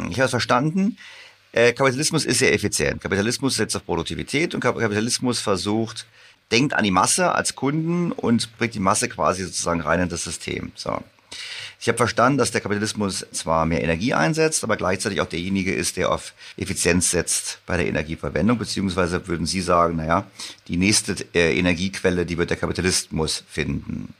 [0.09, 0.97] Ich habe es verstanden.
[1.53, 3.01] Äh, Kapitalismus ist sehr effizient.
[3.01, 6.05] Kapitalismus setzt auf Produktivität und Kapitalismus versucht,
[6.51, 10.23] denkt an die Masse als Kunden und bringt die Masse quasi sozusagen rein in das
[10.23, 10.71] System.
[10.75, 11.01] So.
[11.79, 15.97] Ich habe verstanden, dass der Kapitalismus zwar mehr Energie einsetzt, aber gleichzeitig auch derjenige ist,
[15.97, 20.27] der auf Effizienz setzt bei der Energieverwendung, beziehungsweise würden Sie sagen, naja,
[20.67, 24.13] die nächste äh, Energiequelle, die wird der Kapitalismus finden.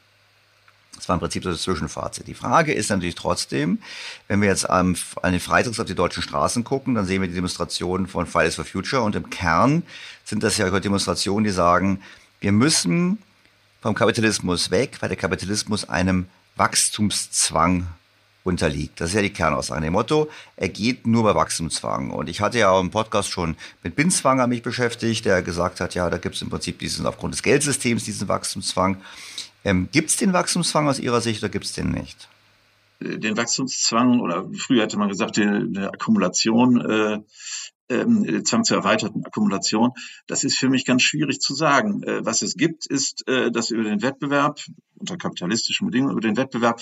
[1.02, 2.28] Das war im Prinzip das Zwischenfazit.
[2.28, 3.80] Die Frage ist natürlich trotzdem,
[4.28, 7.34] wenn wir jetzt an den Freitags auf die deutschen Straßen gucken, dann sehen wir die
[7.34, 9.82] Demonstrationen von Fridays for Future und im Kern
[10.26, 12.02] sind das ja Demonstrationen, die sagen,
[12.40, 13.18] wir müssen
[13.82, 17.88] vom Kapitalismus weg, weil der Kapitalismus einem Wachstumszwang
[18.44, 19.02] unterliegt.
[19.02, 19.82] Das ist ja die Kernaussage.
[19.82, 22.12] Dem Motto, er geht nur bei Wachstumszwang.
[22.12, 25.96] Und ich hatte ja auch im Podcast schon mit Binzwanger mich beschäftigt, der gesagt hat,
[25.96, 28.98] ja, da gibt es im Prinzip diesen, aufgrund des Geldsystems diesen Wachstumszwang.
[29.64, 32.30] Ähm, gibt es den Wachstumszwang aus Ihrer Sicht oder gibt es den nicht?
[33.00, 35.44] Den Wachstumszwang oder früher hätte man gesagt, die
[35.80, 37.20] Akkumulation, äh,
[37.90, 39.92] ähm, Zwang zur erweiterten Akkumulation,
[40.28, 42.04] das ist für mich ganz schwierig zu sagen.
[42.04, 44.62] Äh, was es gibt, ist, äh, dass über den Wettbewerb
[45.02, 46.82] unter kapitalistischen Bedingungen über den Wettbewerb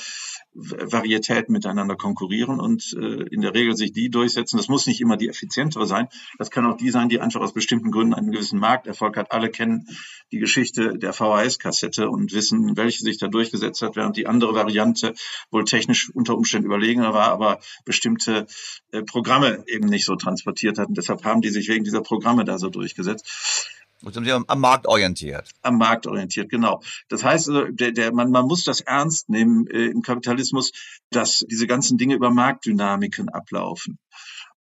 [0.54, 4.58] Varietäten miteinander konkurrieren und äh, in der Regel sich die durchsetzen.
[4.58, 6.08] Das muss nicht immer die effizientere sein.
[6.38, 9.32] Das kann auch die sein, die einfach aus bestimmten Gründen einen gewissen Markterfolg hat.
[9.32, 9.88] Alle kennen
[10.32, 15.14] die Geschichte der VHS-Kassette und wissen, welche sich da durchgesetzt hat, während die andere Variante
[15.52, 18.48] wohl technisch unter Umständen überlegener war, aber bestimmte
[18.92, 20.94] äh, Programme eben nicht so transportiert hatten.
[20.94, 23.79] Deshalb haben die sich wegen dieser Programme da so durchgesetzt.
[24.02, 25.50] Sie am Markt orientiert.
[25.62, 26.82] Am Markt orientiert, genau.
[27.10, 30.72] Das heißt, also, der, der, man, man muss das ernst nehmen äh, im Kapitalismus,
[31.10, 34.00] dass diese ganzen Dinge über Marktdynamiken ablaufen.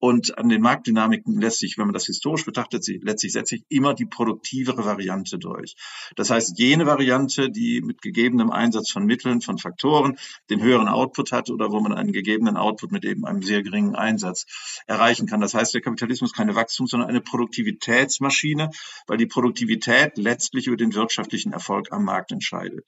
[0.05, 3.95] Und an den Marktdynamiken lässt sich, wenn man das historisch betrachtet, letztlich setzt sich immer
[3.95, 5.77] die produktivere Variante durch.
[6.15, 10.19] Das heißt, jene Variante, die mit gegebenem Einsatz von Mitteln, von Faktoren
[10.51, 13.95] den höheren Output hat oder wo man einen gegebenen Output mit eben einem sehr geringen
[13.95, 14.45] Einsatz
[14.87, 15.41] erreichen kann.
[15.41, 18.73] Das heißt, der Kapitalismus ist keine Wachstums-, sondern eine Produktivitätsmaschine,
[19.07, 22.87] weil die Produktivität letztlich über den wirtschaftlichen Erfolg am Markt entscheidet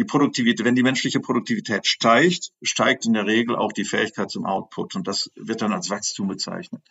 [0.00, 4.46] die Produktivität, wenn die menschliche Produktivität steigt, steigt in der Regel auch die Fähigkeit zum
[4.46, 6.82] Output und das wird dann als Wachstum bezeichnet.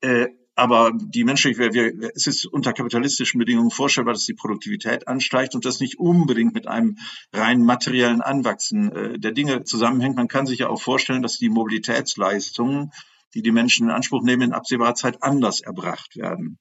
[0.00, 5.54] Äh, aber die menschliche, wir, es ist unter kapitalistischen Bedingungen vorstellbar, dass die Produktivität ansteigt
[5.54, 6.98] und das nicht unbedingt mit einem
[7.32, 10.16] rein materiellen Anwachsen äh, der Dinge zusammenhängt.
[10.16, 12.90] Man kann sich ja auch vorstellen, dass die Mobilitätsleistungen,
[13.34, 16.58] die die Menschen in Anspruch nehmen, in absehbarer Zeit anders erbracht werden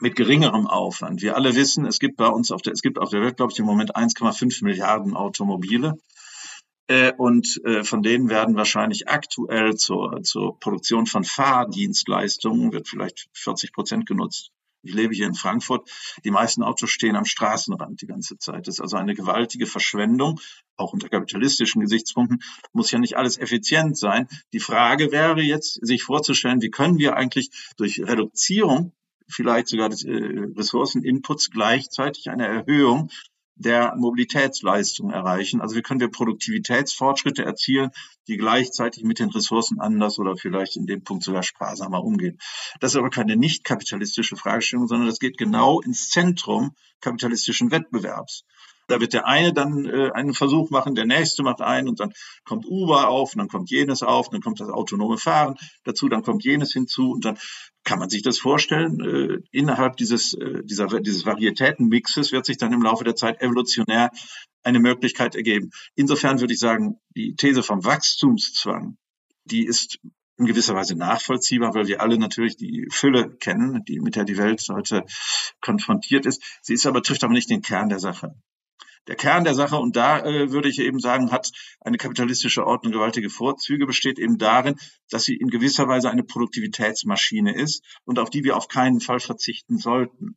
[0.00, 1.22] mit geringerem Aufwand.
[1.22, 3.52] Wir alle wissen, es gibt bei uns auf der, es gibt auf der Welt, glaube
[3.52, 5.98] ich, im Moment 1,5 Milliarden Automobile.
[6.88, 13.28] Äh, und äh, von denen werden wahrscheinlich aktuell zur, zur Produktion von Fahrdienstleistungen wird vielleicht
[13.32, 14.50] 40 Prozent genutzt.
[14.84, 15.88] Ich lebe hier in Frankfurt.
[16.24, 18.66] Die meisten Autos stehen am Straßenrand die ganze Zeit.
[18.66, 20.40] Das ist also eine gewaltige Verschwendung.
[20.76, 24.26] Auch unter kapitalistischen Gesichtspunkten muss ja nicht alles effizient sein.
[24.52, 28.92] Die Frage wäre jetzt, sich vorzustellen, wie können wir eigentlich durch Reduzierung
[29.28, 33.10] vielleicht sogar des äh, Ressourceninputs gleichzeitig eine Erhöhung
[33.62, 35.60] der Mobilitätsleistung erreichen.
[35.60, 37.90] Also wie können wir Produktivitätsfortschritte erzielen,
[38.28, 42.38] die gleichzeitig mit den Ressourcen anders oder vielleicht in dem Punkt sogar sparsamer umgehen.
[42.80, 48.44] Das ist aber keine nicht kapitalistische Fragestellung, sondern das geht genau ins Zentrum kapitalistischen Wettbewerbs.
[48.88, 52.12] Da wird der eine dann äh, einen Versuch machen, der nächste macht einen und dann
[52.44, 56.08] kommt Uber auf und dann kommt jenes auf, und dann kommt das autonome Fahren dazu,
[56.08, 57.38] dann kommt jenes hinzu und dann
[57.84, 62.72] kann man sich das vorstellen, äh, innerhalb dieses, äh, dieser, dieses Varietätenmixes wird sich dann
[62.72, 64.10] im Laufe der Zeit evolutionär
[64.62, 65.70] eine Möglichkeit ergeben.
[65.96, 68.96] Insofern würde ich sagen, die These vom Wachstumszwang,
[69.44, 69.98] die ist
[70.38, 74.38] in gewisser Weise nachvollziehbar, weil wir alle natürlich die Fülle kennen, die, mit der die
[74.38, 75.04] Welt heute
[75.60, 76.42] konfrontiert ist.
[76.62, 78.34] Sie ist aber, trifft aber nicht den Kern der Sache
[79.06, 79.76] der Kern der Sache.
[79.76, 81.50] Und da äh, würde ich eben sagen, hat
[81.80, 84.76] eine kapitalistische Ordnung gewaltige Vorzüge, besteht eben darin,
[85.10, 89.20] dass sie in gewisser Weise eine Produktivitätsmaschine ist und auf die wir auf keinen Fall
[89.20, 90.36] verzichten sollten.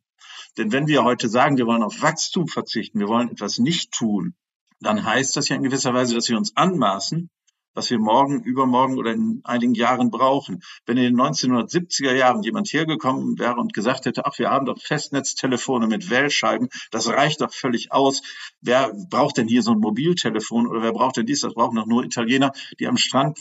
[0.58, 4.36] Denn wenn wir heute sagen, wir wollen auf Wachstum verzichten, wir wollen etwas nicht tun,
[4.80, 7.30] dann heißt das ja in gewisser Weise, dass wir uns anmaßen,
[7.76, 10.64] was wir morgen, übermorgen oder in einigen Jahren brauchen.
[10.86, 14.80] Wenn in den 1970er Jahren jemand hergekommen wäre und gesagt hätte, ach, wir haben doch
[14.80, 18.22] Festnetztelefone mit Wählscheiben, das reicht doch völlig aus.
[18.62, 21.42] Wer braucht denn hier so ein Mobiltelefon oder wer braucht denn dies?
[21.42, 23.40] Das brauchen doch nur Italiener, die am Strand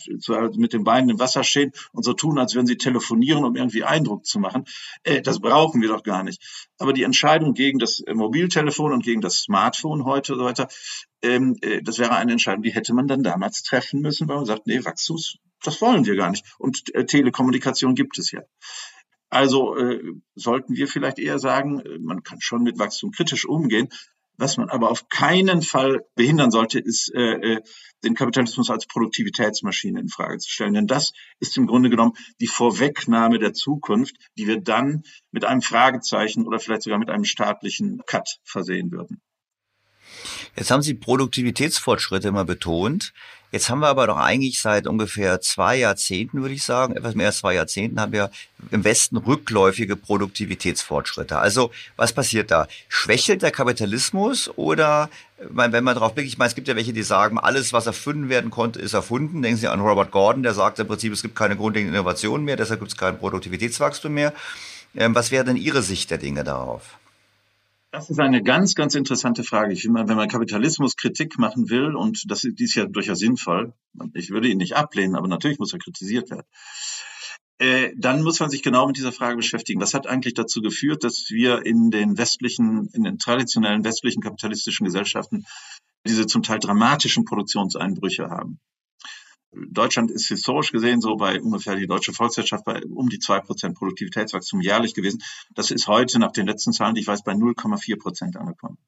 [0.57, 3.85] mit den Beinen im Wasser stehen und so tun, als würden sie telefonieren, um irgendwie
[3.85, 4.64] Eindruck zu machen.
[5.05, 6.68] Äh, das brauchen wir doch gar nicht.
[6.78, 10.68] Aber die Entscheidung gegen das Mobiltelefon und gegen das Smartphone heute und so weiter,
[11.25, 14.47] ähm, äh, das wäre eine Entscheidung, die hätte man dann damals treffen müssen, weil man
[14.47, 16.45] sagt, nee, Wachstums, das wollen wir gar nicht.
[16.59, 18.43] Und äh, Telekommunikation gibt es ja.
[19.31, 20.01] Also äh,
[20.35, 23.89] sollten wir vielleicht eher sagen, äh, man kann schon mit Wachstum kritisch umgehen.
[24.37, 27.61] Was man aber auf keinen Fall behindern sollte, ist, äh,
[28.03, 30.75] den Kapitalismus als Produktivitätsmaschine in Frage zu stellen.
[30.75, 35.62] Denn das ist im Grunde genommen die Vorwegnahme der Zukunft, die wir dann mit einem
[35.62, 39.22] Fragezeichen oder vielleicht sogar mit einem staatlichen Cut versehen würden.
[40.57, 43.13] Jetzt haben Sie Produktivitätsfortschritte immer betont.
[43.55, 47.29] Jetzt haben wir aber doch eigentlich seit ungefähr zwei Jahrzehnten, würde ich sagen, etwas mehr
[47.29, 48.33] als zwei Jahrzehnten, haben wir
[48.73, 51.39] im Westen rückläufige Produktivitätsfortschritte.
[51.39, 52.67] Also was passiert da?
[52.89, 57.05] Schwächelt der Kapitalismus oder, wenn man darauf blickt, ich meine, es gibt ja welche, die
[57.05, 59.41] sagen, alles, was erfunden werden konnte, ist erfunden.
[59.41, 62.57] Denken Sie an Robert Gordon, der sagt im Prinzip, es gibt keine grundlegenden Innovationen mehr,
[62.57, 64.33] deshalb gibt es kein Produktivitätswachstum mehr.
[64.97, 66.99] Ähm, was wäre denn Ihre Sicht der Dinge darauf?
[67.95, 69.72] Das ist eine ganz, ganz interessante Frage.
[69.72, 73.72] Ich finde, wenn man Kapitalismus Kritik machen will, und das ist ja durchaus sinnvoll,
[74.14, 76.49] ich würde ihn nicht ablehnen, aber natürlich muss er kritisiert werden,
[77.59, 79.80] äh, dann muss man sich genau mit dieser Frage beschäftigen.
[79.80, 84.86] Was hat eigentlich dazu geführt, dass wir in den westlichen, in den traditionellen westlichen kapitalistischen
[84.86, 85.45] Gesellschaften
[86.05, 88.59] diese zum Teil dramatischen Produktionseinbrüche haben?
[89.71, 93.77] Deutschland ist historisch gesehen so bei ungefähr die deutsche Volkswirtschaft bei um die zwei Prozent
[93.77, 95.23] Produktivitätswachstum jährlich gewesen.
[95.55, 98.79] Das ist heute nach den letzten Zahlen, die ich weiß, bei 0,4 Prozent angekommen.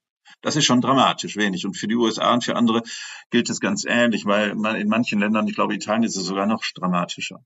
[0.42, 1.66] Das ist schon dramatisch wenig.
[1.66, 2.82] Und für die USA und für andere
[3.30, 6.46] gilt es ganz ähnlich, weil man in manchen Ländern, ich glaube Italien ist es sogar
[6.46, 7.44] noch dramatischer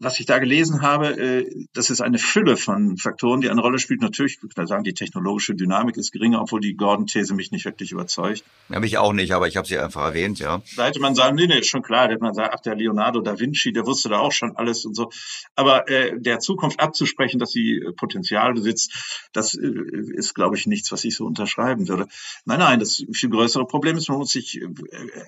[0.00, 3.78] was ich da gelesen habe, äh, das ist eine Fülle von Faktoren, die eine Rolle
[3.78, 4.00] spielt.
[4.00, 7.92] Natürlich, ich würde sagen, die technologische Dynamik ist geringer, obwohl die Gordon-These mich nicht wirklich
[7.92, 8.42] überzeugt.
[8.70, 10.62] Ja, mich auch nicht, aber ich habe sie einfach erwähnt, ja.
[10.76, 12.06] Da hätte man sagen, nee, nee, ist schon klar.
[12.06, 14.86] Da hätte man sagen, ach, der Leonardo da Vinci, der wusste da auch schon alles
[14.86, 15.10] und so.
[15.54, 19.68] Aber äh, der Zukunft abzusprechen, dass sie Potenzial besitzt, das äh,
[20.14, 22.06] ist, glaube ich, nichts, was ich so unterschreiben würde.
[22.46, 24.68] Nein, nein, das viel größere Problem ist, man muss sich, äh,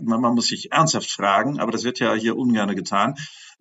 [0.03, 3.17] man, man muss sich ernsthaft fragen, aber das wird ja hier ungern getan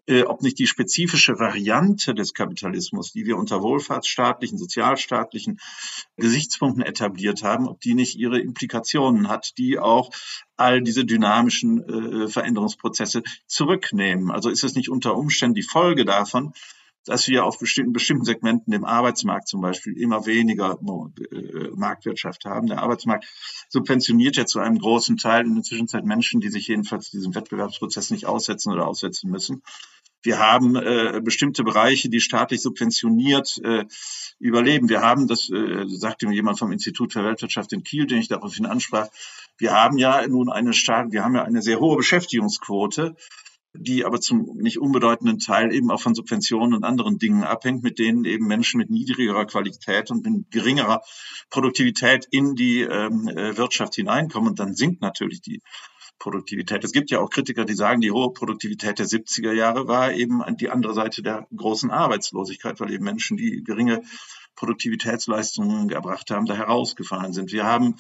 [0.08, 5.60] äh, ob nicht die spezifische Variante des Kapitalismus, die wir unter wohlfahrtsstaatlichen, sozialstaatlichen
[6.18, 10.10] Gesichtspunkten etabliert haben, ob die nicht ihre Implikationen hat, die auch
[10.58, 14.32] all diese dynamischen äh, Veränderungsprozesse zurücknehmen.
[14.32, 16.54] Also ist es nicht unter Umständen die Folge davon,
[17.06, 22.68] dass wir auf bestimmten, bestimmten Segmenten im Arbeitsmarkt zum Beispiel immer weniger äh, Marktwirtschaft haben.
[22.68, 23.26] Der Arbeitsmarkt
[23.70, 28.12] subventioniert ja zu einem großen Teil in der Zwischenzeit Menschen, die sich jedenfalls diesem Wettbewerbsprozess
[28.12, 29.64] nicht aussetzen oder aussetzen müssen.
[30.24, 33.86] Wir haben äh, bestimmte Bereiche, die staatlich subventioniert äh,
[34.38, 34.88] überleben.
[34.88, 38.28] Wir haben, das äh, sagte mir jemand vom Institut für Weltwirtschaft in Kiel, den ich
[38.28, 39.08] daraufhin ansprach,
[39.58, 43.16] wir haben ja nun eine stark, wir haben ja eine sehr hohe Beschäftigungsquote
[43.74, 48.00] die aber zum nicht unbedeutenden Teil eben auch von Subventionen und anderen Dingen abhängt, mit
[48.00, 51.02] denen eben Menschen mit niedrigerer Qualität und mit geringerer
[51.50, 54.50] Produktivität in die ähm, äh, Wirtschaft hineinkommen.
[54.50, 55.62] Und dann sinkt natürlich die
[56.20, 56.84] Produktivität.
[56.84, 60.44] Es gibt ja auch Kritiker, die sagen, die hohe Produktivität der 70er Jahre war eben
[60.58, 64.02] die andere Seite der großen Arbeitslosigkeit, weil eben Menschen, die geringe
[64.56, 67.52] Produktivitätsleistungen erbracht haben, da herausgefallen sind.
[67.52, 67.96] Wir haben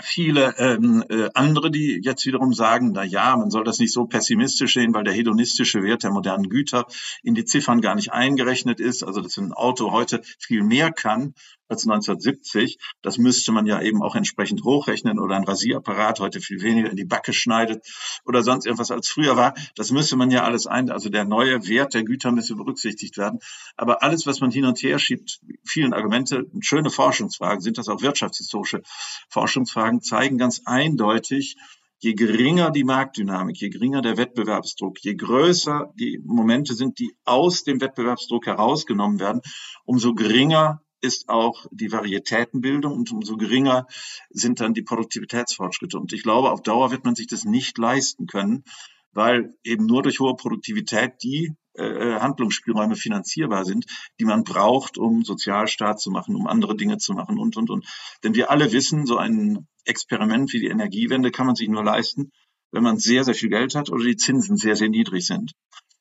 [0.00, 4.06] viele ähm, äh, andere, die jetzt wiederum sagen, na ja, man soll das nicht so
[4.06, 6.86] pessimistisch sehen, weil der hedonistische Wert der modernen Güter
[7.22, 9.02] in die Ziffern gar nicht eingerechnet ist.
[9.02, 11.34] Also dass ein Auto heute viel mehr kann
[11.72, 12.78] als 1970.
[13.02, 16.96] Das müsste man ja eben auch entsprechend hochrechnen oder ein Rasierapparat heute viel weniger in
[16.96, 17.84] die Backe schneidet
[18.24, 19.54] oder sonst irgendwas als früher war.
[19.74, 23.40] Das müsste man ja alles ein, also der neue Wert der Güter müsste berücksichtigt werden.
[23.76, 28.02] Aber alles, was man hin und her schiebt, vielen Argumente, schöne Forschungsfragen, sind das auch
[28.02, 28.82] wirtschaftshistorische
[29.28, 31.56] Forschungsfragen, zeigen ganz eindeutig,
[31.98, 37.62] je geringer die Marktdynamik, je geringer der Wettbewerbsdruck, je größer die Momente sind, die aus
[37.62, 39.40] dem Wettbewerbsdruck herausgenommen werden,
[39.84, 43.86] umso geringer ist auch die Varietätenbildung und umso geringer
[44.30, 45.98] sind dann die Produktivitätsfortschritte.
[45.98, 48.64] Und ich glaube, auf Dauer wird man sich das nicht leisten können,
[49.12, 53.86] weil eben nur durch hohe Produktivität die äh, Handlungsspielräume finanzierbar sind,
[54.20, 57.86] die man braucht, um Sozialstaat zu machen, um andere Dinge zu machen und, und, und.
[58.22, 62.30] Denn wir alle wissen, so ein Experiment wie die Energiewende kann man sich nur leisten,
[62.70, 65.52] wenn man sehr, sehr viel Geld hat oder die Zinsen sehr, sehr niedrig sind.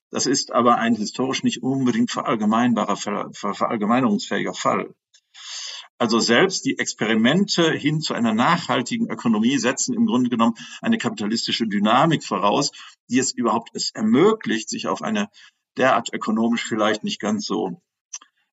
[0.09, 2.97] Das ist aber ein historisch nicht unbedingt verallgemeinbarer,
[3.33, 4.93] verallgemeinerungsfähiger Fall.
[5.97, 11.67] Also selbst die Experimente hin zu einer nachhaltigen Ökonomie setzen im Grunde genommen eine kapitalistische
[11.67, 12.71] Dynamik voraus,
[13.07, 15.29] die es überhaupt es ermöglicht, sich auf eine
[15.77, 17.81] derart ökonomisch vielleicht nicht ganz so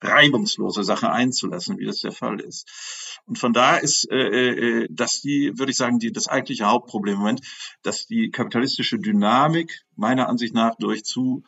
[0.01, 3.21] reibungslose Sache einzulassen, wie das der Fall ist.
[3.27, 7.15] Und von da ist äh, äh, das die, würde ich sagen, die, das eigentliche Hauptproblem
[7.15, 7.41] im Moment,
[7.83, 11.43] dass die kapitalistische Dynamik meiner Ansicht nach durch zu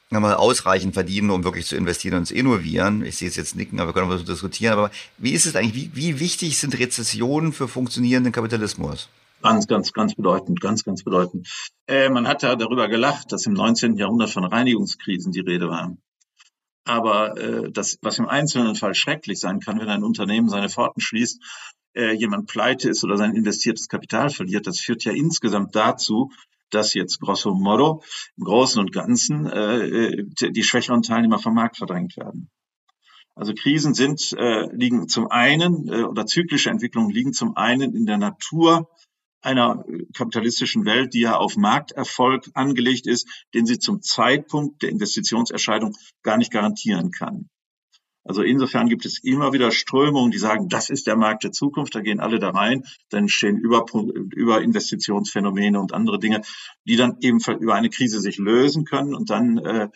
[0.10, 3.06] mal ausreichend verdienen, um wirklich zu investieren und zu innovieren.
[3.06, 4.74] Ich sehe es jetzt nicken, aber wir können darüber diskutieren.
[4.74, 9.10] Aber wie ist es eigentlich, wie, wie wichtig sind Rezessionen für funktionierenden Kapitalismus?
[9.46, 11.48] Ganz, ganz, ganz bedeutend, ganz, ganz bedeutend.
[11.86, 13.96] Äh, man hat ja darüber gelacht, dass im 19.
[13.96, 15.96] Jahrhundert von Reinigungskrisen die Rede war.
[16.84, 21.00] Aber äh, das, was im einzelnen Fall schrecklich sein kann, wenn ein Unternehmen seine Pforten
[21.00, 21.44] schließt,
[21.94, 26.32] äh, jemand pleite ist oder sein investiertes Kapital verliert, das führt ja insgesamt dazu,
[26.72, 28.02] dass jetzt grosso modo
[28.38, 32.50] im Großen und Ganzen äh, die schwächeren Teilnehmer vom Markt verdrängt werden.
[33.36, 38.08] Also Krisen sind, äh, liegen zum einen, äh, oder zyklische Entwicklungen liegen zum einen in
[38.08, 38.90] der Natur
[39.46, 45.96] einer kapitalistischen Welt, die ja auf Markterfolg angelegt ist, den sie zum Zeitpunkt der Investitionserscheidung
[46.24, 47.50] gar nicht garantieren kann.
[48.26, 51.94] Also insofern gibt es immer wieder Strömungen, die sagen, das ist der Markt der Zukunft,
[51.94, 53.86] da gehen alle da rein, dann entstehen über,
[54.36, 56.42] über Investitionsphänomene und andere Dinge,
[56.86, 59.90] die dann ebenfalls über eine Krise sich lösen können und dann äh,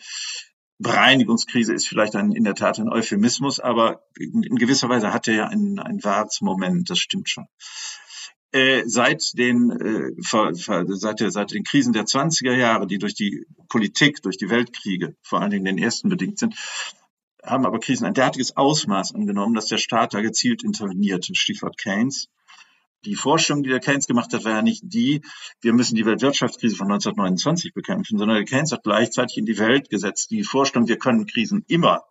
[0.78, 5.28] Bereinigungskrise ist vielleicht ein, in der Tat ein Euphemismus, aber in, in gewisser Weise hat
[5.28, 7.46] er ja einen, einen Wahrheitsmoment, das stimmt schon.
[8.52, 13.46] Äh, seit den äh, seit, der, seit den Krisen der 20er Jahre, die durch die
[13.68, 16.56] Politik, durch die Weltkriege, vor allen Dingen den ersten bedingt sind,
[17.44, 21.28] haben aber Krisen ein derartiges Ausmaß angenommen, dass der Staat da gezielt interveniert.
[21.32, 22.28] Stichwort Keynes.
[23.04, 25.22] Die Forschung, die der Keynes gemacht hat, war ja nicht die,
[25.62, 29.88] wir müssen die Weltwirtschaftskrise von 1929 bekämpfen, sondern der Keynes hat gleichzeitig in die Welt
[29.88, 32.02] gesetzt die Vorstellung, wir können Krisen immer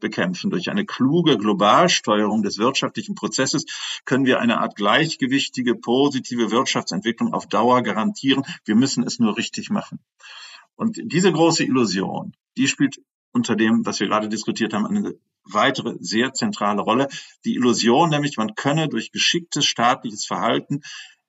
[0.00, 0.50] bekämpfen.
[0.50, 3.64] Durch eine kluge Globalsteuerung des wirtschaftlichen Prozesses
[4.04, 8.44] können wir eine Art gleichgewichtige, positive Wirtschaftsentwicklung auf Dauer garantieren.
[8.64, 10.00] Wir müssen es nur richtig machen.
[10.74, 13.00] Und diese große Illusion, die spielt
[13.32, 15.14] unter dem, was wir gerade diskutiert haben, eine
[15.44, 17.08] weitere sehr zentrale Rolle.
[17.44, 20.80] Die Illusion nämlich, man könne durch geschicktes staatliches Verhalten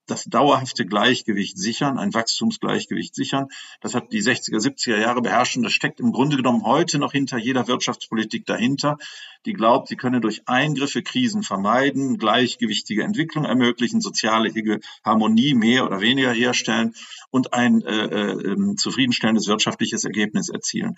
[0.07, 3.47] das dauerhafte Gleichgewicht sichern, ein Wachstumsgleichgewicht sichern.
[3.81, 7.11] Das hat die 60er, 70er Jahre beherrscht und das steckt im Grunde genommen heute noch
[7.11, 8.97] hinter jeder Wirtschaftspolitik dahinter,
[9.45, 14.51] die glaubt, sie könne durch Eingriffe Krisen vermeiden, gleichgewichtige Entwicklung ermöglichen, soziale
[15.05, 16.93] Harmonie mehr oder weniger herstellen
[17.29, 20.95] und ein äh, äh, ähm, zufriedenstellendes wirtschaftliches Ergebnis erzielen.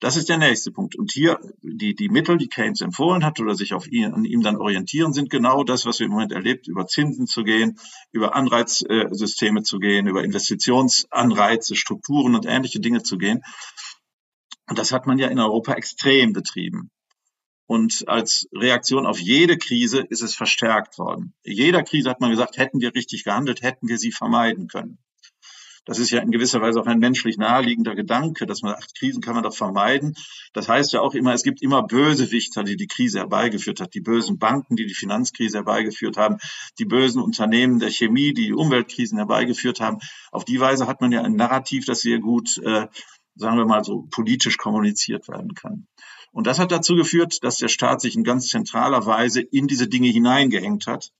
[0.00, 0.96] Das ist der nächste Punkt.
[0.96, 4.40] Und hier die, die Mittel, die Keynes empfohlen hat oder sich auf ihn, an ihm
[4.40, 7.78] dann orientieren, sind genau das, was wir im Moment erlebt, über Zinsen zu gehen,
[8.10, 13.42] über Anreizsysteme zu gehen, über Investitionsanreize, Strukturen und ähnliche Dinge zu gehen.
[14.68, 16.90] Und das hat man ja in Europa extrem betrieben.
[17.66, 21.34] Und als Reaktion auf jede Krise ist es verstärkt worden.
[21.44, 24.98] Jeder Krise hat man gesagt, hätten wir richtig gehandelt, hätten wir sie vermeiden können.
[25.90, 29.20] Das ist ja in gewisser Weise auch ein menschlich naheliegender Gedanke, dass man sagt, Krisen
[29.20, 30.14] kann man doch vermeiden.
[30.52, 33.92] Das heißt ja auch immer, es gibt immer Bösewichter, die die Krise herbeigeführt hat.
[33.92, 36.36] Die bösen Banken, die die Finanzkrise herbeigeführt haben.
[36.78, 39.98] Die bösen Unternehmen der Chemie, die die Umweltkrisen herbeigeführt haben.
[40.30, 42.86] Auf die Weise hat man ja ein Narrativ, das sehr gut, äh,
[43.34, 45.88] sagen wir mal so, politisch kommuniziert werden kann.
[46.30, 49.88] Und das hat dazu geführt, dass der Staat sich in ganz zentraler Weise in diese
[49.88, 51.10] Dinge hineingehängt hat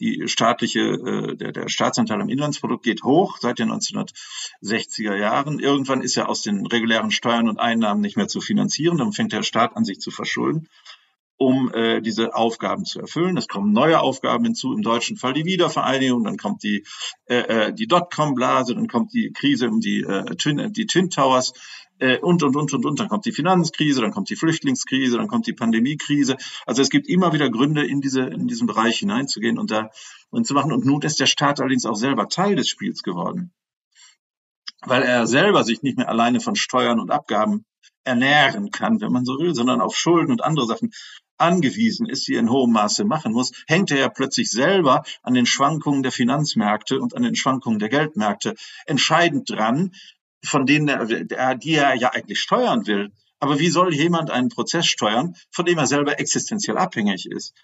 [0.00, 5.60] die staatliche, äh, der, der Staatsanteil am Inlandsprodukt geht hoch seit den 1960er Jahren.
[5.60, 8.98] Irgendwann ist er aus den regulären Steuern und Einnahmen nicht mehr zu finanzieren.
[8.98, 10.68] Dann fängt der Staat an, sich zu verschulden
[11.40, 13.38] um äh, diese Aufgaben zu erfüllen.
[13.38, 16.84] Es kommen neue Aufgaben hinzu, im deutschen Fall die Wiedervereinigung, dann kommt die,
[17.24, 21.54] äh, äh die Dotcom-Blase, dann kommt die Krise um die, äh, Twin, die Twin Towers
[21.98, 23.00] äh, und, und, und, und, und.
[23.00, 26.36] Dann kommt die Finanzkrise, dann kommt die Flüchtlingskrise, dann kommt die Pandemiekrise.
[26.66, 29.88] Also es gibt immer wieder Gründe, in, diese, in diesen Bereich hineinzugehen und da
[30.28, 30.72] und zu machen.
[30.72, 33.50] Und nun ist der Staat allerdings auch selber Teil des Spiels geworden,
[34.82, 37.64] weil er selber sich nicht mehr alleine von Steuern und Abgaben
[38.04, 40.90] ernähren kann, wenn man so will, sondern auf Schulden und andere Sachen
[41.40, 45.34] angewiesen ist, die er in hohem Maße machen muss, hängt er ja plötzlich selber an
[45.34, 48.54] den Schwankungen der Finanzmärkte und an den Schwankungen der Geldmärkte
[48.86, 49.92] entscheidend dran,
[50.44, 53.12] von denen er, die er ja eigentlich steuern will.
[53.42, 57.54] Aber wie soll jemand einen Prozess steuern, von dem er selber existenziell abhängig ist?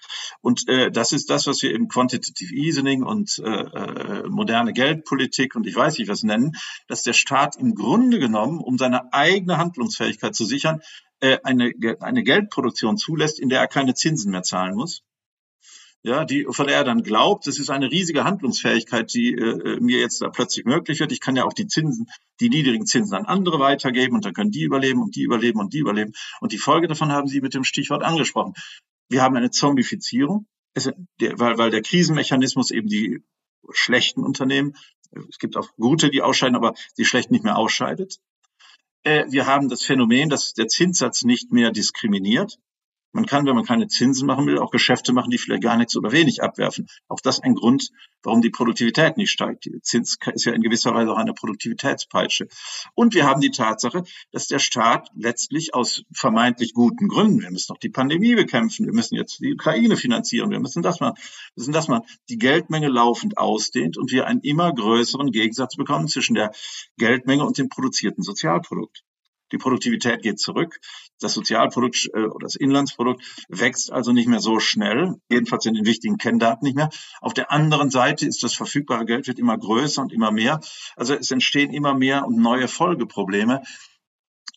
[0.40, 5.54] Und äh, das ist das, was wir im Quantitative Easing und äh, äh, moderne Geldpolitik
[5.54, 6.56] und ich weiß nicht was nennen,
[6.88, 10.80] dass der Staat im Grunde genommen, um seine eigene Handlungsfähigkeit zu sichern,
[11.20, 15.02] äh, eine, eine Geldproduktion zulässt, in der er keine Zinsen mehr zahlen muss
[16.06, 19.80] ja, die, von der er dann glaubt, das ist eine riesige Handlungsfähigkeit, die äh, äh,
[19.80, 21.10] mir jetzt da plötzlich möglich wird.
[21.10, 22.06] Ich kann ja auch die Zinsen,
[22.38, 25.74] die niedrigen Zinsen an andere weitergeben und dann können die überleben und die überleben und
[25.74, 26.12] die überleben.
[26.40, 28.54] Und die Folge davon haben Sie mit dem Stichwort angesprochen.
[29.08, 30.88] Wir haben eine Zombifizierung es,
[31.20, 33.24] der, weil, weil der Krisenmechanismus eben die
[33.72, 34.76] schlechten Unternehmen,
[35.28, 38.18] es gibt auch gute, die ausscheiden, aber die schlechten nicht mehr ausscheidet.
[39.06, 42.58] Äh, wir haben das Phänomen, dass der Zinssatz nicht mehr diskriminiert.
[43.12, 45.96] Man kann, wenn man keine Zinsen machen will, auch Geschäfte machen, die vielleicht gar nichts
[45.96, 46.86] oder wenig abwerfen.
[47.08, 47.90] Auch das ein Grund,
[48.22, 49.64] warum die Produktivität nicht steigt.
[49.64, 52.48] Die Zins ist ja in gewisser Weise auch eine Produktivitätspeitsche.
[52.94, 57.72] Und wir haben die Tatsache, dass der Staat letztlich aus vermeintlich guten Gründen, wir müssen
[57.72, 61.62] noch die Pandemie bekämpfen, wir müssen jetzt die Ukraine finanzieren, wir müssen das machen, wir
[61.62, 66.34] müssen das machen, die Geldmenge laufend ausdehnt und wir einen immer größeren Gegensatz bekommen zwischen
[66.34, 66.52] der
[66.98, 69.04] Geldmenge und dem produzierten Sozialprodukt.
[69.52, 70.80] Die Produktivität geht zurück.
[71.20, 75.86] Das Sozialprodukt äh, oder das Inlandsprodukt wächst also nicht mehr so schnell, jedenfalls in den
[75.86, 76.90] wichtigen Kenndaten nicht mehr.
[77.20, 80.60] Auf der anderen Seite ist das verfügbare Geld wird immer größer und immer mehr.
[80.96, 83.62] Also es entstehen immer mehr und neue Folgeprobleme.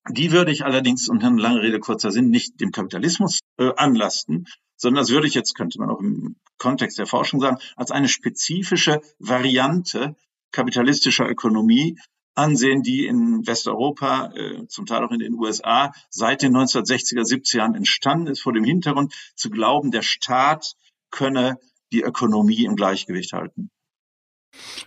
[0.09, 4.47] Die würde ich allerdings, und eine lange Rede, kurzer Sinn, nicht dem Kapitalismus äh, anlasten,
[4.75, 8.07] sondern das würde ich jetzt, könnte man auch im Kontext der Forschung sagen, als eine
[8.07, 10.15] spezifische Variante
[10.51, 11.97] kapitalistischer Ökonomie
[12.35, 17.57] ansehen, die in Westeuropa, äh, zum Teil auch in den USA, seit den 1960er, 70er
[17.57, 20.75] Jahren entstanden ist, vor dem Hintergrund zu glauben, der Staat
[21.11, 21.57] könne
[21.91, 23.71] die Ökonomie im Gleichgewicht halten.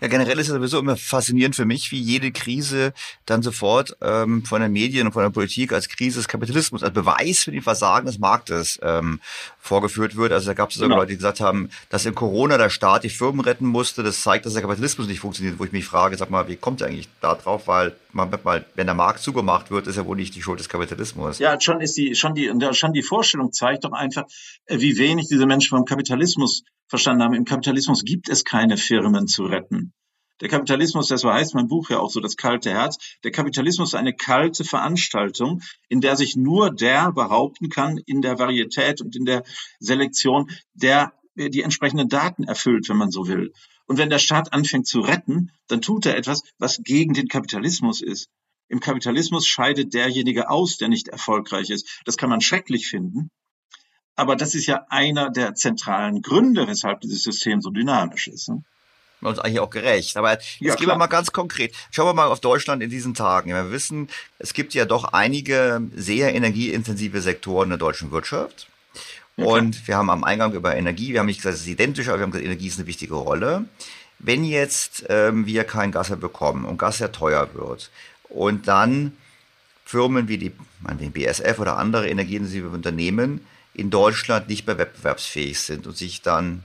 [0.00, 2.92] Ja, generell ist es sowieso immer faszinierend für mich, wie jede Krise
[3.26, 6.92] dann sofort ähm, von den Medien und von der Politik als Krise des Kapitalismus, als
[6.92, 9.20] Beweis für die Versagen des Marktes ähm,
[9.58, 10.32] vorgeführt wird.
[10.32, 11.00] Also da gab es sogar genau.
[11.00, 14.02] Leute, die gesagt haben, dass in Corona der Staat die Firmen retten musste.
[14.02, 15.58] Das zeigt, dass der Kapitalismus nicht funktioniert.
[15.58, 17.68] Wo ich mich frage, sag mal, wie kommt ihr eigentlich da drauf?
[17.68, 18.30] Weil man,
[18.74, 21.38] wenn der Markt zugemacht wird, ist ja wohl nicht die Schuld des Kapitalismus.
[21.38, 24.24] Ja, schon ist die, schon die, schon die Vorstellung zeigt doch einfach,
[24.66, 27.32] äh, wie wenig diese Menschen vom Kapitalismus verstanden haben.
[27.32, 29.94] Im Kapitalismus gibt es keine Firmen zu retten.
[30.42, 32.98] Der Kapitalismus, das heißt mein Buch ja auch so, das kalte Herz.
[33.24, 38.38] Der Kapitalismus ist eine kalte Veranstaltung, in der sich nur der behaupten kann, in der
[38.38, 39.42] Varietät und in der
[39.80, 43.54] Selektion, der die entsprechenden Daten erfüllt, wenn man so will.
[43.86, 48.02] Und wenn der Staat anfängt zu retten, dann tut er etwas, was gegen den Kapitalismus
[48.02, 48.28] ist.
[48.68, 52.02] Im Kapitalismus scheidet derjenige aus, der nicht erfolgreich ist.
[52.04, 53.30] Das kann man schrecklich finden.
[54.14, 58.48] Aber das ist ja einer der zentralen Gründe, weshalb dieses System so dynamisch ist.
[58.48, 58.62] Ne?
[59.28, 60.16] uns eigentlich auch gerecht.
[60.16, 61.74] Aber jetzt ja, gehen wir mal ganz konkret.
[61.90, 63.50] Schauen wir mal auf Deutschland in diesen Tagen.
[63.50, 64.08] Wir wissen,
[64.38, 68.68] es gibt ja doch einige sehr energieintensive Sektoren in der deutschen Wirtschaft.
[69.36, 72.08] Ja, und wir haben am Eingang über Energie, wir haben nicht gesagt, es ist identisch,
[72.08, 73.64] aber wir haben gesagt, Energie ist eine wichtige Rolle.
[74.18, 77.90] Wenn jetzt ähm, wir kein Gas mehr bekommen und Gas sehr teuer wird
[78.28, 79.12] und dann
[79.84, 80.52] Firmen wie die,
[81.00, 83.44] den BSF oder andere energieintensive Unternehmen
[83.74, 86.64] in Deutschland nicht mehr wettbewerbsfähig sind und sich dann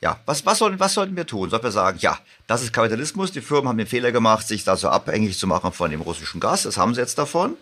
[0.00, 1.48] ja, was, was, sollten, was sollten wir tun?
[1.48, 4.76] Sollen wir sagen, ja, das ist Kapitalismus, die Firmen haben den Fehler gemacht, sich da
[4.76, 7.56] so abhängig zu machen von dem russischen Gas, das haben sie jetzt davon.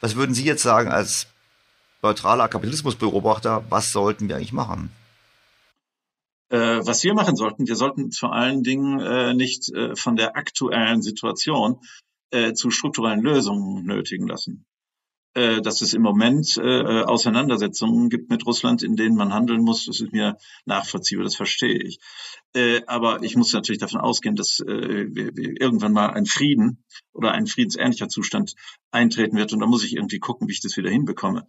[0.00, 1.26] Was würden Sie jetzt sagen als
[2.02, 4.90] neutraler Kapitalismusbeobachter, was sollten wir eigentlich machen?
[6.48, 10.36] Äh, was wir machen sollten, wir sollten vor allen Dingen äh, nicht äh, von der
[10.36, 11.80] aktuellen Situation
[12.30, 14.64] äh, zu strukturellen Lösungen nötigen lassen.
[15.36, 19.84] Äh, dass es im Moment äh, Auseinandersetzungen gibt mit Russland, in denen man handeln muss.
[19.84, 21.98] Das ist mir nachvollziehbar, das verstehe ich.
[22.54, 26.82] Äh, aber ich muss natürlich davon ausgehen, dass äh, irgendwann mal ein Frieden
[27.12, 28.54] oder ein friedensähnlicher Zustand
[28.90, 29.52] eintreten wird.
[29.52, 31.46] Und da muss ich irgendwie gucken, wie ich das wieder hinbekomme.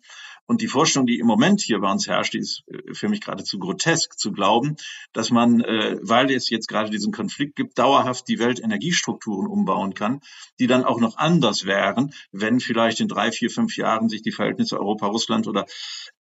[0.48, 3.22] Und die Vorstellung, die im Moment hier bei uns herrscht, die ist äh, für mich
[3.22, 4.78] geradezu grotesk zu glauben,
[5.12, 10.22] dass man, äh, weil es jetzt gerade diesen Konflikt gibt, dauerhaft die Weltenergiestrukturen umbauen kann,
[10.60, 14.32] die dann auch noch anders wären, wenn vielleicht in drei, vier, fünf Jahren sich die
[14.32, 15.66] Verhältnisse Europa, Russland oder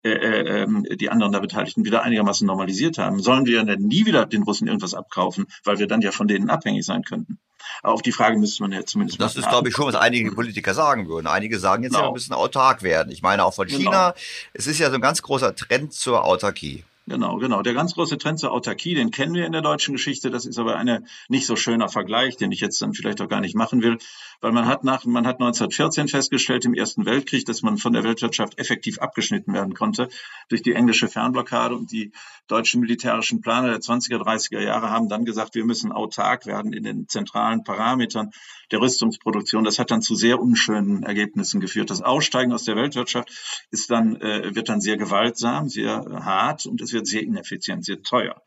[0.03, 3.21] äh, ähm, die anderen da Beteiligten wieder einigermaßen normalisiert haben.
[3.21, 6.51] Sollen wir denn nie wieder den Russen irgendwas abkaufen, weil wir dann ja von denen
[6.51, 7.39] abhängig sein könnten?
[7.83, 9.21] Auf die Frage müsste man ja zumindest.
[9.21, 11.27] Das ist, glaube ich, schon, was einige Politiker sagen würden.
[11.27, 12.05] Einige sagen jetzt genau.
[12.05, 13.13] ja, wir müssen autark werden.
[13.13, 13.79] Ich meine auch von genau.
[13.79, 14.11] China.
[14.11, 14.25] Genau.
[14.53, 16.85] Es ist ja so ein ganz großer Trend zur Autarkie.
[17.09, 17.63] Genau, genau.
[17.63, 20.29] Der ganz große Trend zur Autarkie, den kennen wir in der deutschen Geschichte.
[20.29, 23.41] Das ist aber ein nicht so schöner Vergleich, den ich jetzt dann vielleicht auch gar
[23.41, 23.99] nicht machen will,
[24.41, 28.03] weil man hat nach, man hat 1914 festgestellt im Ersten Weltkrieg, dass man von der
[28.03, 30.09] Weltwirtschaft effektiv abgeschnitten werden konnte
[30.49, 32.11] durch die englische Fernblockade und die
[32.49, 36.83] deutschen militärischen Planer der 20er, 30er Jahre haben dann gesagt, wir müssen autark werden in
[36.83, 38.33] den zentralen Parametern
[38.71, 39.65] der Rüstungsproduktion.
[39.65, 41.91] Das hat dann zu sehr unschönen Ergebnissen geführt.
[41.91, 43.31] Das Aussteigen aus der Weltwirtschaft
[43.71, 48.03] ist dann, äh, wird dann sehr gewaltsam, sehr hart und es wird sehr ineffizient, sehr
[48.03, 48.43] teuer.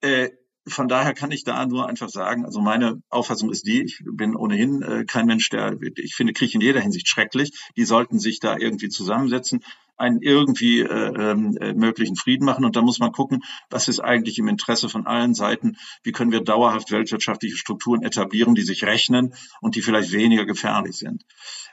[0.00, 0.30] Äh,
[0.66, 4.36] von daher kann ich da nur einfach sagen, also meine Auffassung ist die, ich bin
[4.36, 7.52] ohnehin äh, kein Mensch, der, ich finde Krieg in jeder Hinsicht schrecklich.
[7.76, 9.64] Die sollten sich da irgendwie zusammensetzen,
[9.96, 12.64] einen irgendwie äh, ähm, äh, möglichen Frieden machen.
[12.64, 15.76] Und da muss man gucken, was ist eigentlich im Interesse von allen Seiten?
[16.02, 20.96] Wie können wir dauerhaft weltwirtschaftliche Strukturen etablieren, die sich rechnen und die vielleicht weniger gefährlich
[20.96, 21.24] sind?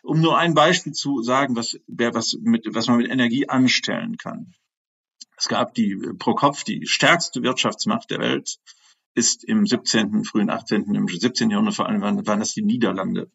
[0.04, 4.54] Um nur ein Beispiel zu sagen, was, was, mit, was man mit Energie anstellen kann.
[5.38, 8.58] Es gab die pro Kopf die stärkste Wirtschaftsmacht der Welt,
[9.18, 11.50] ist im 17., frühen 18., im 17.
[11.50, 13.32] Jahrhundert vor allem waren, waren das die Niederlande.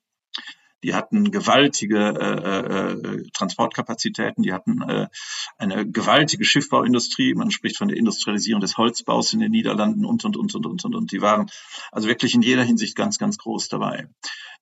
[0.84, 5.08] Die hatten gewaltige äh, äh, Transportkapazitäten, die hatten äh,
[5.56, 7.34] eine gewaltige Schiffbauindustrie.
[7.34, 10.84] Man spricht von der Industrialisierung des Holzbaus in den Niederlanden und, und, und, und, und,
[10.84, 10.94] und.
[10.94, 11.48] Und die waren
[11.92, 14.08] also wirklich in jeder Hinsicht ganz, ganz groß dabei.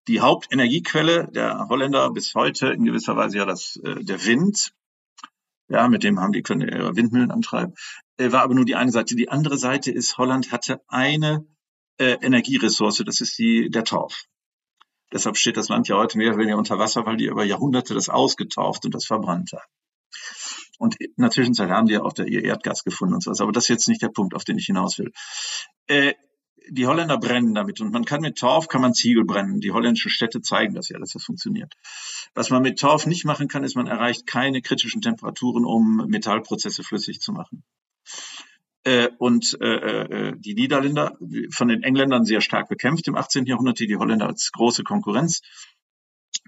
[0.09, 4.73] Die Hauptenergiequelle der Holländer bis heute in gewisser Weise ja das, äh, der Wind.
[5.69, 7.75] Ja, mit dem haben die können ihre Windmühlen antreiben.
[8.21, 9.17] Äh, war aber nur die eine Seite.
[9.17, 11.47] Die andere Seite ist, Holland hatte eine
[11.97, 14.27] äh, Energieressource, das ist die, der Torf.
[15.11, 17.95] Deshalb steht das Land ja heute mehr oder weniger unter Wasser, weil die über Jahrhunderte
[17.95, 19.73] das ausgetauft und das verbrannt haben.
[20.79, 23.41] Und in der Zwischenzeit haben die ja auch ihr Erdgas gefunden und sowas.
[23.41, 25.13] Aber das ist jetzt nicht der Punkt, auf den ich hinaus will.
[25.87, 26.13] Äh,
[26.69, 29.61] die Holländer brennen damit und man kann mit Torf kann man Ziegel brennen.
[29.61, 31.73] Die holländischen Städte zeigen das ja, dass das funktioniert.
[32.35, 36.83] Was man mit Torf nicht machen kann, ist, man erreicht keine kritischen Temperaturen, um Metallprozesse
[36.83, 37.65] flüssig zu machen.
[38.83, 41.19] Äh, und äh, äh, die Niederländer
[41.53, 43.45] von den Engländern sehr stark bekämpft im 18.
[43.45, 45.43] Jahrhundert, die die Holländer als große Konkurrenz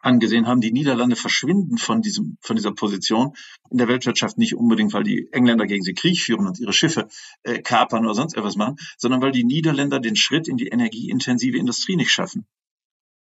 [0.01, 0.61] angesehen haben.
[0.61, 3.35] Die Niederlande verschwinden von diesem, von dieser Position
[3.71, 7.09] in der Weltwirtschaft nicht unbedingt, weil die Engländer gegen sie Krieg führen und ihre Schiffe
[7.43, 11.59] äh, kapern oder sonst etwas machen, sondern weil die Niederländer den Schritt in die energieintensive
[11.59, 12.47] Industrie nicht schaffen.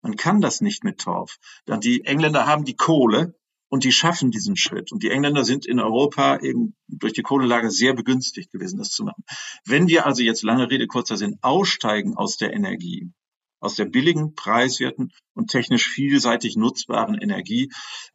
[0.01, 1.37] Man kann das nicht mit Torf.
[1.67, 3.35] Die Engländer haben die Kohle,
[3.69, 4.91] und die schaffen diesen Schritt.
[4.91, 9.03] Und die Engländer sind in Europa eben durch die Kohlelager sehr begünstigt gewesen, das zu
[9.03, 9.23] machen.
[9.65, 13.11] Wenn wir also jetzt lange Rede, kurzer Sinn, aussteigen aus der Energie,
[13.59, 17.71] aus der billigen, preiswerten und technisch vielseitig nutzbaren Energie,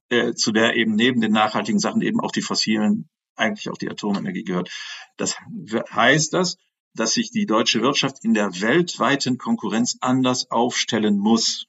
[0.08, 3.90] äh, zu der eben neben den nachhaltigen Sachen eben auch die fossilen, eigentlich auch die
[3.90, 4.70] Atomenergie gehört.
[5.16, 5.36] Das
[5.90, 6.56] heißt das,
[6.94, 11.66] dass sich die deutsche Wirtschaft in der weltweiten Konkurrenz anders aufstellen muss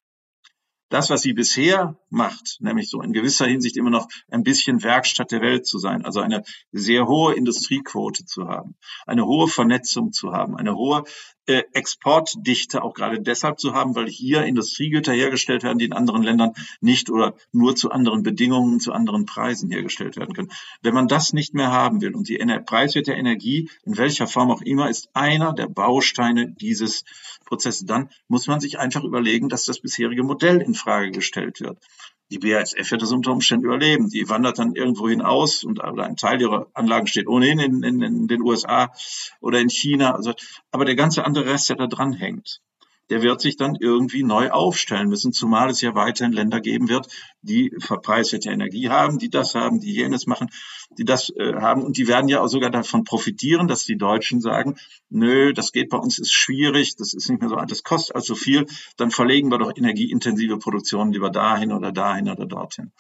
[0.94, 5.32] das, was sie bisher macht, nämlich so in gewisser Hinsicht immer noch ein bisschen Werkstatt
[5.32, 8.76] der Welt zu sein, also eine sehr hohe Industriequote zu haben,
[9.08, 11.04] eine hohe Vernetzung zu haben, eine hohe
[11.46, 16.24] äh, Exportdichte auch gerade deshalb zu haben, weil hier Industriegüter hergestellt werden, die in anderen
[16.24, 20.52] Ländern nicht oder nur zu anderen Bedingungen, zu anderen Preisen hergestellt werden können.
[20.82, 24.28] Wenn man das nicht mehr haben will und die Ener Preiswert der Energie, in welcher
[24.28, 27.04] Form auch immer, ist einer der Bausteine dieses
[27.46, 31.80] Prozesses, dann muss man sich einfach überlegen, dass das bisherige Modell in Frage gestellt wird.
[32.30, 34.10] Die BASF wird das unter Umständen überleben.
[34.10, 38.28] Die wandert dann irgendwo hinaus und ein Teil ihrer Anlagen steht ohnehin in, in, in
[38.28, 38.92] den USA
[39.40, 40.16] oder in China.
[40.16, 40.34] Also,
[40.72, 42.62] aber der ganze andere Rest, der da dran hängt,
[43.14, 47.10] der wird sich dann irgendwie neu aufstellen müssen, zumal es ja weiterhin Länder geben wird,
[47.44, 50.50] die verpreisete Energie haben, die das haben, die jenes machen,
[50.98, 54.42] die das äh, haben und die werden ja auch sogar davon profitieren, dass die Deutschen
[54.42, 54.78] sagen,
[55.12, 58.34] nö, das geht bei uns, ist schwierig, das ist nicht mehr so, das kostet also
[58.34, 58.66] viel,
[58.98, 62.94] dann verlegen wir doch energieintensive Produktionen lieber dahin oder dahin oder dorthin.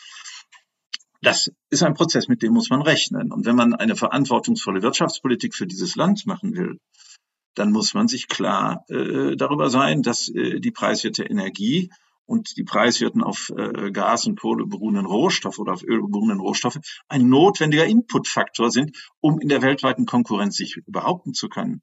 [1.24, 3.32] Das ist ein Prozess, mit dem muss man rechnen.
[3.32, 6.78] Und wenn man eine verantwortungsvolle Wirtschaftspolitik für dieses Land machen will,
[7.56, 11.90] dann muss man sich klar äh, darüber sein, dass äh, die preiswerte Energie
[12.26, 16.80] und die preiswerten auf äh, Gas und Kohle beruhenden Rohstoffe oder auf Öl beruhenden Rohstoffe
[17.08, 21.82] ein notwendiger Inputfaktor sind, um in der weltweiten Konkurrenz sich behaupten zu können.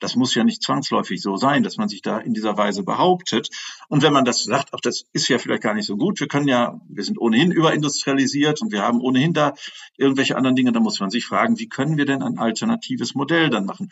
[0.00, 3.50] Das muss ja nicht zwangsläufig so sein, dass man sich da in dieser Weise behauptet.
[3.88, 6.20] Und wenn man das sagt, auch das ist ja vielleicht gar nicht so gut.
[6.20, 9.52] Wir können ja, wir sind ohnehin überindustrialisiert und wir haben ohnehin da
[9.98, 10.72] irgendwelche anderen Dinge.
[10.72, 13.90] Da muss man sich fragen, wie können wir denn ein alternatives Modell dann machen?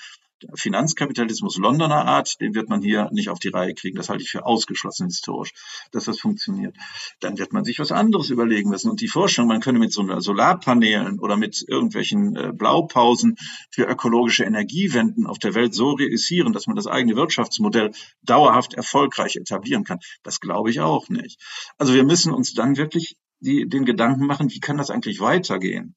[0.55, 3.97] Finanzkapitalismus Londoner Art, den wird man hier nicht auf die Reihe kriegen.
[3.97, 5.53] Das halte ich für ausgeschlossen historisch,
[5.93, 6.76] dass das funktioniert.
[7.20, 8.91] Dann wird man sich was anderes überlegen müssen.
[8.91, 13.36] Und die Vorstellung, man könne mit so Solarpanelen oder mit irgendwelchen äh, Blaupausen
[13.70, 19.36] für ökologische Energiewenden auf der Welt so realisieren, dass man das eigene Wirtschaftsmodell dauerhaft erfolgreich
[19.36, 21.41] etablieren kann, das glaube ich auch nicht.
[21.76, 25.95] Also wir müssen uns dann wirklich die, den Gedanken machen, wie kann das eigentlich weitergehen?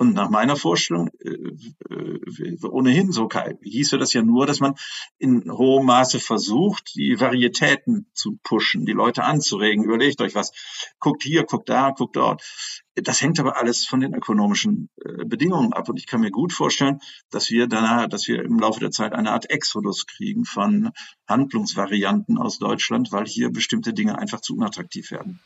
[0.00, 1.28] Und nach meiner Vorstellung äh,
[1.90, 3.28] äh, ohnehin so
[3.60, 4.76] hieße das ja nur, dass man
[5.18, 9.84] in hohem Maße versucht, die Varietäten zu pushen, die Leute anzuregen.
[9.84, 10.52] Überlegt euch was.
[11.00, 12.42] Guckt hier, guckt da, guckt dort.
[12.94, 15.90] Das hängt aber alles von den ökonomischen äh, Bedingungen ab.
[15.90, 19.12] Und ich kann mir gut vorstellen, dass wir danach, dass wir im Laufe der Zeit
[19.12, 20.92] eine Art Exodus kriegen von
[21.28, 25.40] Handlungsvarianten aus Deutschland, weil hier bestimmte Dinge einfach zu unattraktiv werden.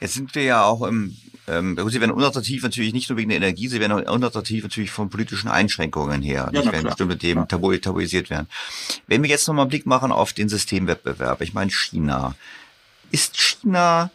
[0.00, 1.16] Jetzt sind wir ja auch im,
[1.48, 4.90] ähm, sie werden unattraktiv natürlich nicht nur wegen der Energie, sie werden auch unattraktiv natürlich
[4.90, 8.48] von politischen Einschränkungen her, ja, nicht, wenn bestimmte Themen tabu, tabuisiert werden.
[9.06, 12.34] Wenn wir jetzt nochmal einen Blick machen auf den Systemwettbewerb, ich meine China.
[13.10, 14.10] Ist China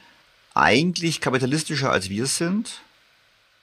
[0.53, 2.81] eigentlich kapitalistischer als wir es sind?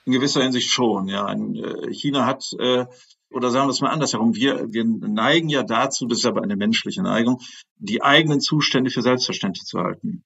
[0.05, 1.31] In gewisser Hinsicht schon, ja.
[1.31, 2.85] Äh, China hat, äh,
[3.29, 6.57] oder sagen wir es mal andersherum, wir, wir neigen ja dazu, das ist aber eine
[6.57, 7.39] menschliche Neigung,
[7.77, 10.23] die eigenen Zustände für selbstverständlich zu halten.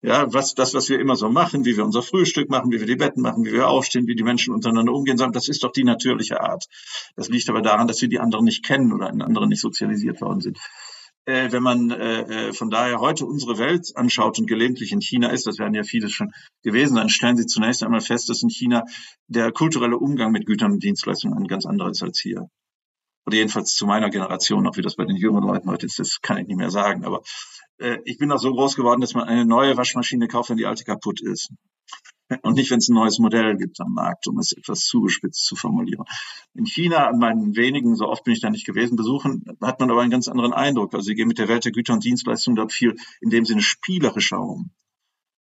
[0.00, 2.86] Ja, was, das, was wir immer so machen, wie wir unser Frühstück machen, wie wir
[2.86, 5.72] die Betten machen, wie wir aufstehen, wie die Menschen untereinander umgehen, sagen, das ist doch
[5.72, 6.66] die natürliche Art.
[7.16, 10.20] Das liegt aber daran, dass wir die anderen nicht kennen oder in anderen nicht sozialisiert
[10.20, 10.58] worden sind.
[11.24, 15.30] Äh, wenn man äh, äh, von daher heute unsere Welt anschaut und gelegentlich in China
[15.30, 16.30] ist, das werden ja viele schon
[16.62, 18.84] gewesen sein, stellen Sie zunächst einmal fest, dass in China
[19.26, 22.48] der kulturelle Umgang mit Gütern und Dienstleistungen ein ganz anderer ist als hier.
[23.28, 26.22] Oder jedenfalls zu meiner Generation, auch wie das bei den jüngeren Leuten heute ist, das
[26.22, 27.04] kann ich nicht mehr sagen.
[27.04, 27.20] Aber
[27.76, 30.64] äh, ich bin auch so groß geworden, dass man eine neue Waschmaschine kauft, wenn die
[30.64, 31.50] alte kaputt ist.
[32.40, 35.56] Und nicht, wenn es ein neues Modell gibt am Markt, um es etwas zugespitzt zu
[35.56, 36.06] formulieren.
[36.54, 39.90] In China, an meinen wenigen, so oft bin ich da nicht gewesen, besuchen, hat man
[39.90, 40.94] aber einen ganz anderen Eindruck.
[40.94, 43.60] Also sie gehen mit der Welt der Güter und Dienstleistungen dort viel in dem Sinne
[43.60, 44.70] spielerischer um.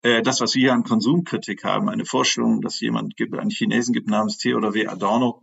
[0.02, 3.92] Äh, das, was wir hier an Konsumkritik haben, eine Vorstellung, dass jemand gibt, einen Chinesen
[3.92, 4.86] gibt namens Theodor W.
[4.86, 5.42] Adorno,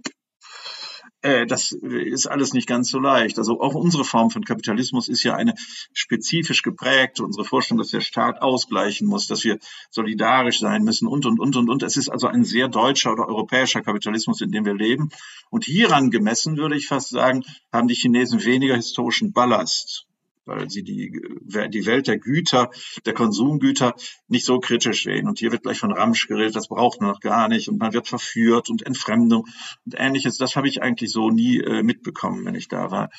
[1.22, 3.38] das ist alles nicht ganz so leicht.
[3.38, 5.54] Also auch unsere Form von Kapitalismus ist ja eine
[5.94, 7.20] spezifisch geprägt.
[7.20, 9.60] Unsere Vorstellung, dass der Staat ausgleichen muss, dass wir
[9.90, 11.84] solidarisch sein müssen und, und, und, und, und.
[11.84, 15.10] Es ist also ein sehr deutscher oder europäischer Kapitalismus, in dem wir leben.
[15.50, 20.09] Und hieran gemessen, würde ich fast sagen, haben die Chinesen weniger historischen Ballast
[20.50, 22.72] weil sie die, die Welt der Güter,
[23.06, 23.96] der Konsumgüter
[24.28, 25.28] nicht so kritisch sehen.
[25.28, 27.70] Und hier wird gleich von Ramsch geredet, das braucht man noch gar nicht.
[27.70, 29.48] Und man wird verführt und Entfremdung
[29.86, 30.38] und ähnliches.
[30.38, 33.10] Das habe ich eigentlich so nie äh, mitbekommen, wenn ich da war.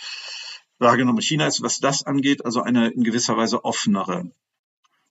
[0.79, 4.31] Wahrgenommen, China ist, was das angeht, also eine in gewisser Weise offenere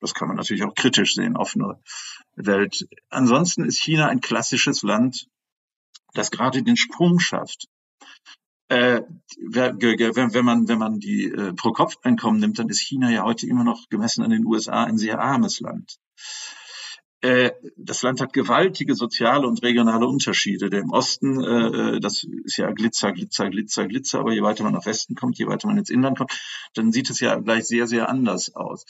[0.02, 1.78] das kann man natürlich auch kritisch sehen, offene
[2.36, 2.88] Welt.
[3.10, 5.28] Ansonsten ist China ein klassisches Land,
[6.14, 7.68] das gerade den Sprung schafft
[8.70, 9.02] äh,
[9.40, 13.90] wenn, man, wenn man die äh, Pro-Kopf-Einkommen nimmt, dann ist China ja heute immer noch
[13.90, 15.98] gemessen an den USA ein sehr armes Land.
[17.22, 20.70] Äh, das Land hat gewaltige soziale und regionale Unterschiede.
[20.70, 24.74] Der im Osten, äh, das ist ja Glitzer, Glitzer, Glitzer, Glitzer, aber je weiter man
[24.74, 26.32] nach Westen kommt, je weiter man ins Inland kommt,
[26.76, 28.86] dann sieht es ja gleich sehr, sehr anders aus.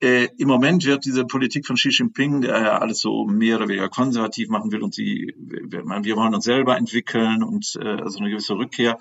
[0.00, 3.68] Äh, Im Moment wird diese Politik von Xi Jinping, der ja alles so mehr oder
[3.68, 8.30] weniger konservativ machen will und sie, wir, wollen uns selber entwickeln und äh, also eine
[8.30, 8.98] gewisse Rückkehr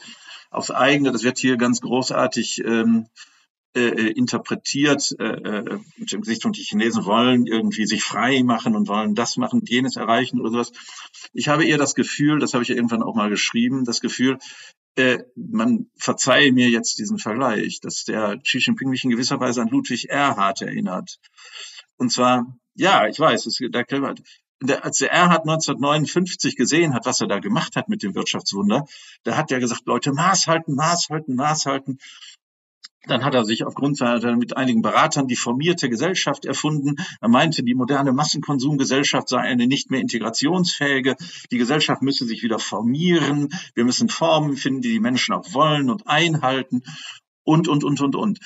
[0.52, 3.08] aufs eigene, das wird hier ganz großartig ähm,
[3.76, 8.44] äh, äh interpretiert äh, äh, mit dem Gesicht und die Chinesen wollen irgendwie sich frei
[8.44, 10.72] machen und wollen das machen, jenes erreichen oder sowas.
[11.34, 14.38] Ich habe eher das Gefühl, das habe ich ja irgendwann auch mal geschrieben, das Gefühl,
[14.96, 19.62] äh, man verzeihe mir jetzt diesen Vergleich, dass der Xi Jinping mich in gewisser Weise
[19.62, 21.20] an Ludwig Erhard erinnert.
[21.98, 23.86] Und zwar, ja, ich weiß, es, der,
[24.62, 28.86] der, als der Erhard 1959 gesehen hat, was er da gemacht hat mit dem Wirtschaftswunder,
[29.24, 31.98] da hat er gesagt, Leute, Maß halten, Maß halten, Maß halten.
[33.06, 36.96] Dann hat er sich aufgrund seiner mit einigen Beratern die formierte Gesellschaft erfunden.
[37.20, 41.16] Er meinte, die moderne Massenkonsumgesellschaft sei eine nicht mehr integrationsfähige.
[41.52, 43.50] Die Gesellschaft müsse sich wieder formieren.
[43.76, 46.84] Wir müssen Formen finden, die die Menschen auch wollen und einhalten.
[47.44, 48.40] Und, und, und, und, und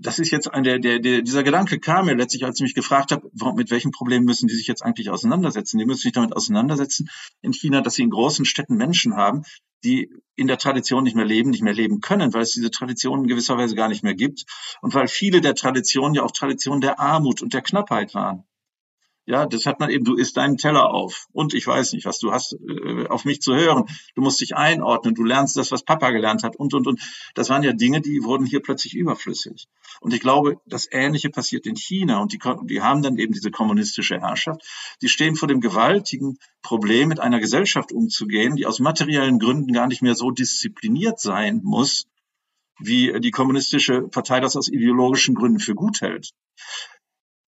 [0.00, 3.12] das ist jetzt ein, der, der, dieser Gedanke kam mir letztlich, als ich mich gefragt
[3.12, 5.78] habe, mit welchen Problemen müssen die sich jetzt eigentlich auseinandersetzen?
[5.78, 7.08] Die müssen sich damit auseinandersetzen
[7.42, 9.44] in China, dass sie in großen Städten Menschen haben,
[9.84, 13.20] die in der Tradition nicht mehr leben, nicht mehr leben können, weil es diese Tradition
[13.20, 14.44] in gewisser Weise gar nicht mehr gibt
[14.80, 18.44] und weil viele der Traditionen ja auch Traditionen der Armut und der Knappheit waren.
[19.26, 22.18] Ja, das hat man eben, du isst deinen Teller auf und ich weiß nicht, was
[22.18, 23.84] du hast, äh, auf mich zu hören.
[24.14, 27.00] Du musst dich einordnen, du lernst das, was Papa gelernt hat und, und, und.
[27.34, 29.66] Das waren ja Dinge, die wurden hier plötzlich überflüssig.
[30.00, 33.50] Und ich glaube, das Ähnliche passiert in China und die, die haben dann eben diese
[33.50, 34.60] kommunistische Herrschaft.
[35.00, 39.86] Die stehen vor dem gewaltigen Problem, mit einer Gesellschaft umzugehen, die aus materiellen Gründen gar
[39.86, 42.06] nicht mehr so diszipliniert sein muss,
[42.78, 46.32] wie die kommunistische Partei das aus ideologischen Gründen für gut hält.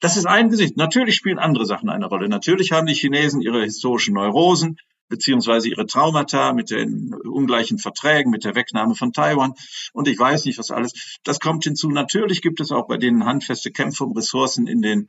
[0.01, 0.77] Das ist ein Gesicht.
[0.77, 2.29] Natürlich spielen andere Sachen eine Rolle.
[2.29, 4.77] Natürlich haben die Chinesen ihre historischen Neurosen
[5.09, 9.55] beziehungsweise ihre Traumata mit den ungleichen Verträgen, mit der Wegnahme von Taiwan
[9.93, 11.19] und ich weiß nicht was alles.
[11.23, 11.91] Das kommt hinzu.
[11.91, 15.09] Natürlich gibt es auch bei denen handfeste Kämpfe um Ressourcen in den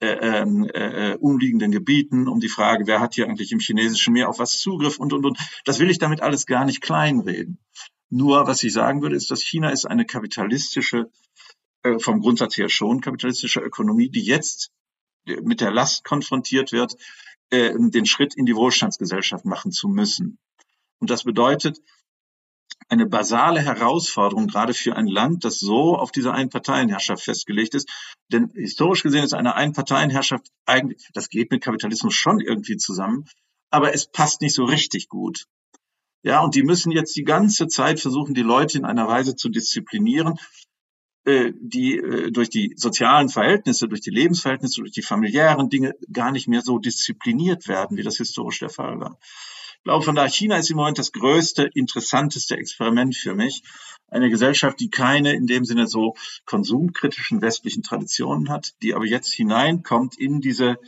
[0.00, 4.28] äh, ähm, äh, umliegenden Gebieten, um die Frage, wer hat hier eigentlich im chinesischen Meer
[4.28, 5.38] auf was Zugriff und, und, und.
[5.64, 7.58] Das will ich damit alles gar nicht kleinreden.
[8.10, 11.10] Nur, was ich sagen würde, ist, dass China ist eine kapitalistische
[11.98, 14.70] vom Grundsatz her schon kapitalistische Ökonomie, die jetzt
[15.26, 16.94] äh, mit der Last konfrontiert wird,
[17.50, 20.38] äh, den Schritt in die Wohlstandsgesellschaft machen zu müssen.
[20.98, 21.80] Und das bedeutet
[22.88, 27.88] eine basale Herausforderung, gerade für ein Land, das so auf diese Einparteienherrschaft festgelegt ist.
[28.30, 33.24] Denn historisch gesehen ist eine Einparteienherrschaft eigentlich, das geht mit Kapitalismus schon irgendwie zusammen,
[33.70, 35.46] aber es passt nicht so richtig gut.
[36.22, 39.48] Ja, und die müssen jetzt die ganze Zeit versuchen, die Leute in einer Weise zu
[39.48, 40.67] disziplinieren, äh,
[41.60, 46.48] die äh, durch die sozialen Verhältnisse, durch die Lebensverhältnisse, durch die familiären Dinge gar nicht
[46.48, 49.18] mehr so diszipliniert werden, wie das historisch der Fall war.
[49.78, 53.62] Ich glaube, von daher, China ist im Moment das größte, interessanteste Experiment für mich.
[54.08, 56.14] Eine Gesellschaft, die keine in dem Sinne so
[56.46, 60.78] konsumkritischen westlichen Traditionen hat, die aber jetzt hineinkommt in diese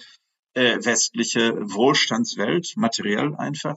[0.54, 3.76] äh, westliche Wohlstandswelt, materiell einfach,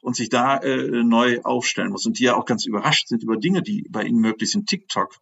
[0.00, 2.06] und sich da äh, neu aufstellen muss.
[2.06, 4.68] Und die ja auch ganz überrascht sind über Dinge, die bei ihnen möglich sind.
[4.68, 5.18] TikTok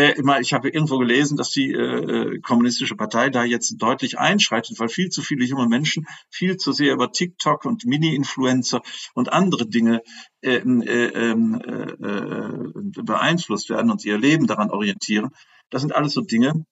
[0.00, 4.78] äh, ich habe irgendwo gelesen, dass die äh, äh, kommunistische Partei da jetzt deutlich einschreitet,
[4.78, 8.82] weil viel zu viele junge Menschen viel zu sehr über TikTok und Mini-Influencer
[9.14, 10.02] und andere Dinge
[10.42, 15.30] äh, äh, ähm, äh, äh, beeinflusst werden und ihr Leben daran orientieren.
[15.70, 16.64] Das sind alles so Dinge,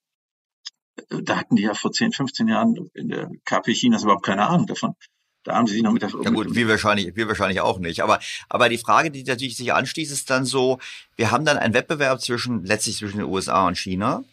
[0.97, 4.49] äh, da hatten die ja vor 10, 15 Jahren in der KP Chinas überhaupt keine
[4.49, 4.95] Ahnung davon.
[5.45, 8.03] Da haben sie sich noch mit der Ja gut, wir wahrscheinlich, wir wahrscheinlich auch nicht.
[8.03, 10.79] Aber, aber die Frage, die natürlich sich anschließt, ist dann so,
[11.17, 14.25] wir haben dann einen Wettbewerb zwischen, letztlich zwischen den USA und China.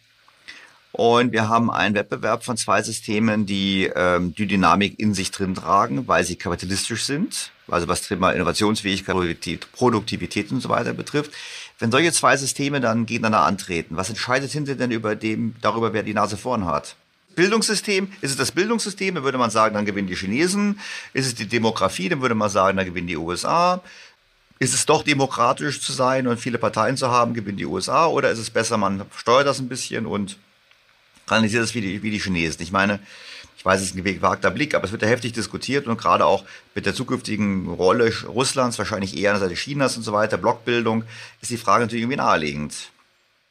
[0.92, 5.54] Und wir haben einen Wettbewerb von zwei Systemen, die ähm, die Dynamik in sich drin
[5.54, 9.14] tragen, weil sie kapitalistisch sind, also was Thema Innovationsfähigkeit,
[9.72, 11.32] Produktivität und so weiter betrifft.
[11.78, 16.02] Wenn solche zwei Systeme dann gegeneinander antreten, was entscheidet hinter denn über dem, darüber, wer
[16.02, 16.96] die Nase vorn hat?
[17.36, 20.80] Bildungssystem, ist es das Bildungssystem, dann würde man sagen, dann gewinnen die Chinesen.
[21.12, 23.82] Ist es die Demografie, dann würde man sagen, dann gewinnen die USA.
[24.58, 28.06] Ist es doch demokratisch zu sein und viele Parteien zu haben, gewinnen die USA?
[28.06, 30.38] Oder ist es besser, man steuert das ein bisschen und
[31.26, 32.62] kanalisiert das wie die, wie die Chinesen?
[32.62, 33.00] Ich meine,
[33.58, 36.24] ich weiß, es ist ein gewagter Blick, aber es wird ja heftig diskutiert und gerade
[36.24, 36.44] auch
[36.74, 41.04] mit der zukünftigen Rolle Russlands, wahrscheinlich eher an der Seite Chinas und so weiter, Blockbildung,
[41.42, 42.90] ist die Frage natürlich irgendwie naheliegend.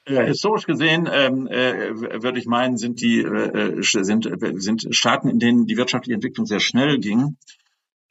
[0.07, 4.29] Historisch gesehen ähm, äh, würde ich meinen, sind die äh, sind,
[4.61, 7.37] sind Staaten, in denen die wirtschaftliche Entwicklung sehr schnell ging,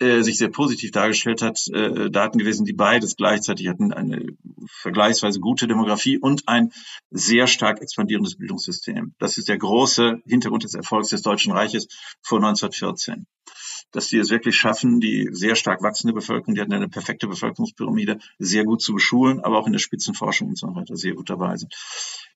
[0.01, 4.27] äh, sich sehr positiv dargestellt hat, äh, Daten gewesen, die beides gleichzeitig hatten, eine
[4.67, 6.73] vergleichsweise gute Demografie und ein
[7.11, 9.15] sehr stark expandierendes Bildungssystem.
[9.21, 11.87] Das ist der große Hintergrund des Erfolgs des Deutschen Reiches
[12.23, 13.27] vor 1914
[13.95, 18.19] dass die es wirklich schaffen, die sehr stark wachsende Bevölkerung, die hatten eine perfekte Bevölkerungspyramide,
[18.39, 21.57] sehr gut zu beschulen, aber auch in der Spitzenforschung und so weiter sehr gut dabei
[21.57, 21.73] sind.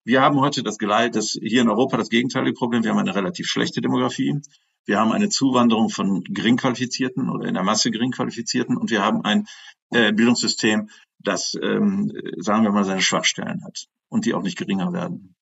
[0.05, 2.85] Wir haben heute das, das hier in Europa das gegenteilige Problem.
[2.85, 4.41] Wir haben eine relativ schlechte Demografie.
[4.87, 9.47] Wir haben eine Zuwanderung von geringqualifizierten oder in der Masse geringqualifizierten und wir haben ein
[9.91, 14.93] äh, Bildungssystem, das, ähm, sagen wir mal, seine Schwachstellen hat und die auch nicht geringer
[14.93, 15.35] werden.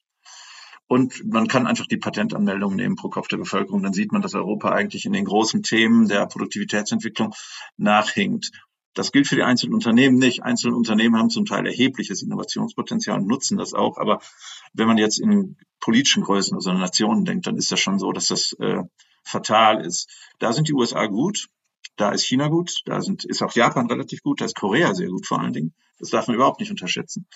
[0.88, 3.82] Und man kann einfach die Patentanmeldung nehmen pro Kopf der Bevölkerung.
[3.82, 7.34] Dann sieht man, dass Europa eigentlich in den großen Themen der Produktivitätsentwicklung
[7.76, 8.52] nachhinkt.
[8.94, 10.42] Das gilt für die einzelnen Unternehmen nicht.
[10.42, 13.98] Einzelne Unternehmen haben zum Teil erhebliches Innovationspotenzial und nutzen das auch.
[13.98, 14.20] Aber
[14.72, 18.28] wenn man jetzt in politischen Größen, also Nationen denkt, dann ist das schon so, dass
[18.28, 18.82] das äh,
[19.22, 20.08] fatal ist.
[20.38, 21.48] Da sind die USA gut.
[21.96, 22.80] Da ist China gut.
[22.86, 24.40] Da sind, ist auch Japan relativ gut.
[24.40, 25.74] Da ist Korea sehr gut vor allen Dingen.
[25.98, 27.26] Das darf man überhaupt nicht unterschätzen.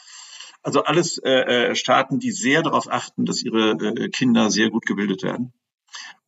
[0.63, 4.85] Also alles äh, äh, Staaten, die sehr darauf achten, dass ihre äh, Kinder sehr gut
[4.87, 5.53] gebildet werden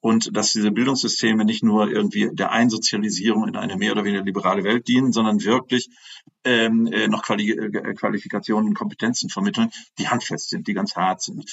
[0.02, 4.64] und dass diese Bildungssysteme nicht nur irgendwie der Einsozialisierung in eine mehr oder weniger liberale
[4.64, 5.90] Welt dienen, sondern wirklich
[6.44, 11.22] ähm, äh, noch Quali äh, Qualifikationen und Kompetenzen vermitteln, die handfest sind, die ganz hart
[11.22, 11.48] sind.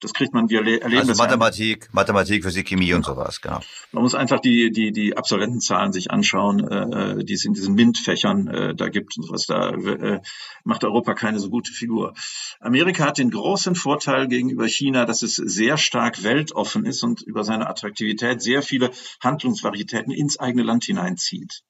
[0.00, 1.16] Das kriegt man, wir erleben also das.
[1.16, 3.60] Mathematik, Mathematik, Physik, Chemie und sowas, genau.
[3.92, 8.48] Man muss einfach die, die, die Absolventenzahlen sich anschauen, äh, die es in diesen MINT-Fächern
[8.48, 9.46] äh, da gibt und sowas.
[9.46, 10.20] Da äh,
[10.62, 12.12] macht Europa keine so gute Figur.
[12.60, 17.44] Amerika hat den großen Vorteil gegenüber China, dass es sehr stark weltoffen ist und über
[17.44, 18.90] seine Attraktivität sehr viele
[19.20, 21.62] Handlungsvarietäten ins eigene Land hineinzieht.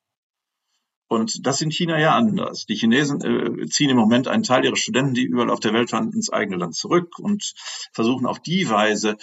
[1.07, 2.67] Und das in China ja anders.
[2.67, 5.93] Die Chinesen äh, ziehen im Moment einen Teil ihrer Studenten, die überall auf der Welt
[5.93, 7.55] waren, ins eigene Land zurück und
[7.93, 9.17] versuchen auf die Weise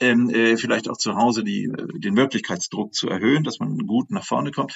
[0.00, 4.10] ähm, äh, vielleicht auch zu Hause die, äh, den Möglichkeitsdruck zu erhöhen, dass man gut
[4.10, 4.74] nach vorne kommt.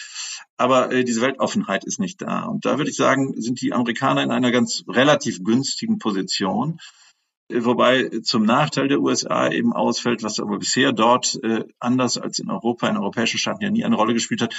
[0.57, 2.45] Aber äh, diese Weltoffenheit ist nicht da.
[2.45, 6.79] Und da würde ich sagen, sind die Amerikaner in einer ganz relativ günstigen Position
[7.53, 12.51] wobei zum Nachteil der USA eben ausfällt, was aber bisher dort äh, anders als in
[12.51, 14.55] Europa, in europäischen Staaten ja nie eine Rolle gespielt hat.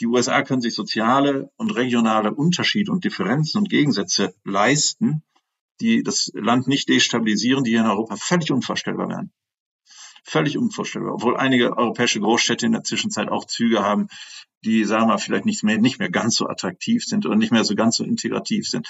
[0.00, 5.22] Die USA können sich soziale und regionale Unterschiede und Differenzen und Gegensätze leisten,
[5.80, 9.32] die das Land nicht destabilisieren, die hier in Europa völlig unvorstellbar wären.
[10.24, 11.14] Völlig unvorstellbar.
[11.14, 14.08] Obwohl einige europäische Großstädte in der Zwischenzeit auch Züge haben,
[14.64, 17.64] die, sagen wir, vielleicht nicht mehr, nicht mehr ganz so attraktiv sind oder nicht mehr
[17.64, 18.86] so ganz so integrativ sind.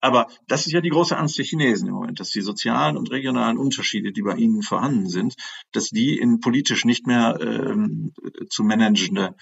[0.00, 3.10] Aber das ist ja die große Angst der Chinesen im Moment, dass die sozialen und
[3.10, 5.34] regionalen Unterschiede, die bei ihnen vorhanden sind,
[5.72, 8.12] dass die in politisch nicht mehr ähm,
[8.48, 9.34] zu managende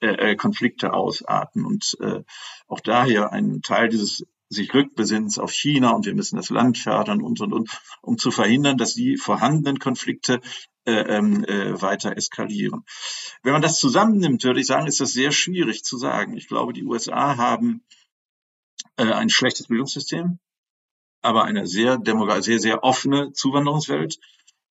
[0.00, 1.64] äh, äh, Konflikte ausarten.
[1.64, 2.22] Und äh,
[2.68, 7.20] auch daher ein Teil dieses sich Rückbesinnens auf China und wir müssen das Land fördern
[7.20, 10.40] und, und, und, um zu verhindern, dass die vorhandenen Konflikte
[10.84, 12.84] äh, ähm, äh, weiter eskalieren.
[13.42, 16.36] Wenn man das zusammennimmt, würde ich sagen, ist das sehr schwierig zu sagen.
[16.36, 17.82] Ich glaube, die USA haben
[18.96, 20.38] äh, ein schlechtes Bildungssystem,
[21.22, 21.98] aber eine sehr,
[22.40, 24.18] sehr, sehr offene Zuwanderungswelt,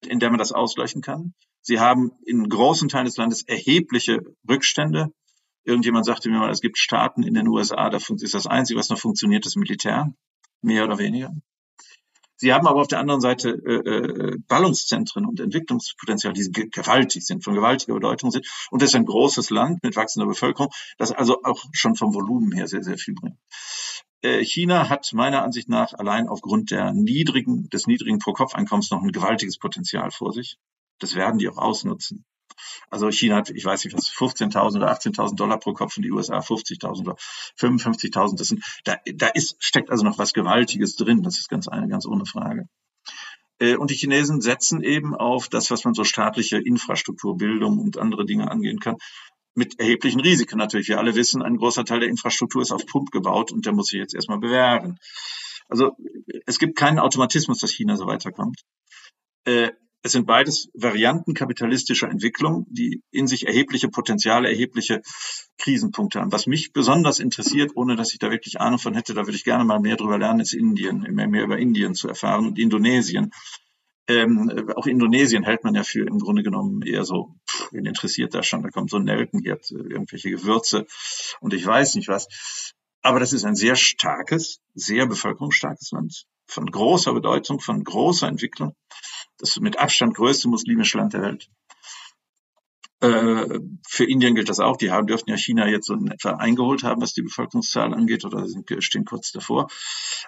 [0.06, 1.34] in der man das ausgleichen kann.
[1.62, 5.12] Sie haben in großen Teilen des Landes erhebliche Rückstände
[5.66, 8.90] Irgendjemand sagte mir mal, es gibt Staaten in den USA, da ist das Einzige, was
[8.90, 10.14] noch funktioniert, das Militär,
[10.62, 11.34] mehr oder weniger.
[12.38, 17.44] Sie haben aber auf der anderen Seite äh, äh, Ballungszentren und Entwicklungspotenzial, die gewaltig sind,
[17.44, 18.46] von gewaltiger Bedeutung sind.
[18.72, 22.52] Und das ist ein großes Land mit wachsender Bevölkerung, das also auch schon vom Volumen
[22.52, 23.38] her sehr, sehr viel bringt.
[24.22, 29.12] Äh, China hat meiner Ansicht nach allein aufgrund der niedrigen, des niedrigen Pro-Kopf-Einkommens noch ein
[29.12, 30.58] gewaltiges Potenzial vor sich.
[31.00, 32.26] Das werden die auch ausnutzen.
[32.90, 36.12] Also China hat, ich weiß nicht was, 15.000 oder 18.000 Dollar pro Kopf und die
[36.12, 37.16] USA 50.000 oder
[37.60, 38.38] 55.000.
[38.38, 41.24] Das sind, da, da ist, steckt also noch was Gewaltiges drin.
[41.24, 42.68] Das ist ganz eine, ganz ohne Frage.
[43.60, 47.98] Äh, und die Chinesen setzen eben auf das, was man so staatliche Infrastruktur, Bildung und
[47.98, 48.98] andere Dinge angehen kann,
[49.56, 50.90] mit erheblichen Risiken natürlich.
[50.90, 53.88] Wir alle wissen, ein großer Teil der Infrastruktur ist auf Pump gebaut und der muss
[53.88, 55.00] sich jetzt erstmal bewähren.
[55.70, 55.96] Also
[56.46, 58.62] es gibt keinen Automatismus, dass China so weiterkommt.
[60.06, 65.02] Äh, es sind beides Varianten kapitalistischer Entwicklung, die in sich erhebliche Potenziale, erhebliche
[65.58, 66.32] Krisenpunkte haben.
[66.32, 69.44] Was mich besonders interessiert, ohne dass ich da wirklich Ahnung von hätte, da würde ich
[69.44, 73.32] gerne mal mehr drüber lernen, ist Indien, mehr, mehr über Indien zu erfahren und Indonesien.
[74.08, 78.36] Ähm, auch Indonesien hält man ja für im Grunde genommen eher so, pff, wen interessiert
[78.36, 78.62] das schon?
[78.62, 80.86] Da kommt so ein Nelkenherd, irgendwelche Gewürze
[81.40, 82.28] und ich weiß nicht was.
[83.02, 88.76] Aber das ist ein sehr starkes, sehr bevölkerungsstarkes Land von großer Bedeutung, von großer Entwicklung
[89.38, 91.50] das mit Abstand größte muslimische Land der Welt.
[93.02, 94.78] Äh, für Indien gilt das auch.
[94.78, 98.24] Die haben, dürften ja China jetzt so in etwa eingeholt haben, was die Bevölkerungszahl angeht,
[98.24, 99.68] oder sind, stehen kurz davor.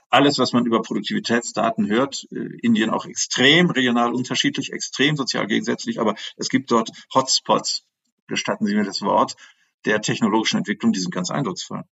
[0.09, 5.99] Alles, was man über Produktivitätsdaten hört, äh, Indien auch extrem regional unterschiedlich, extrem sozial gegensätzlich,
[5.99, 7.85] aber es gibt dort Hotspots,
[8.27, 9.35] gestatten Sie mir das Wort,
[9.85, 11.83] der technologischen Entwicklung, die sind ganz eindrucksvoll.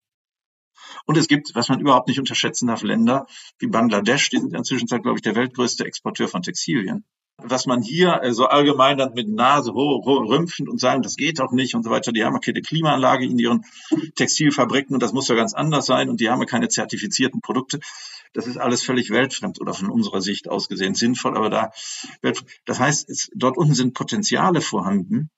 [1.07, 3.27] Und es gibt, was man überhaupt nicht unterschätzen darf, Länder
[3.59, 7.05] wie Bangladesch, die sind inzwischen, glaube ich, der weltgrößte Exporteur von Textilien.
[7.37, 11.17] Was man hier äh, so allgemein dann mit Nase hoch, hoch rümpfen und sagen, das
[11.17, 13.65] geht doch nicht und so weiter, die haben keine Klimaanlage in ihren
[14.15, 17.81] Textilfabriken und das muss ja ganz anders sein und die haben keine zertifizierten Produkte.
[18.35, 21.73] Das ist alles völlig weltfremd oder von unserer Sicht aus gesehen sinnvoll, aber da,
[22.65, 25.31] das heißt, es, dort unten sind Potenziale vorhanden,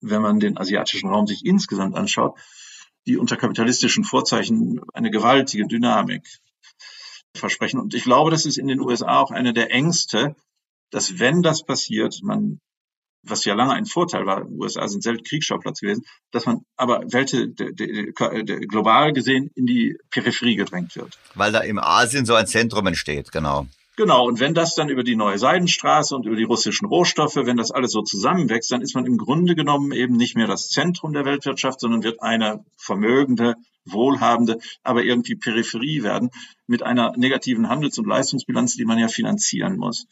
[0.00, 2.38] wenn man den asiatischen Raum sich insgesamt anschaut,
[3.06, 6.22] die unter kapitalistischen Vorzeichen eine gewaltige Dynamik
[7.36, 7.80] versprechen.
[7.80, 10.36] Und ich glaube, das ist in den USA auch eine der Ängste,
[10.90, 12.60] dass wenn das passiert, man,
[13.24, 17.32] was ja lange ein Vorteil war, USA sind selten Kriegsschauplatz gewesen, dass man aber Welt,
[17.32, 21.18] de, de, de, global gesehen in die Peripherie gedrängt wird.
[21.34, 23.66] Weil da im Asien so ein Zentrum entsteht, genau.
[23.96, 27.58] Genau, und wenn das dann über die neue Seidenstraße und über die russischen Rohstoffe, wenn
[27.58, 31.12] das alles so zusammenwächst, dann ist man im Grunde genommen eben nicht mehr das Zentrum
[31.12, 36.30] der Weltwirtschaft, sondern wird eine vermögende, wohlhabende, aber irgendwie Peripherie werden
[36.66, 40.06] mit einer negativen Handels- und Leistungsbilanz, die man ja finanzieren muss.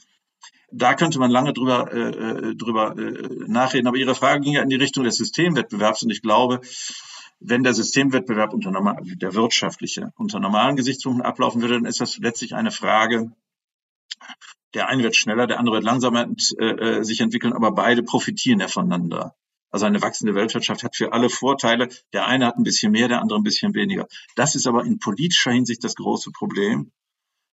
[0.71, 4.63] Da könnte man lange drüber, äh, äh drüber äh, nachreden, aber Ihre Frage ging ja
[4.63, 6.61] in die Richtung des Systemwettbewerbs und ich glaube,
[7.41, 12.19] wenn der Systemwettbewerb unter normal, der wirtschaftliche unter normalen Gesichtspunkten ablaufen würde, dann ist das
[12.19, 13.33] letztlich eine Frage
[14.75, 16.29] der eine wird schneller, der andere wird langsamer
[16.59, 19.35] äh, äh, sich entwickeln, aber beide profitieren ja voneinander.
[19.71, 21.89] Also eine wachsende Weltwirtschaft hat für alle Vorteile.
[22.13, 24.09] Der eine hat ein bisschen mehr, der andere ein bisschen weniger.
[24.35, 26.91] Das ist aber in politischer Hinsicht das große Problem,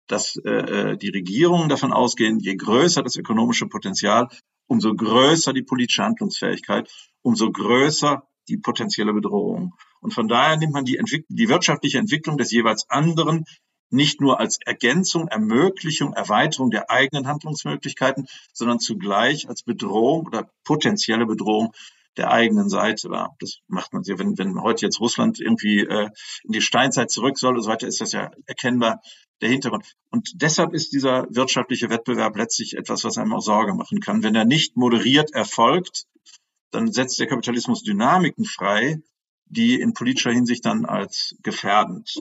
[0.07, 4.29] dass äh, äh die Regierungen davon ausgehen, je größer das ökonomische Potenzial,
[4.67, 6.89] umso größer die politische Handlungsfähigkeit,
[7.21, 9.75] umso größer die potenzielle Bedrohung.
[9.99, 13.45] Und von daher nimmt man die, die wirtschaftliche Entwicklung des jeweils anderen
[13.89, 21.25] nicht nur als Ergänzung, Ermöglichung, Erweiterung der eigenen Handlungsmöglichkeiten, sondern zugleich als Bedrohung oder potenzielle
[21.25, 21.73] Bedrohung
[22.17, 23.35] der eigenen Seite war.
[23.39, 26.09] Das macht man sehr, wenn, wenn heute jetzt Russland irgendwie äh,
[26.43, 29.01] in die Steinzeit zurück soll und so weiter, ist das ja erkennbar
[29.41, 29.93] der Hintergrund.
[30.09, 34.23] Und deshalb ist dieser wirtschaftliche Wettbewerb letztlich etwas, was einem auch Sorge machen kann.
[34.23, 36.05] Wenn er nicht moderiert erfolgt,
[36.71, 38.99] dann setzt der Kapitalismus Dynamiken frei,
[39.45, 42.19] die in politischer Hinsicht dann als gefährdend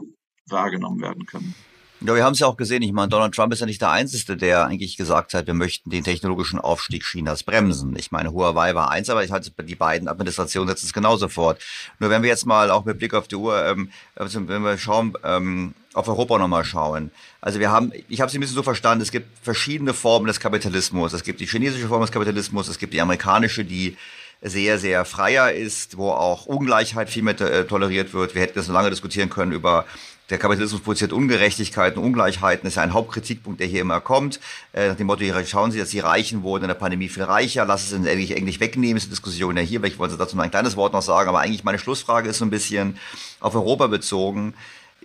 [0.48, 1.55] wahrgenommen werden können.
[2.02, 2.82] Ja, wir haben es ja auch gesehen.
[2.82, 5.89] Ich meine, Donald Trump ist ja nicht der Einzige, der eigentlich gesagt hat, wir möchten
[5.89, 7.97] den technologischen Aufstieg Chinas bremsen.
[7.97, 11.59] Ich meine, Huawei war eins, aber ich halte die beiden Administrationen setzen es genauso fort.
[11.98, 14.77] Nur wenn wir jetzt mal auch mit Blick auf die Uhr, ähm, also wenn wir
[14.77, 17.10] schauen, ähm, auf Europa nochmal schauen.
[17.40, 20.39] Also wir haben, ich habe es ein bisschen so verstanden, es gibt verschiedene Formen des
[20.39, 21.14] Kapitalismus.
[21.14, 23.97] Es gibt die chinesische Form des Kapitalismus, es gibt die amerikanische, die
[24.43, 28.35] sehr, sehr freier ist, wo auch Ungleichheit viel mehr äh, toleriert wird.
[28.35, 29.86] Wir hätten das so lange diskutieren können über
[30.30, 34.40] der Kapitalismus produziert Ungerechtigkeiten, Ungleichheiten, ist ja ein Hauptkritikpunkt, der hier immer kommt.
[34.72, 37.64] Äh, nach dem Motto, schauen Sie, dass die Reichen wurden in der Pandemie viel reicher,
[37.64, 40.44] lass es endlich, endlich wegnehmen, ist eine Diskussion ja hier, vielleicht wollen Sie dazu noch
[40.44, 42.98] ein kleines Wort noch sagen, aber eigentlich meine Schlussfrage ist so ein bisschen
[43.40, 44.54] auf Europa bezogen,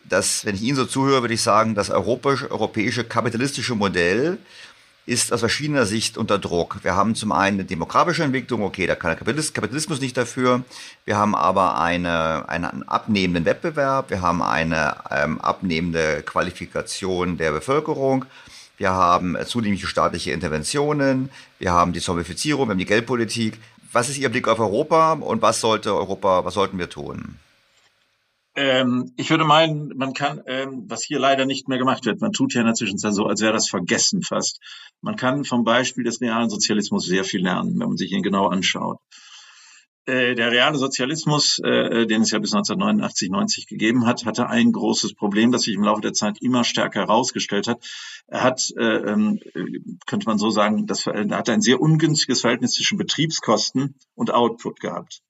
[0.04, 4.40] dass, wenn ich Ihnen so zuhöre, würde ich sagen, das europäische, europäische kapitalistische Modell
[5.06, 6.84] ist aus verschiedener Sicht unter Druck.
[6.84, 10.64] Wir haben zum einen eine demografische Entwicklung, okay, da kann der Kapitalismus nicht dafür.
[11.06, 18.26] Wir haben aber eine, einen abnehmenden Wettbewerb, wir haben eine ähm, abnehmende Qualifikation der Bevölkerung.
[18.78, 21.30] Wir haben zunehmende staatliche Interventionen,
[21.60, 23.60] wir haben die Zombifizierung, wir haben die Geldpolitik.
[23.92, 27.38] Was ist Ihr Blick auf Europa und was sollte Europa, was sollten wir tun?
[28.56, 32.34] Ähm, ich würde meinen, man kann, ähm, was hier leider nicht mehr gemacht wird, man
[32.34, 34.60] tut ja in der Zwischenzeit so, als wäre das vergessen fast.
[35.02, 38.48] Man kann vom Beispiel des realen Sozialismus sehr viel lernen, wenn man sich ihn genau
[38.48, 39.00] anschaut.
[40.06, 44.72] Äh, der reale Sozialismus, äh, den es ja bis 1989, 90 gegeben hat, hatte ein
[44.72, 47.86] großes Problem, das sich im Laufe der Zeit immer stärker herausgestellt hat.
[48.28, 49.40] Er hat, äh, ähm,
[50.08, 54.80] könnte man so sagen, das, er hat ein sehr ungünstiges Verhältnis zwischen Betriebskosten und Output
[54.80, 55.22] gehabt.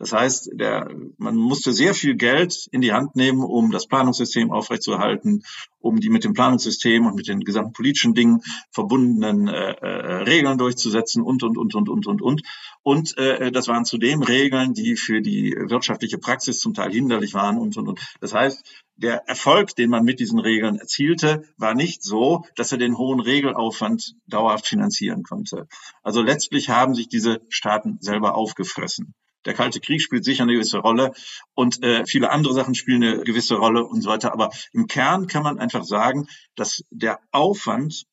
[0.00, 4.50] Das heißt, der, man musste sehr viel Geld in die Hand nehmen, um das Planungssystem
[4.50, 5.42] aufrechtzuerhalten,
[5.78, 8.40] um die mit dem Planungssystem und mit den gesamten politischen Dingen
[8.70, 12.42] verbundenen äh, äh, Regeln durchzusetzen und, und, und, und, und, und, und.
[12.82, 17.58] Und äh, das waren zudem Regeln, die für die wirtschaftliche Praxis zum Teil hinderlich waren
[17.58, 18.00] und, und, und.
[18.22, 18.64] Das heißt,
[18.96, 23.20] der Erfolg, den man mit diesen Regeln erzielte, war nicht so, dass er den hohen
[23.20, 25.68] Regelaufwand dauerhaft finanzieren konnte.
[26.02, 29.12] Also letztlich haben sich diese Staaten selber aufgefressen.
[29.46, 31.12] Der Kalte Krieg spielt sicher eine gewisse Rolle
[31.54, 34.32] und äh, viele andere Sachen spielen eine gewisse Rolle und so weiter.
[34.32, 38.04] Aber im Kern kann man einfach sagen, dass der Aufwand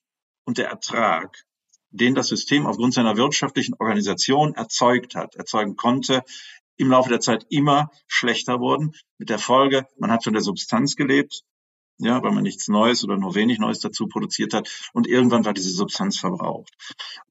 [0.45, 1.43] und der Ertrag,
[1.89, 6.23] den das System aufgrund seiner wirtschaftlichen Organisation erzeugt hat, erzeugen konnte,
[6.77, 8.93] im Laufe der Zeit immer schlechter wurden.
[9.17, 11.43] Mit der Folge, man hat von der Substanz gelebt,
[11.99, 14.69] ja, weil man nichts Neues oder nur wenig Neues dazu produziert hat.
[14.93, 16.73] Und irgendwann war diese Substanz verbraucht.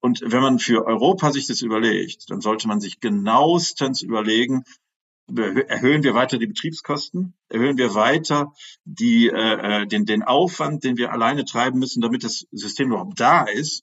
[0.01, 4.65] Und wenn man für Europa sich das überlegt, dann sollte man sich genauestens überlegen,
[5.29, 8.53] erhöhen wir weiter die Betriebskosten, erhöhen wir weiter
[8.85, 13.19] die, äh, äh den, den Aufwand, den wir alleine treiben müssen, damit das System überhaupt
[13.19, 13.83] da ist,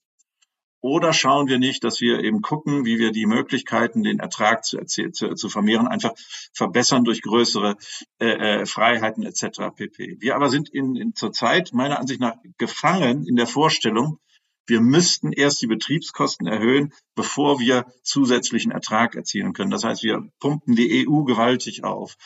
[0.84, 4.78] oder schauen wir nicht, dass wir eben gucken, wie wir die Möglichkeiten, den Ertrag zu,
[4.86, 6.12] zu, zu vermehren, einfach
[6.54, 7.78] verbessern durch größere
[8.20, 9.74] äh, äh Freiheiten etc.
[9.74, 10.18] pp.
[10.20, 14.20] Wir aber sind in, in zurzeit meiner Ansicht nach gefangen in der Vorstellung,
[14.68, 19.72] wir müssten erst die Betriebskosten erhöhen, bevor wir zusätzlichen Ertrag erzielen können.
[19.72, 22.18] Das heißt, wir pumpen die EU gewaltig auf.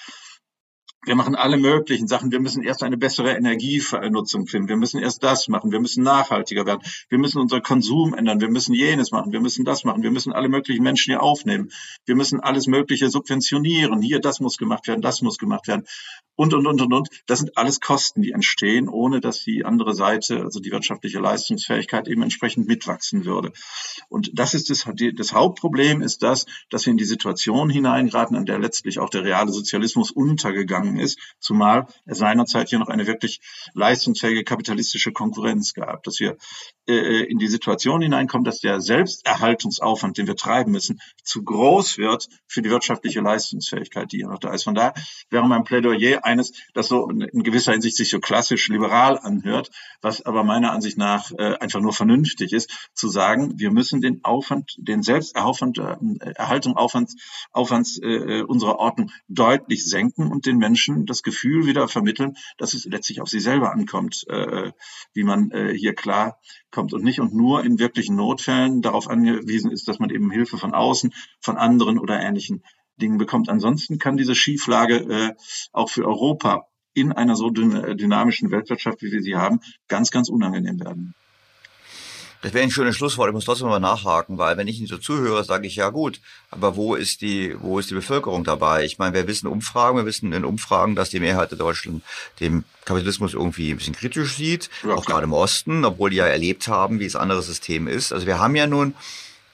[1.06, 2.32] Wir machen alle möglichen Sachen.
[2.32, 4.68] Wir müssen erst eine bessere Energienutzung finden.
[4.68, 5.72] Wir müssen erst das machen.
[5.72, 6.82] Wir müssen nachhaltiger werden.
[7.08, 8.42] Wir müssen unseren Konsum ändern.
[8.42, 9.32] Wir müssen jenes machen.
[9.32, 10.04] Wir müssen das machen.
[10.04, 11.70] Wir müssen alle möglichen Menschen hier aufnehmen.
[12.06, 14.02] Wir müssen alles Mögliche subventionieren.
[14.02, 15.02] Hier, das muss gemacht werden.
[15.02, 15.86] Das muss gemacht werden.
[16.36, 17.10] Und, und, und, und, und.
[17.26, 22.08] Das sind alles Kosten, die entstehen, ohne dass die andere Seite, also die wirtschaftliche Leistungsfähigkeit
[22.08, 23.54] eben entsprechend mitwachsen würde.
[24.10, 28.46] Und das ist das, das Hauptproblem ist das, dass wir in die Situation hineingeraten, an
[28.46, 33.42] der letztlich auch der reale Sozialismus untergegangen ist, zumal es seinerzeit hier noch eine wirklich
[33.74, 36.38] leistungsfähige kapitalistische Konkurrenz gab, dass wir
[36.88, 42.28] äh, in die Situation hineinkommen, dass der Selbsterhaltungsaufwand, den wir treiben müssen, zu groß wird
[42.48, 44.64] für die wirtschaftliche Leistungsfähigkeit, die hier noch da ist.
[44.64, 44.94] Von da
[45.30, 49.70] wäre mein Plädoyer eines, das so in gewisser Hinsicht sich so klassisch liberal anhört,
[50.02, 54.24] was aber meiner Ansicht nach äh, einfach nur vernünftig ist, zu sagen, wir müssen den
[54.24, 55.74] Aufwand, den Selbsterhaltung,
[56.22, 56.34] äh,
[56.76, 57.16] Aufwands,
[57.52, 62.76] Aufwands äh, unserer Ordnung deutlich senken und den Menschen Menschen das Gefühl wieder vermitteln, dass
[62.76, 64.72] es letztlich auf sie selber ankommt, äh,
[65.14, 66.40] wie man äh, hier klar
[66.70, 70.58] kommt und nicht und nur in wirklichen Notfällen darauf angewiesen ist, dass man eben Hilfe
[70.58, 72.64] von außen, von anderen oder ähnlichen
[72.98, 73.50] Dingen bekommt.
[73.50, 75.34] Ansonsten kann diese Schieflage äh,
[75.72, 80.80] auch für Europa in einer so dynamischen Weltwirtschaft, wie wir sie haben, ganz, ganz unangenehm
[80.80, 81.16] werden.
[82.42, 83.30] Das wäre ein schönes Schlusswort.
[83.30, 86.22] Ich muss trotzdem mal nachhaken, weil wenn ich Ihnen so zuhöre, sage ich ja gut,
[86.52, 88.86] aber wo ist die, wo ist die Bevölkerung dabei?
[88.86, 92.04] Ich meine, wir wissen Umfragen, wir wissen in Umfragen, dass die Mehrheit der Deutschen
[92.40, 96.28] dem Kapitalismus irgendwie ein bisschen kritisch sieht, ja, auch gerade im Osten, obwohl die ja
[96.28, 98.14] erlebt haben, wie es andere System ist.
[98.14, 98.94] Also wir haben ja nun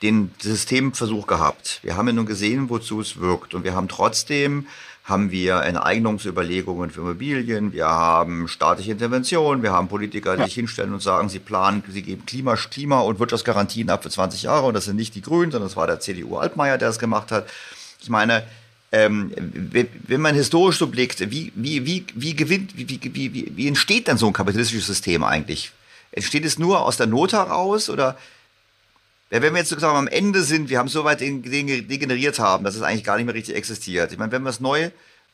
[0.01, 1.79] den Systemversuch gehabt.
[1.81, 3.53] Wir haben ja nun gesehen, wozu es wirkt.
[3.53, 4.67] Und wir haben trotzdem
[5.03, 10.45] haben wir Enteignungsüberlegungen für Immobilien, wir haben staatliche Interventionen, wir haben Politiker, die ja.
[10.45, 14.43] sich hinstellen und sagen, sie planen, sie geben Klima, Klima und Wirtschaftsgarantien ab für 20
[14.43, 16.99] Jahre und das sind nicht die Grünen, sondern das war der CDU Altmaier, der das
[16.99, 17.49] gemacht hat.
[18.01, 18.43] Ich meine,
[18.93, 19.33] ähm,
[20.07, 24.07] wenn man historisch so blickt, wie, wie, wie, wie gewinnt, wie, wie, wie, wie entsteht
[24.07, 25.71] dann so ein kapitalistisches System eigentlich?
[26.11, 28.17] Entsteht es nur aus der Not heraus oder
[29.41, 32.83] wenn wir jetzt sozusagen am Ende sind, wir haben so weit degeneriert haben, dass es
[32.83, 34.11] eigentlich gar nicht mehr richtig existiert.
[34.11, 34.91] Ich meine, wenn was neu,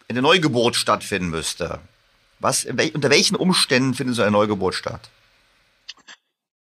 [0.08, 1.80] eine Neugeburt stattfinden müsste,
[2.40, 5.10] was, unter welchen Umständen findet so eine Neugeburt statt?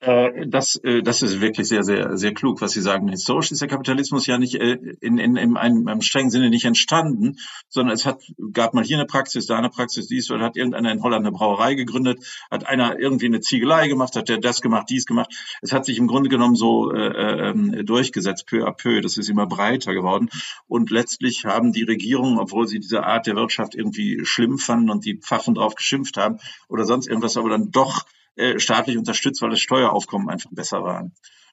[0.00, 3.08] Äh, das, äh, das ist wirklich sehr, sehr, sehr klug, was Sie sagen.
[3.08, 6.64] Historisch ist der Kapitalismus ja nicht äh, in, in, in einem, einem strengen Sinne nicht
[6.64, 7.36] entstanden,
[7.68, 8.22] sondern es hat,
[8.52, 11.32] gab mal hier eine Praxis, da eine Praxis, dies, oder hat irgendeiner in Holland eine
[11.32, 15.34] Brauerei gegründet, hat einer irgendwie eine Ziegelei gemacht, hat der das gemacht, dies gemacht.
[15.62, 19.00] Es hat sich im Grunde genommen so äh, äh, durchgesetzt, peu à peu.
[19.00, 20.30] Das ist immer breiter geworden.
[20.68, 25.04] Und letztlich haben die Regierungen, obwohl sie diese Art der Wirtschaft irgendwie schlimm fanden und
[25.04, 26.38] die Pfaffen drauf geschimpft haben
[26.68, 28.04] oder sonst irgendwas, aber dann doch
[28.38, 31.10] äh, staatlich unterstützt, weil das Steueraufkommen einfach besser war.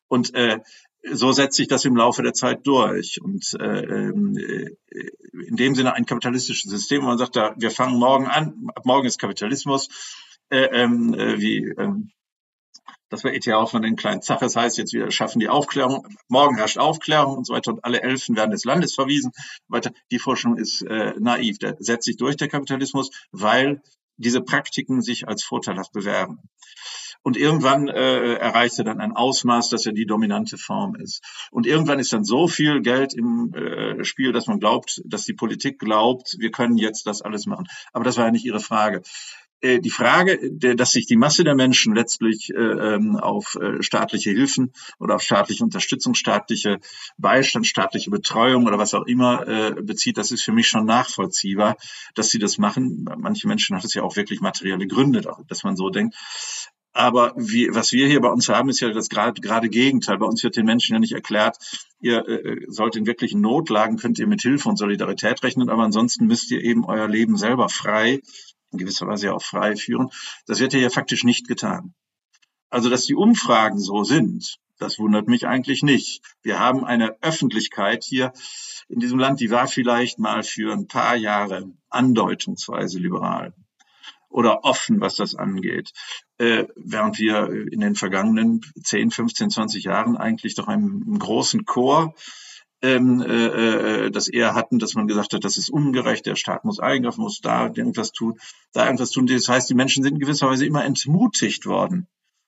[0.08, 0.60] Und äh,
[1.12, 3.20] so setzt sich das im Laufe der Zeit durch.
[3.22, 4.72] Und äh, ähm, äh,
[5.48, 8.86] in dem Sinne ein kapitalistisches System, wo man sagt, da, wir fangen morgen an, ab
[8.86, 9.90] morgen ist Kapitalismus,
[10.50, 11.92] äh, ähm, äh, wie äh,
[13.10, 16.58] das war ETH auch von den kleinen Zaches heißt jetzt, wir schaffen die Aufklärung, morgen
[16.58, 19.32] herrscht Aufklärung und so weiter und alle Elfen werden des Landes verwiesen.
[19.68, 19.92] Weiter.
[20.12, 23.82] Die Forschung ist äh, naiv, der setzt sich durch der Kapitalismus, weil
[24.18, 26.40] diese Praktiken sich als vorteilhaft bewähren.
[27.26, 31.24] Und irgendwann äh, erreicht er dann ein Ausmaß, dass er die dominante Form ist.
[31.50, 35.34] Und irgendwann ist dann so viel Geld im äh, Spiel, dass man glaubt, dass die
[35.34, 37.66] Politik glaubt, wir können jetzt das alles machen.
[37.94, 39.02] Aber das war ja nicht Ihre Frage.
[39.62, 40.40] Äh, die Frage,
[40.76, 45.22] dass sich die Masse der Menschen letztlich äh, ähm, auf äh, staatliche Hilfen oder auf
[45.22, 46.80] staatliche Unterstützung, staatliche
[47.18, 49.46] Beistand, staatliche Betreuung oder was auch immer
[49.82, 51.78] bezieht, das ist für mich schon nachvollziehbar,
[52.14, 53.06] dass sie das machen.
[53.18, 56.16] Manche Menschen hat es ja auch wirklich materielle Gründe, dass man so denkt.
[56.94, 60.18] Aber wie, was wir hier bei uns haben, ist ja das gerade, gerade Gegenteil.
[60.18, 61.58] Bei uns wird den Menschen ja nicht erklärt,
[62.00, 66.26] ihr äh, sollt in wirklichen Notlagen, könnt ihr mit Hilfe und Solidarität rechnen, aber ansonsten
[66.26, 68.22] müsst ihr eben euer Leben selber frei
[68.76, 70.10] in gewisser Weise ja auch frei führen.
[70.46, 71.94] Das wird ja faktisch nicht getan.
[72.70, 76.22] Also, dass die Umfragen so sind, das wundert mich eigentlich nicht.
[76.42, 78.34] Wir haben eine Öffentlichkeit hier
[78.90, 83.54] in diesem Land, die war vielleicht mal für ein paar Jahre andeutungsweise liberal
[84.30, 85.94] oder offen, was das angeht.
[86.38, 91.64] Äh, während wir in den vergangenen 10, 15, 20 Jahren eigentlich doch einem, einem großen
[91.64, 92.14] Chor
[92.86, 96.66] ähm, äh, äh, das eher hatten, dass man gesagt hat, das ist ungerecht, der Staat
[96.66, 98.40] muss eingreifen, muss da irgendwas tun,
[98.74, 99.28] da irgendwas tun.
[99.28, 102.08] Das heißt, die Menschen sind in gewisser Weise immer entmutigt worden.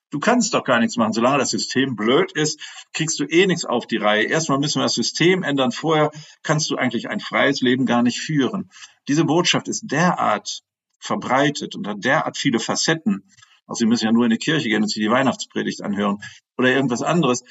[0.09, 1.11] Du kannst doch gar nichts machen.
[1.11, 2.61] Solange das System blöd ist,
[2.93, 4.23] kriegst du eh nichts auf die Reihe.
[4.23, 5.71] Erstmal müssen wir das System ändern.
[5.71, 6.11] Vorher
[6.43, 8.69] kannst du eigentlich ein freies Leben gar nicht führen.
[9.09, 10.61] Diese Botschaft ist derart
[10.99, 13.29] verbreitet und hat derart viele Facetten.
[13.65, 16.19] Also Sie müssen ja nur in die Kirche gehen und sich die Weihnachtspredigt anhören
[16.57, 17.43] oder irgendwas anderes.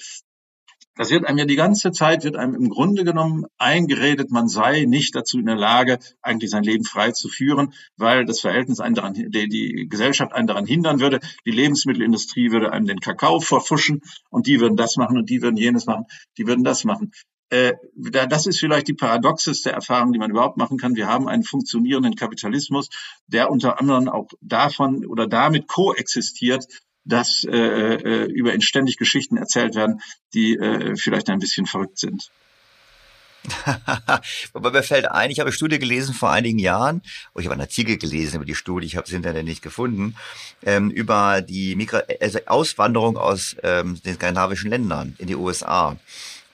[0.96, 4.86] Das wird einem ja die ganze Zeit, wird einem im Grunde genommen eingeredet, man sei
[4.86, 8.94] nicht dazu in der Lage, eigentlich sein Leben frei zu führen, weil das Verhältnis einen
[8.94, 11.20] daran, die, die Gesellschaft einen daran hindern würde.
[11.44, 14.00] Die Lebensmittelindustrie würde einem den Kakao verfuschen
[14.30, 16.06] und die würden das machen und die würden jenes machen,
[16.38, 17.12] die würden das machen.
[17.48, 20.96] Äh, das ist vielleicht die paradoxeste Erfahrung, die man überhaupt machen kann.
[20.96, 22.88] Wir haben einen funktionierenden Kapitalismus,
[23.28, 26.66] der unter anderem auch davon oder damit koexistiert,
[27.06, 30.00] dass äh, äh, über ihn ständig Geschichten erzählt werden,
[30.34, 32.30] die äh, vielleicht ein bisschen verrückt sind.
[34.54, 37.02] Aber mir fällt ein, ich habe eine Studie gelesen vor einigen Jahren,
[37.34, 40.16] oh, ich habe einen Artikel gelesen über die Studie, ich habe es hinterher nicht gefunden,
[40.64, 45.96] ähm, über die Migra also Auswanderung aus ähm, den skandinavischen Ländern in die USA.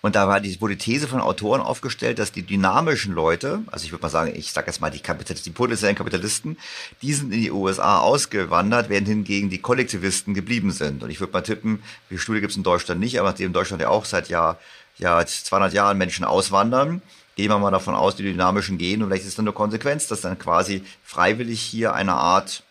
[0.04, 3.84] Und da war die, wurde die These von Autoren aufgestellt, dass die dynamischen Leute, also
[3.84, 6.58] ich würde mal sagen, ich sage jetzt mal die Kapitalisten, die potenziellen Kapitalisten,
[7.02, 11.04] die sind in die USA ausgewandert, während hingegen die Kollektivisten geblieben sind.
[11.04, 13.80] Und ich würde mal tippen, die Studie gibt es in Deutschland nicht, aber nachdem Deutschland
[13.80, 14.58] ja auch seit Jahr,
[14.98, 17.00] ja, 200 Jahren Menschen auswandern,
[17.36, 20.22] gehen wir mal davon aus, die dynamischen gehen und vielleicht ist dann eine Konsequenz, dass
[20.22, 22.64] dann quasi freiwillig hier eine Art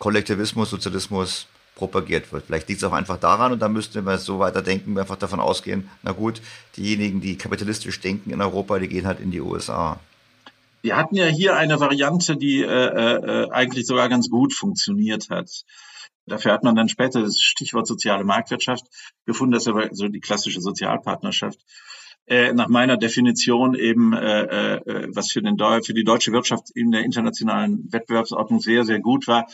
[0.00, 2.44] Kollektivismus, Sozialismus propagiert wird.
[2.46, 5.16] Vielleicht liegt es auch einfach daran und da müssten wir so weiter denken, wir einfach
[5.16, 6.40] davon ausgehen, na gut,
[6.76, 9.98] diejenigen, die kapitalistisch denken in Europa, die gehen halt in die USA.
[10.82, 15.64] Wir hatten ja hier eine Variante, die äh, äh, eigentlich sogar ganz gut funktioniert hat.
[16.26, 18.84] Dafür hat man dann später das Stichwort soziale Marktwirtschaft
[19.26, 21.58] gefunden, das ist aber so die klassische Sozialpartnerschaft.
[22.26, 26.90] Äh, nach meiner Definition eben, äh, äh, was für, den, für die deutsche Wirtschaft in
[26.90, 29.46] der internationalen Wettbewerbsordnung sehr, sehr gut war,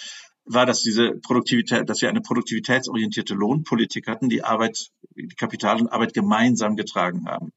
[0.45, 5.89] war, dass diese Produktivität, dass wir eine produktivitätsorientierte Lohnpolitik hatten, die Arbeit, die Kapital und
[5.89, 7.53] Arbeit gemeinsam getragen haben.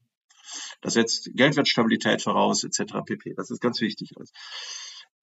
[0.81, 2.95] Das setzt Geldwertstabilität voraus, etc.
[3.05, 3.33] pp.
[3.35, 4.11] Das ist ganz wichtig.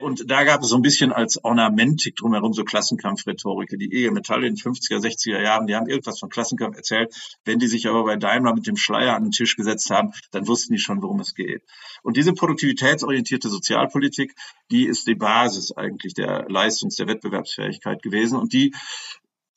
[0.00, 3.68] Und da gab es so ein bisschen als Ornamentik drumherum so Klassenkampfrhetorik.
[3.78, 7.14] Die Ehe Metall in den 50er, 60er Jahren, die haben irgendwas von Klassenkampf erzählt.
[7.44, 10.48] Wenn die sich aber bei Daimler mit dem Schleier an den Tisch gesetzt haben, dann
[10.48, 11.62] wussten die schon, worum es geht.
[12.02, 14.34] Und diese produktivitätsorientierte Sozialpolitik,
[14.70, 18.38] die ist die Basis eigentlich der Leistungs-, der Wettbewerbsfähigkeit gewesen.
[18.38, 18.74] Und die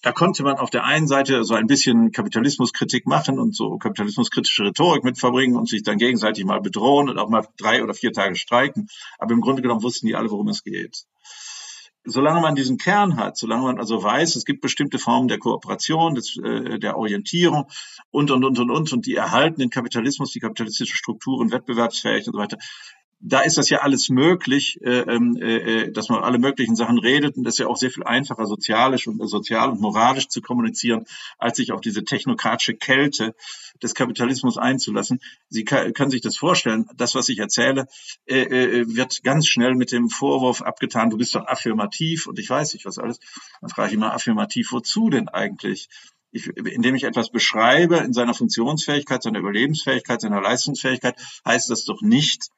[0.03, 4.65] da konnte man auf der einen Seite so ein bisschen Kapitalismuskritik machen und so kapitalismuskritische
[4.65, 8.11] Rhetorik mit verbringen und sich dann gegenseitig mal bedrohen und auch mal drei oder vier
[8.11, 8.89] Tage streiken.
[9.17, 11.05] Aber im Grunde genommen wussten die alle, worum es geht.
[12.05, 16.15] solange man diesen Kern hat, solange man also weiß, es gibt bestimmte Formen der Kooperation,
[16.15, 17.69] des, äh, der Orientierung
[18.11, 22.33] und, und, und, und, und, und die erhalten den Kapitalismus, die kapitalistischen Strukturen, wettbewerbsfähig und
[22.33, 22.57] so weiter,
[23.25, 26.99] da ist das ja alles möglich, äh, ähm, äh, äh, dass man alle möglichen Sachen
[26.99, 30.27] redet und das ist ja auch sehr viel einfacher, sozialisch und äh, sozial und moralisch
[30.27, 31.05] zu kommunizieren,
[31.37, 33.33] als sich auf diese technokratische Kälte
[33.81, 35.19] des Kapitalismus einzulassen.
[35.47, 36.85] Sie kann sich das vorstellen.
[36.95, 37.87] Das, was ich erzähle,
[38.25, 42.49] äh, äh, wird ganz schnell mit dem Vorwurf abgetan, du bist doch affirmativ und ich
[42.49, 43.19] weiß nicht was alles.
[43.61, 45.87] Dann frage ich immer affirmativ, wozu denn eigentlich?
[46.35, 52.01] Ich, indem ich etwas beschreibe in seiner Funktionsfähigkeit, seiner Überlebensfähigkeit, seiner Leistungsfähigkeit, heißt das doch
[52.01, 52.49] nicht,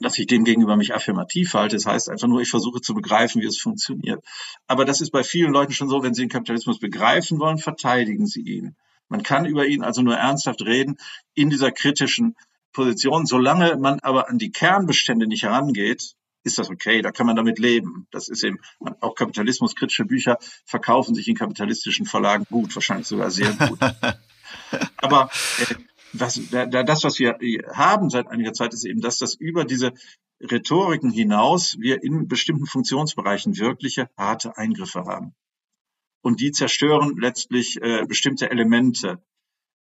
[0.00, 1.76] dass ich dem gegenüber mich affirmativ halte.
[1.76, 4.24] Das heißt einfach nur, ich versuche zu begreifen, wie es funktioniert.
[4.66, 8.26] Aber das ist bei vielen Leuten schon so, wenn sie den Kapitalismus begreifen wollen, verteidigen
[8.26, 8.76] sie ihn.
[9.08, 10.96] Man kann über ihn also nur ernsthaft reden
[11.34, 12.34] in dieser kritischen
[12.72, 13.26] Position.
[13.26, 16.14] Solange man aber an die Kernbestände nicht herangeht,
[16.44, 18.06] ist das okay, da kann man damit leben.
[18.10, 18.58] Das ist eben,
[19.00, 23.78] auch kapitalismuskritische Bücher verkaufen sich in kapitalistischen Verlagen gut, wahrscheinlich sogar sehr gut.
[24.96, 25.30] Aber
[25.60, 25.74] äh,
[26.12, 27.38] was, das, was wir
[27.74, 29.92] haben seit einiger Zeit, ist eben das, dass über diese
[30.40, 35.34] Rhetoriken hinaus wir in bestimmten Funktionsbereichen wirkliche harte Eingriffe haben.
[36.20, 39.22] Und die zerstören letztlich äh, bestimmte Elemente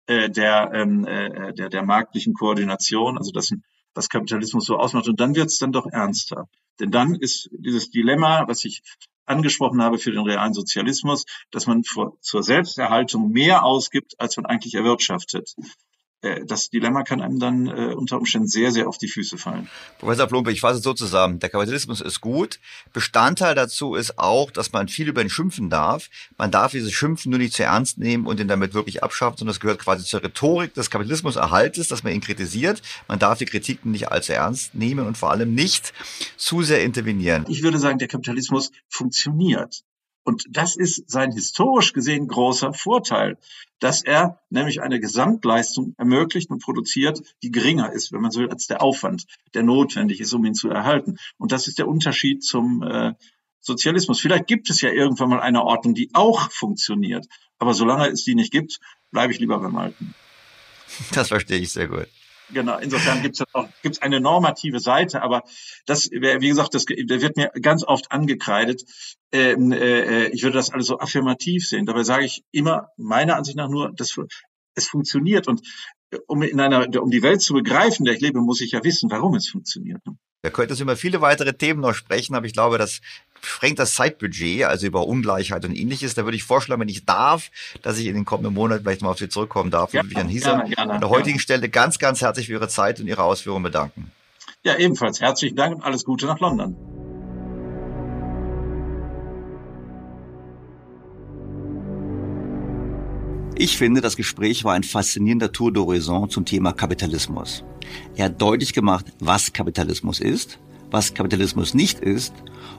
[0.08, 3.54] äh, der, ähm, äh, der, der marktlichen Koordination, also das,
[3.94, 5.08] was Kapitalismus so ausmacht.
[5.08, 6.48] Und dann wird es dann doch ernster.
[6.80, 8.82] Denn dann ist dieses Dilemma, was ich
[9.26, 14.46] angesprochen habe für den realen Sozialismus, dass man vor, zur Selbsterhaltung mehr ausgibt, als man
[14.46, 15.54] eigentlich erwirtschaftet.
[16.22, 19.70] Äh, das Dilemma kann einem dann äh, unter Umständen sehr, sehr auf die Füße fallen.
[20.00, 21.40] Professor Plumpe, ich fasse es so zusammen.
[21.40, 22.60] Der Kapitalismus ist gut.
[22.94, 26.10] Bestandteil dazu ist auch, dass man viel über ihn schimpfen darf.
[26.38, 29.54] Man darf dieses Schimpfen nur nicht zu ernst nehmen und ihn damit wirklich abschaffen, sondern
[29.54, 32.82] es gehört quasi zur Rhetorik des Kapitalismuserhaltes, dass man ihn kritisiert.
[33.08, 35.94] Man darf die Kritiken nicht allzu ernst nehmen und vor allem nicht
[36.38, 37.46] zu sehr intervenieren.
[37.48, 39.84] Ich würde sagen, der Kapitalismus funktioniert.
[40.24, 43.38] Und das ist sein historisch gesehen großer Vorteil,
[43.82, 48.50] dass er nämlich eine Gesamtleistung ermöglicht und produziert, die geringer ist, wenn man so will,
[48.50, 51.18] als der Aufwand, der notwendig ist, um ihn zu erhalten.
[51.38, 53.14] Und das ist der Unterschied zum äh,
[53.60, 54.22] Sozialismus.
[54.22, 57.28] Vielleicht gibt es ja irgendwann mal eine Ordnung, die auch funktioniert.
[57.58, 58.80] Aber solange es die nicht gibt,
[59.12, 60.14] bleibe ich lieber beim Alten.
[61.14, 62.08] Das verstehe ich sehr gut.
[62.54, 63.42] Genau, insofern gibt
[63.84, 65.44] es eine normative Seite, aber
[65.86, 68.84] das, wie gesagt, das, wird mir ganz oft angekreidet.
[69.32, 71.86] Ähm, äh, ich würde das alles so affirmativ sehen.
[71.86, 74.18] Dabei sage ich immer meiner Ansicht nach nur, dass
[74.76, 75.62] es funktioniert und
[76.28, 79.10] um in einer, um die Welt zu begreifen, der ich lebe, muss ich ja wissen,
[79.10, 80.02] warum es funktioniert.
[80.44, 83.02] Wir könnten über viele weitere Themen noch sprechen, aber ich glaube, das
[83.42, 86.16] sprengt das Zeitbudget, also über Ungleichheit und ähnliches.
[86.16, 87.52] Da würde ich vorschlagen, wenn ich darf,
[87.84, 89.94] dass ich in den kommenden Monaten vielleicht mal auf Sie zurückkommen darf.
[89.94, 91.40] Ja, und mich an gerne, an der heutigen gerne.
[91.40, 94.12] Stelle ganz, ganz herzlich für Ihre Zeit und Ihre Ausführungen bedanken.
[94.64, 96.76] Ja, ebenfalls herzlichen Dank und alles Gute nach London.
[103.64, 107.64] Ich finde, das Gespräch war ein faszinierender Tour d'Horizon zum Thema Kapitalismus.
[108.16, 110.58] Er hat deutlich gemacht, was Kapitalismus ist,
[110.90, 112.34] was Kapitalismus nicht ist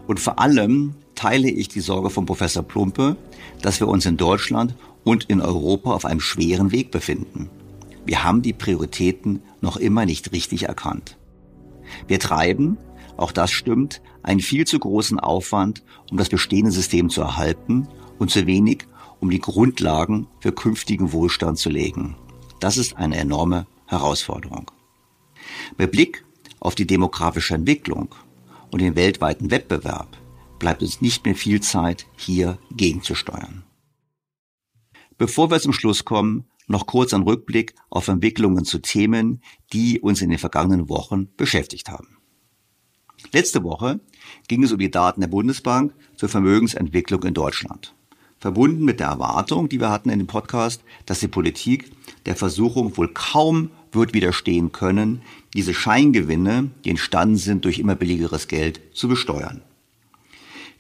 [0.09, 3.17] und vor allem teile ich die Sorge von Professor Plumpe,
[3.61, 7.49] dass wir uns in Deutschland und in Europa auf einem schweren Weg befinden.
[8.05, 11.17] Wir haben die Prioritäten noch immer nicht richtig erkannt.
[12.09, 12.77] Wir treiben,
[13.17, 17.87] auch das stimmt, einen viel zu großen Aufwand, um das bestehende System zu erhalten
[18.19, 18.89] und zu wenig,
[19.23, 22.17] um die Grundlagen für künftigen Wohlstand zu legen.
[22.59, 24.71] Das ist eine enorme Herausforderung.
[25.79, 26.25] Mit Blick
[26.59, 28.13] auf die demografische Entwicklung
[28.73, 30.19] und den weltweiten Wettbewerb
[30.59, 33.63] bleibt uns nicht mehr viel Zeit, hier gegenzusteuern.
[35.19, 39.41] Bevor wir zum Schluss kommen, noch kurz ein Rückblick auf Entwicklungen zu Themen,
[39.73, 42.17] die uns in den vergangenen Wochen beschäftigt haben.
[43.31, 44.01] Letzte Woche
[44.49, 47.95] ging es um die Daten der Bundesbank zur Vermögensentwicklung in Deutschland.
[48.43, 51.93] Verbunden mit der Erwartung, die wir hatten in dem Podcast, dass die Politik
[52.27, 55.23] der Versuchung wohl kaum wird widerstehen können,
[55.55, 59.63] diese Scheingewinne, die entstanden sind durch immer billigeres Geld, zu besteuern.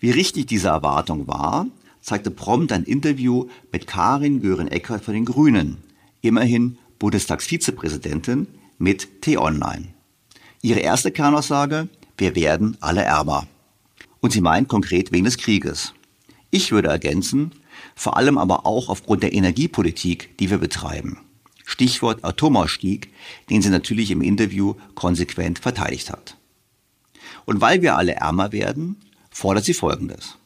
[0.01, 1.69] Wie richtig diese Erwartung war,
[2.01, 5.77] zeigte prompt ein Interview mit Karin Gören-Eckert von den Grünen,
[6.21, 8.49] immerhin Bundestagsvizepräsidentin
[8.79, 9.87] mit T-Online.
[10.63, 13.47] Ihre erste Kernaussage, wir werden alle ärmer.
[14.19, 15.95] Und sie meint konkret wegen des Krieges.
[16.55, 17.55] Ich würde ergänzen,
[17.97, 21.19] vor allem aber auch aufgrund der Energiepolitik, die wir betreiben.
[21.65, 23.11] Stichwort Atomausstieg,
[23.49, 26.37] den sie natürlich im Interview konsequent verteidigt hat.
[27.47, 28.97] Und weil wir alle ärmer werden,
[29.31, 30.37] fordert sie Folgendes.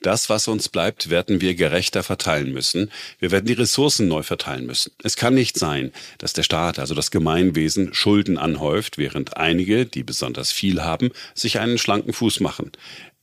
[0.00, 2.92] Das, was uns bleibt, werden wir gerechter verteilen müssen.
[3.18, 4.92] Wir werden die Ressourcen neu verteilen müssen.
[5.02, 10.04] Es kann nicht sein, dass der Staat, also das Gemeinwesen, Schulden anhäuft, während einige, die
[10.04, 12.70] besonders viel haben, sich einen schlanken Fuß machen.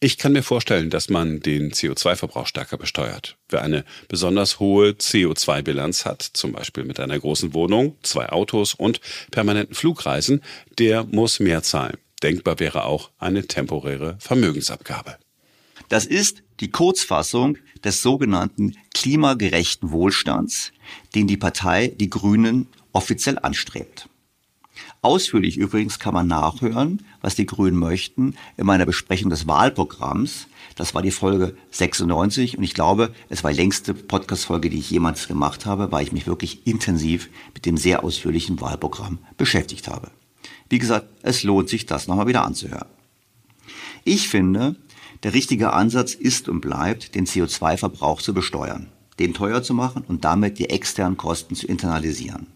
[0.04, 3.38] Ich kann mir vorstellen, dass man den CO2-Verbrauch stärker besteuert.
[3.48, 9.00] Wer eine besonders hohe CO2-Bilanz hat, zum Beispiel mit einer großen Wohnung, zwei Autos und
[9.32, 10.42] permanenten Flugreisen,
[10.78, 11.96] der muss mehr zahlen.
[12.22, 15.16] Denkbar wäre auch eine temporäre Vermögensabgabe.
[15.88, 20.74] Das ist die Kurzfassung des sogenannten klimagerechten Wohlstands,
[21.16, 24.10] den die Partei Die Grünen offiziell anstrebt.
[25.04, 30.48] Ausführlich übrigens kann man nachhören, was die Grünen möchten, in meiner Besprechung des Wahlprogramms.
[30.78, 34.90] Das war die Folge 96 und ich glaube, es war die längste Podcast-Folge, die ich
[34.90, 40.10] jemals gemacht habe, weil ich mich wirklich intensiv mit dem sehr ausführlichen Wahlprogramm beschäftigt habe.
[40.70, 42.88] Wie gesagt, es lohnt sich, das nochmal wieder anzuhören.
[44.06, 44.78] Ich finde,
[45.24, 48.88] der richtige Ansatz ist und bleibt, den CO2-Verbrauch zu besteuern,
[49.20, 52.48] den teuer zu machen und damit die externen Kosten zu internalisieren.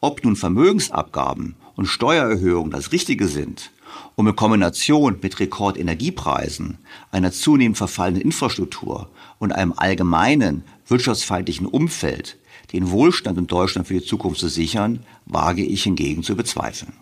[0.00, 3.72] Ob nun Vermögensabgaben und Steuererhöhungen das Richtige sind,
[4.14, 6.78] um in Kombination mit Rekordenergiepreisen,
[7.10, 12.38] einer zunehmend verfallenen Infrastruktur und einem allgemeinen wirtschaftsfeindlichen Umfeld
[12.72, 16.92] den Wohlstand in Deutschland für die Zukunft zu sichern, wage ich hingegen zu bezweifeln.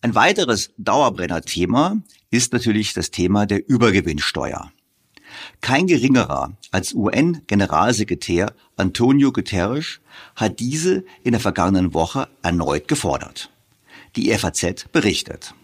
[0.00, 4.70] Ein weiteres Dauerbrenner-Thema ist natürlich das Thema der Übergewinnsteuer.
[5.60, 10.00] Kein geringerer als UN-Generalsekretär Antonio Guterres
[10.36, 13.50] hat diese in der vergangenen Woche erneut gefordert.
[14.16, 15.54] Die FAZ berichtet.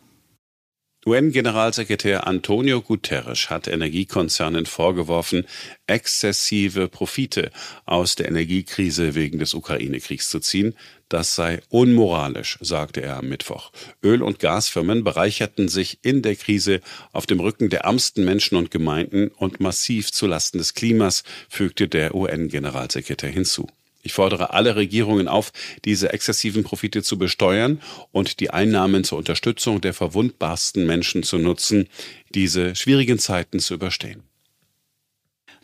[1.06, 5.46] UN-Generalsekretär Antonio Guterres hat Energiekonzernen vorgeworfen,
[5.86, 7.50] exzessive Profite
[7.86, 10.74] aus der Energiekrise wegen des Ukraine-Kriegs zu ziehen.
[11.08, 13.72] Das sei unmoralisch, sagte er am Mittwoch.
[14.02, 16.82] Öl- und Gasfirmen bereicherten sich in der Krise
[17.12, 22.14] auf dem Rücken der ärmsten Menschen und Gemeinden und massiv zulasten des Klimas, fügte der
[22.14, 23.68] UN-Generalsekretär hinzu.
[24.02, 25.52] Ich fordere alle Regierungen auf,
[25.84, 27.80] diese exzessiven Profite zu besteuern
[28.12, 31.88] und die Einnahmen zur Unterstützung der verwundbarsten Menschen zu nutzen,
[32.34, 34.22] diese schwierigen Zeiten zu überstehen.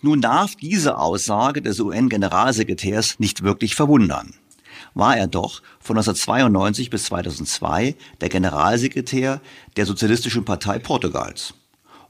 [0.02, 4.34] Nun darf diese Aussage des UN-Generalsekretärs nicht wirklich verwundern.
[4.92, 9.40] War er doch von 1992 bis 2002 der Generalsekretär
[9.76, 11.54] der Sozialistischen Partei Portugals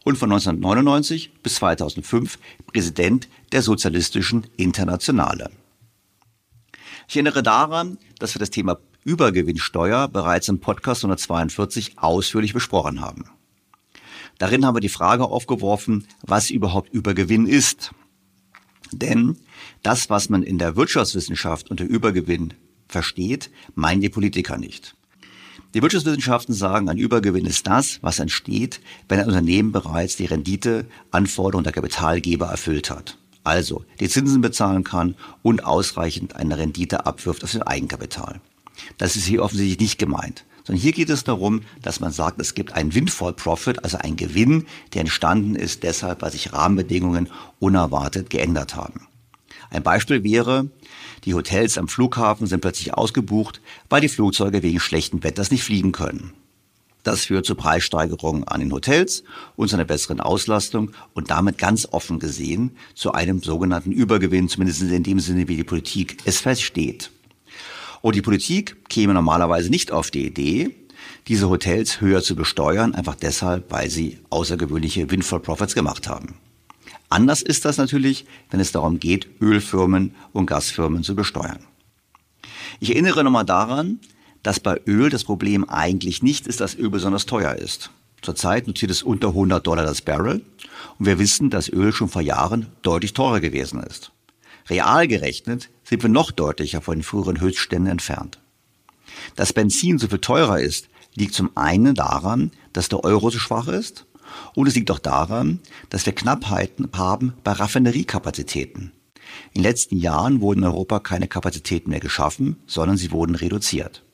[0.04, 5.50] und von 1999 bis 2005 Präsident der Sozialistischen Internationale.
[7.08, 13.26] Ich erinnere daran, dass wir das Thema Übergewinnsteuer bereits im Podcast 142 ausführlich besprochen haben.
[14.38, 17.92] Darin haben wir die Frage aufgeworfen, was überhaupt Übergewinn ist.
[18.90, 19.36] Denn
[19.82, 22.54] das, was man in der Wirtschaftswissenschaft unter Übergewinn
[22.88, 24.96] versteht, meinen die Politiker nicht.
[25.74, 31.64] Die Wirtschaftswissenschaften sagen, ein Übergewinn ist das, was entsteht, wenn ein Unternehmen bereits die Renditeanforderungen
[31.64, 33.16] der Kapitalgeber erfüllt hat
[33.46, 38.40] also die Zinsen bezahlen kann und ausreichend eine Rendite abwirft auf sein Eigenkapital.
[38.98, 42.54] Das ist hier offensichtlich nicht gemeint, sondern hier geht es darum, dass man sagt, es
[42.54, 48.30] gibt einen Windfall Profit, also einen Gewinn, der entstanden ist deshalb, weil sich Rahmenbedingungen unerwartet
[48.30, 49.08] geändert haben.
[49.70, 50.68] Ein Beispiel wäre,
[51.24, 55.92] die Hotels am Flughafen sind plötzlich ausgebucht, weil die Flugzeuge wegen schlechten Wetters nicht fliegen
[55.92, 56.32] können.
[57.06, 59.22] Das führt zu Preissteigerungen an den Hotels
[59.54, 64.82] und zu einer besseren Auslastung und damit ganz offen gesehen zu einem sogenannten Übergewinn, zumindest
[64.82, 67.12] in dem Sinne, wie die Politik es feststeht.
[68.02, 70.74] Und die Politik käme normalerweise nicht auf die Idee,
[71.28, 76.34] diese Hotels höher zu besteuern, einfach deshalb, weil sie außergewöhnliche Windfall Profits gemacht haben.
[77.08, 81.60] Anders ist das natürlich, wenn es darum geht, Ölfirmen und Gasfirmen zu besteuern.
[82.80, 84.00] Ich erinnere nochmal daran,
[84.46, 87.90] dass bei Öl das Problem eigentlich nicht ist, dass Öl besonders teuer ist.
[88.22, 90.40] Zurzeit notiert es unter 100 Dollar das Barrel
[91.00, 94.12] und wir wissen, dass Öl schon vor Jahren deutlich teurer gewesen ist.
[94.70, 98.38] Real gerechnet sind wir noch deutlicher von den früheren Höchstständen entfernt.
[99.34, 103.66] Dass Benzin so viel teurer ist, liegt zum einen daran, dass der Euro so schwach
[103.66, 104.06] ist
[104.54, 105.58] und es liegt auch daran,
[105.90, 108.92] dass wir Knappheiten haben bei Raffineriekapazitäten.
[109.54, 114.05] In den letzten Jahren wurden in Europa keine Kapazitäten mehr geschaffen, sondern sie wurden reduziert.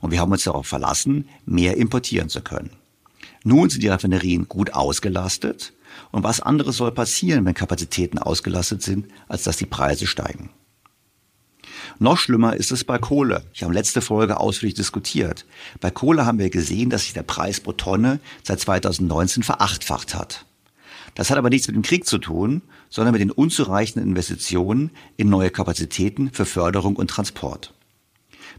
[0.00, 2.70] Und wir haben uns darauf verlassen, mehr importieren zu können.
[3.44, 5.72] Nun sind die Raffinerien gut ausgelastet.
[6.10, 10.50] Und was anderes soll passieren, wenn Kapazitäten ausgelastet sind, als dass die Preise steigen?
[11.98, 13.44] Noch schlimmer ist es bei Kohle.
[13.54, 15.46] Ich habe letzte Folge ausführlich diskutiert.
[15.80, 20.44] Bei Kohle haben wir gesehen, dass sich der Preis pro Tonne seit 2019 verachtfacht hat.
[21.14, 25.30] Das hat aber nichts mit dem Krieg zu tun, sondern mit den unzureichenden Investitionen in
[25.30, 27.72] neue Kapazitäten für Förderung und Transport.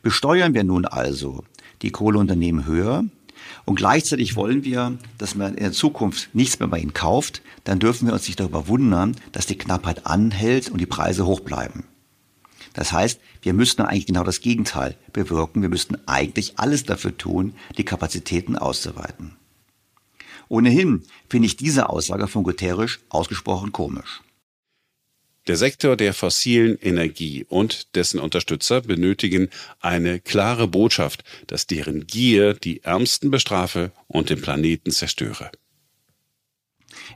[0.07, 1.43] Besteuern wir nun also
[1.81, 3.03] die Kohleunternehmen höher,
[3.65, 7.41] Und gleichzeitig wollen wir, dass man in der Zukunft nichts mehr bei ihnen kauft.
[7.65, 11.41] Dann dürfen wir uns nicht darüber wundern, dass die Knappheit anhält und die Preise hoch
[11.41, 11.83] bleiben.
[12.73, 15.61] Das heißt, wir müssten eigentlich genau das Gegenteil bewirken.
[15.61, 19.35] Wir müssten eigentlich alles dafür tun, die Kapazitäten auszuweiten.
[20.47, 24.21] Ohnehin finde ich diese Aussage von Guterres ausgesprochen komisch.
[25.47, 29.49] Der Sektor der fossilen Energie und dessen Unterstützer benötigen
[29.79, 35.51] eine klare Botschaft, dass deren Gier die Ärmsten bestrafe und den Planeten zerstöre.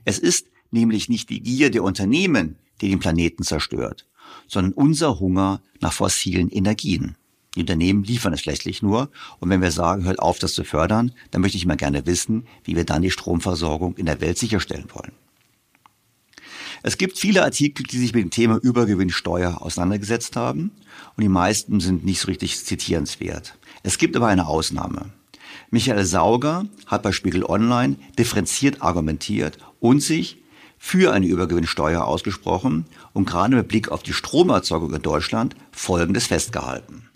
[0.05, 4.07] Es ist nämlich nicht die Gier der Unternehmen, die den Planeten zerstört,
[4.47, 7.17] sondern unser Hunger nach fossilen Energien.
[7.55, 9.11] Die Unternehmen liefern es letztlich nur.
[9.39, 12.47] Und wenn wir sagen, hört auf, das zu fördern, dann möchte ich mal gerne wissen,
[12.63, 15.11] wie wir dann die Stromversorgung in der Welt sicherstellen wollen.
[16.83, 20.71] Es gibt viele Artikel, die sich mit dem Thema Übergewinnsteuer auseinandergesetzt haben
[21.15, 23.55] und die meisten sind nicht so richtig zitierenswert.
[23.83, 25.11] Es gibt aber eine Ausnahme.
[25.69, 30.41] Michael Sauger hat bei Spiegel Online differenziert argumentiert und sich
[30.77, 37.10] für eine Übergewinnsteuer ausgesprochen und gerade mit Blick auf die Stromerzeugung in Deutschland Folgendes festgehalten.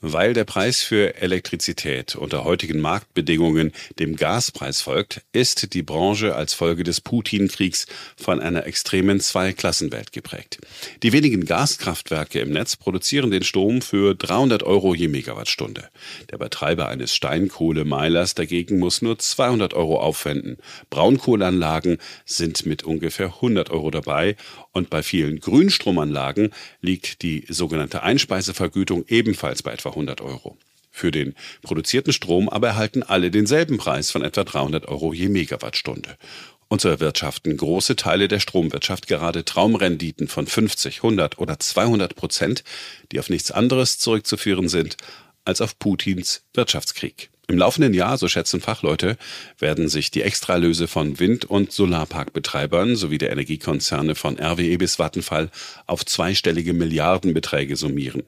[0.00, 6.54] Weil der Preis für Elektrizität unter heutigen Marktbedingungen dem Gaspreis folgt, ist die Branche als
[6.54, 10.58] Folge des Putin-Kriegs von einer extremen Zweiklassenwelt geprägt.
[11.02, 15.88] Die wenigen Gaskraftwerke im Netz produzieren den Strom für 300 Euro je Megawattstunde.
[16.30, 20.58] Der Betreiber eines Steinkohlemeilers dagegen muss nur 200 Euro aufwenden.
[20.90, 24.36] Braunkohleanlagen sind mit ungefähr 100 Euro dabei
[24.78, 26.50] und bei vielen Grünstromanlagen
[26.80, 30.56] liegt die sogenannte Einspeisevergütung ebenfalls bei etwa 100 Euro.
[30.90, 36.16] Für den produzierten Strom aber erhalten alle denselben Preis von etwa 300 Euro je Megawattstunde.
[36.68, 42.62] Und so erwirtschaften große Teile der Stromwirtschaft gerade Traumrenditen von 50, 100 oder 200 Prozent,
[43.10, 44.96] die auf nichts anderes zurückzuführen sind
[45.44, 47.30] als auf Putins Wirtschaftskrieg.
[47.50, 49.16] Im laufenden Jahr, so schätzen Fachleute,
[49.58, 55.50] werden sich die Extralöse von Wind- und Solarparkbetreibern sowie der Energiekonzerne von RWE bis Vattenfall
[55.86, 58.24] auf zweistellige Milliardenbeträge summieren.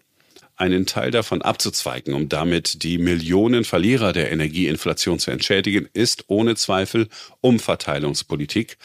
[0.56, 6.54] Einen Teil davon abzuzweigen, um damit die Millionen Verlierer der Energieinflation zu entschädigen, ist ohne
[6.54, 7.06] Zweifel
[7.42, 8.78] Umverteilungspolitik,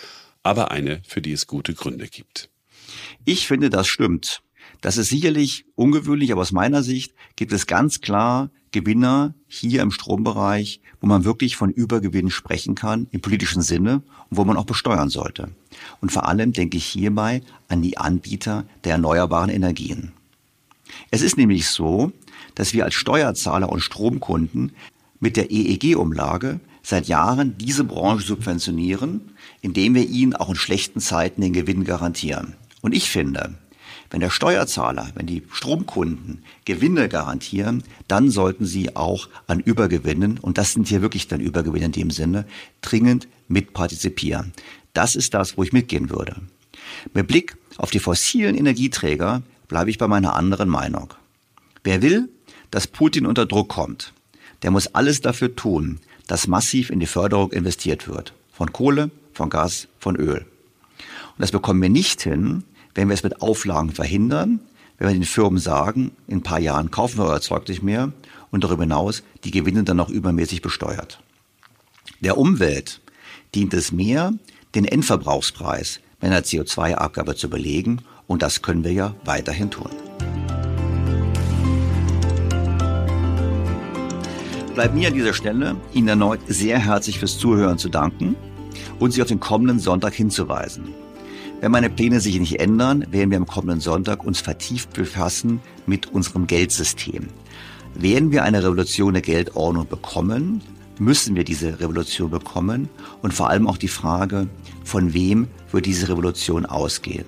[0.44, 2.50] aber eine, für die es gute Gründe gibt.
[3.24, 4.42] Ich finde, das stimmt.
[4.86, 9.90] Das ist sicherlich ungewöhnlich, aber aus meiner Sicht gibt es ganz klar Gewinner hier im
[9.90, 14.66] Strombereich, wo man wirklich von Übergewinn sprechen kann im politischen Sinne und wo man auch
[14.68, 15.50] besteuern sollte.
[16.02, 20.12] Und vor allem denke ich hierbei an die Anbieter der erneuerbaren Energien.
[21.10, 22.12] Es ist nämlich so,
[22.54, 24.74] dass wir als Steuerzahler und Stromkunden
[25.20, 29.32] mit der EEG-Umlage seit Jahren diese Branche subventionieren,
[29.62, 32.54] indem wir ihnen auch in schlechten Zeiten den Gewinn garantieren.
[32.82, 33.56] Und ich finde,
[34.10, 40.58] wenn der Steuerzahler, wenn die Stromkunden Gewinne garantieren, dann sollten sie auch an Übergewinnen, und
[40.58, 42.46] das sind hier wirklich dann Übergewinne in dem Sinne,
[42.82, 44.54] dringend mitpartizipieren.
[44.94, 46.36] Das ist das, wo ich mitgehen würde.
[47.14, 51.14] Mit Blick auf die fossilen Energieträger bleibe ich bei meiner anderen Meinung.
[51.84, 52.30] Wer will,
[52.72, 54.14] dass Putin unter Druck kommt,
[54.64, 58.34] der muss alles dafür tun, dass massiv in die Förderung investiert wird.
[58.52, 60.46] Von Kohle, von Gas, von Öl.
[61.38, 62.64] Und das bekommen wir nicht hin,
[62.96, 64.62] wenn wir es mit Auflagen verhindern,
[64.98, 68.14] wenn wir den Firmen sagen, in ein paar Jahren kaufen wir euer Zeug nicht mehr
[68.52, 71.20] und darüber hinaus die Gewinne dann noch übermäßig besteuert.
[72.22, 73.02] Der Umwelt
[73.54, 74.34] dient es mehr,
[74.74, 79.92] den Endverbrauchspreis mit einer CO2-Abgabe zu belegen und das können wir ja weiterhin tun.
[84.74, 88.36] Bleibt mir an dieser Stelle Ihnen erneut sehr herzlich fürs Zuhören zu danken
[89.00, 91.05] und Sie auf den kommenden Sonntag hinzuweisen.
[91.62, 96.08] Wenn meine Pläne sich nicht ändern, werden wir am kommenden Sonntag uns vertieft befassen mit
[96.08, 97.28] unserem Geldsystem.
[97.96, 100.62] Werden wir eine Revolution der Geldordnung bekommen,
[101.00, 102.90] müssen wir diese Revolution bekommen
[103.22, 104.48] und vor allem auch die Frage,
[104.84, 107.26] von wem wird diese Revolution ausgehen.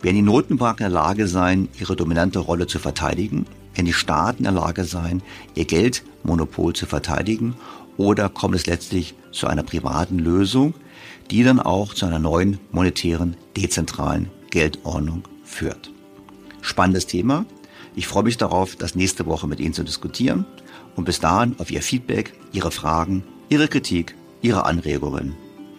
[0.00, 3.46] Werden die Notenbanken in der Lage sein, ihre dominante Rolle zu verteidigen?
[3.74, 5.22] Werden die Staaten in der Lage sein,
[5.54, 7.56] ihr Geldmonopol zu verteidigen?
[7.96, 10.74] Oder kommt es letztlich zu einer privaten Lösung,
[11.30, 15.90] die dann auch zu einer neuen monetären, dezentralen Geldordnung führt.
[16.60, 17.46] Spannendes Thema.
[17.94, 20.44] Ich freue mich darauf, das nächste Woche mit Ihnen zu diskutieren
[20.96, 25.34] und bis dahin auf Ihr Feedback, Ihre Fragen, Ihre Kritik, Ihre Anregungen.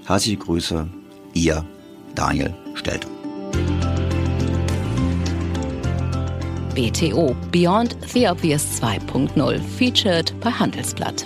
[0.06, 0.88] Herzliche Grüße,
[1.34, 1.66] Ihr
[2.16, 3.10] Daniel Stelter.
[6.74, 11.26] BTO Beyond the Obvious 2.0 featured bei Handelsblatt.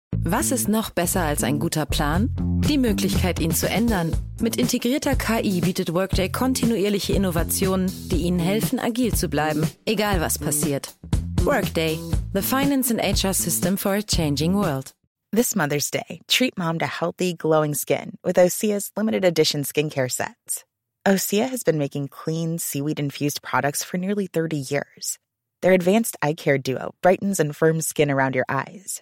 [0.23, 2.29] Was ist noch besser als ein guter Plan?
[2.69, 4.15] Die Möglichkeit, ihn zu ändern.
[4.39, 10.37] Mit integrierter KI bietet Workday kontinuierliche Innovationen, die Ihnen helfen, agil zu bleiben, egal was
[10.37, 10.93] passiert.
[11.43, 11.97] Workday,
[12.33, 14.93] the finance and HR system for a changing world.
[15.31, 20.63] This Mother's Day, treat mom to healthy, glowing skin with Osea's limited edition skincare sets.
[21.03, 25.17] Osea has been making clean, seaweed infused products for nearly 30 years.
[25.63, 29.01] Their advanced eye care duo brightens and firms skin around your eyes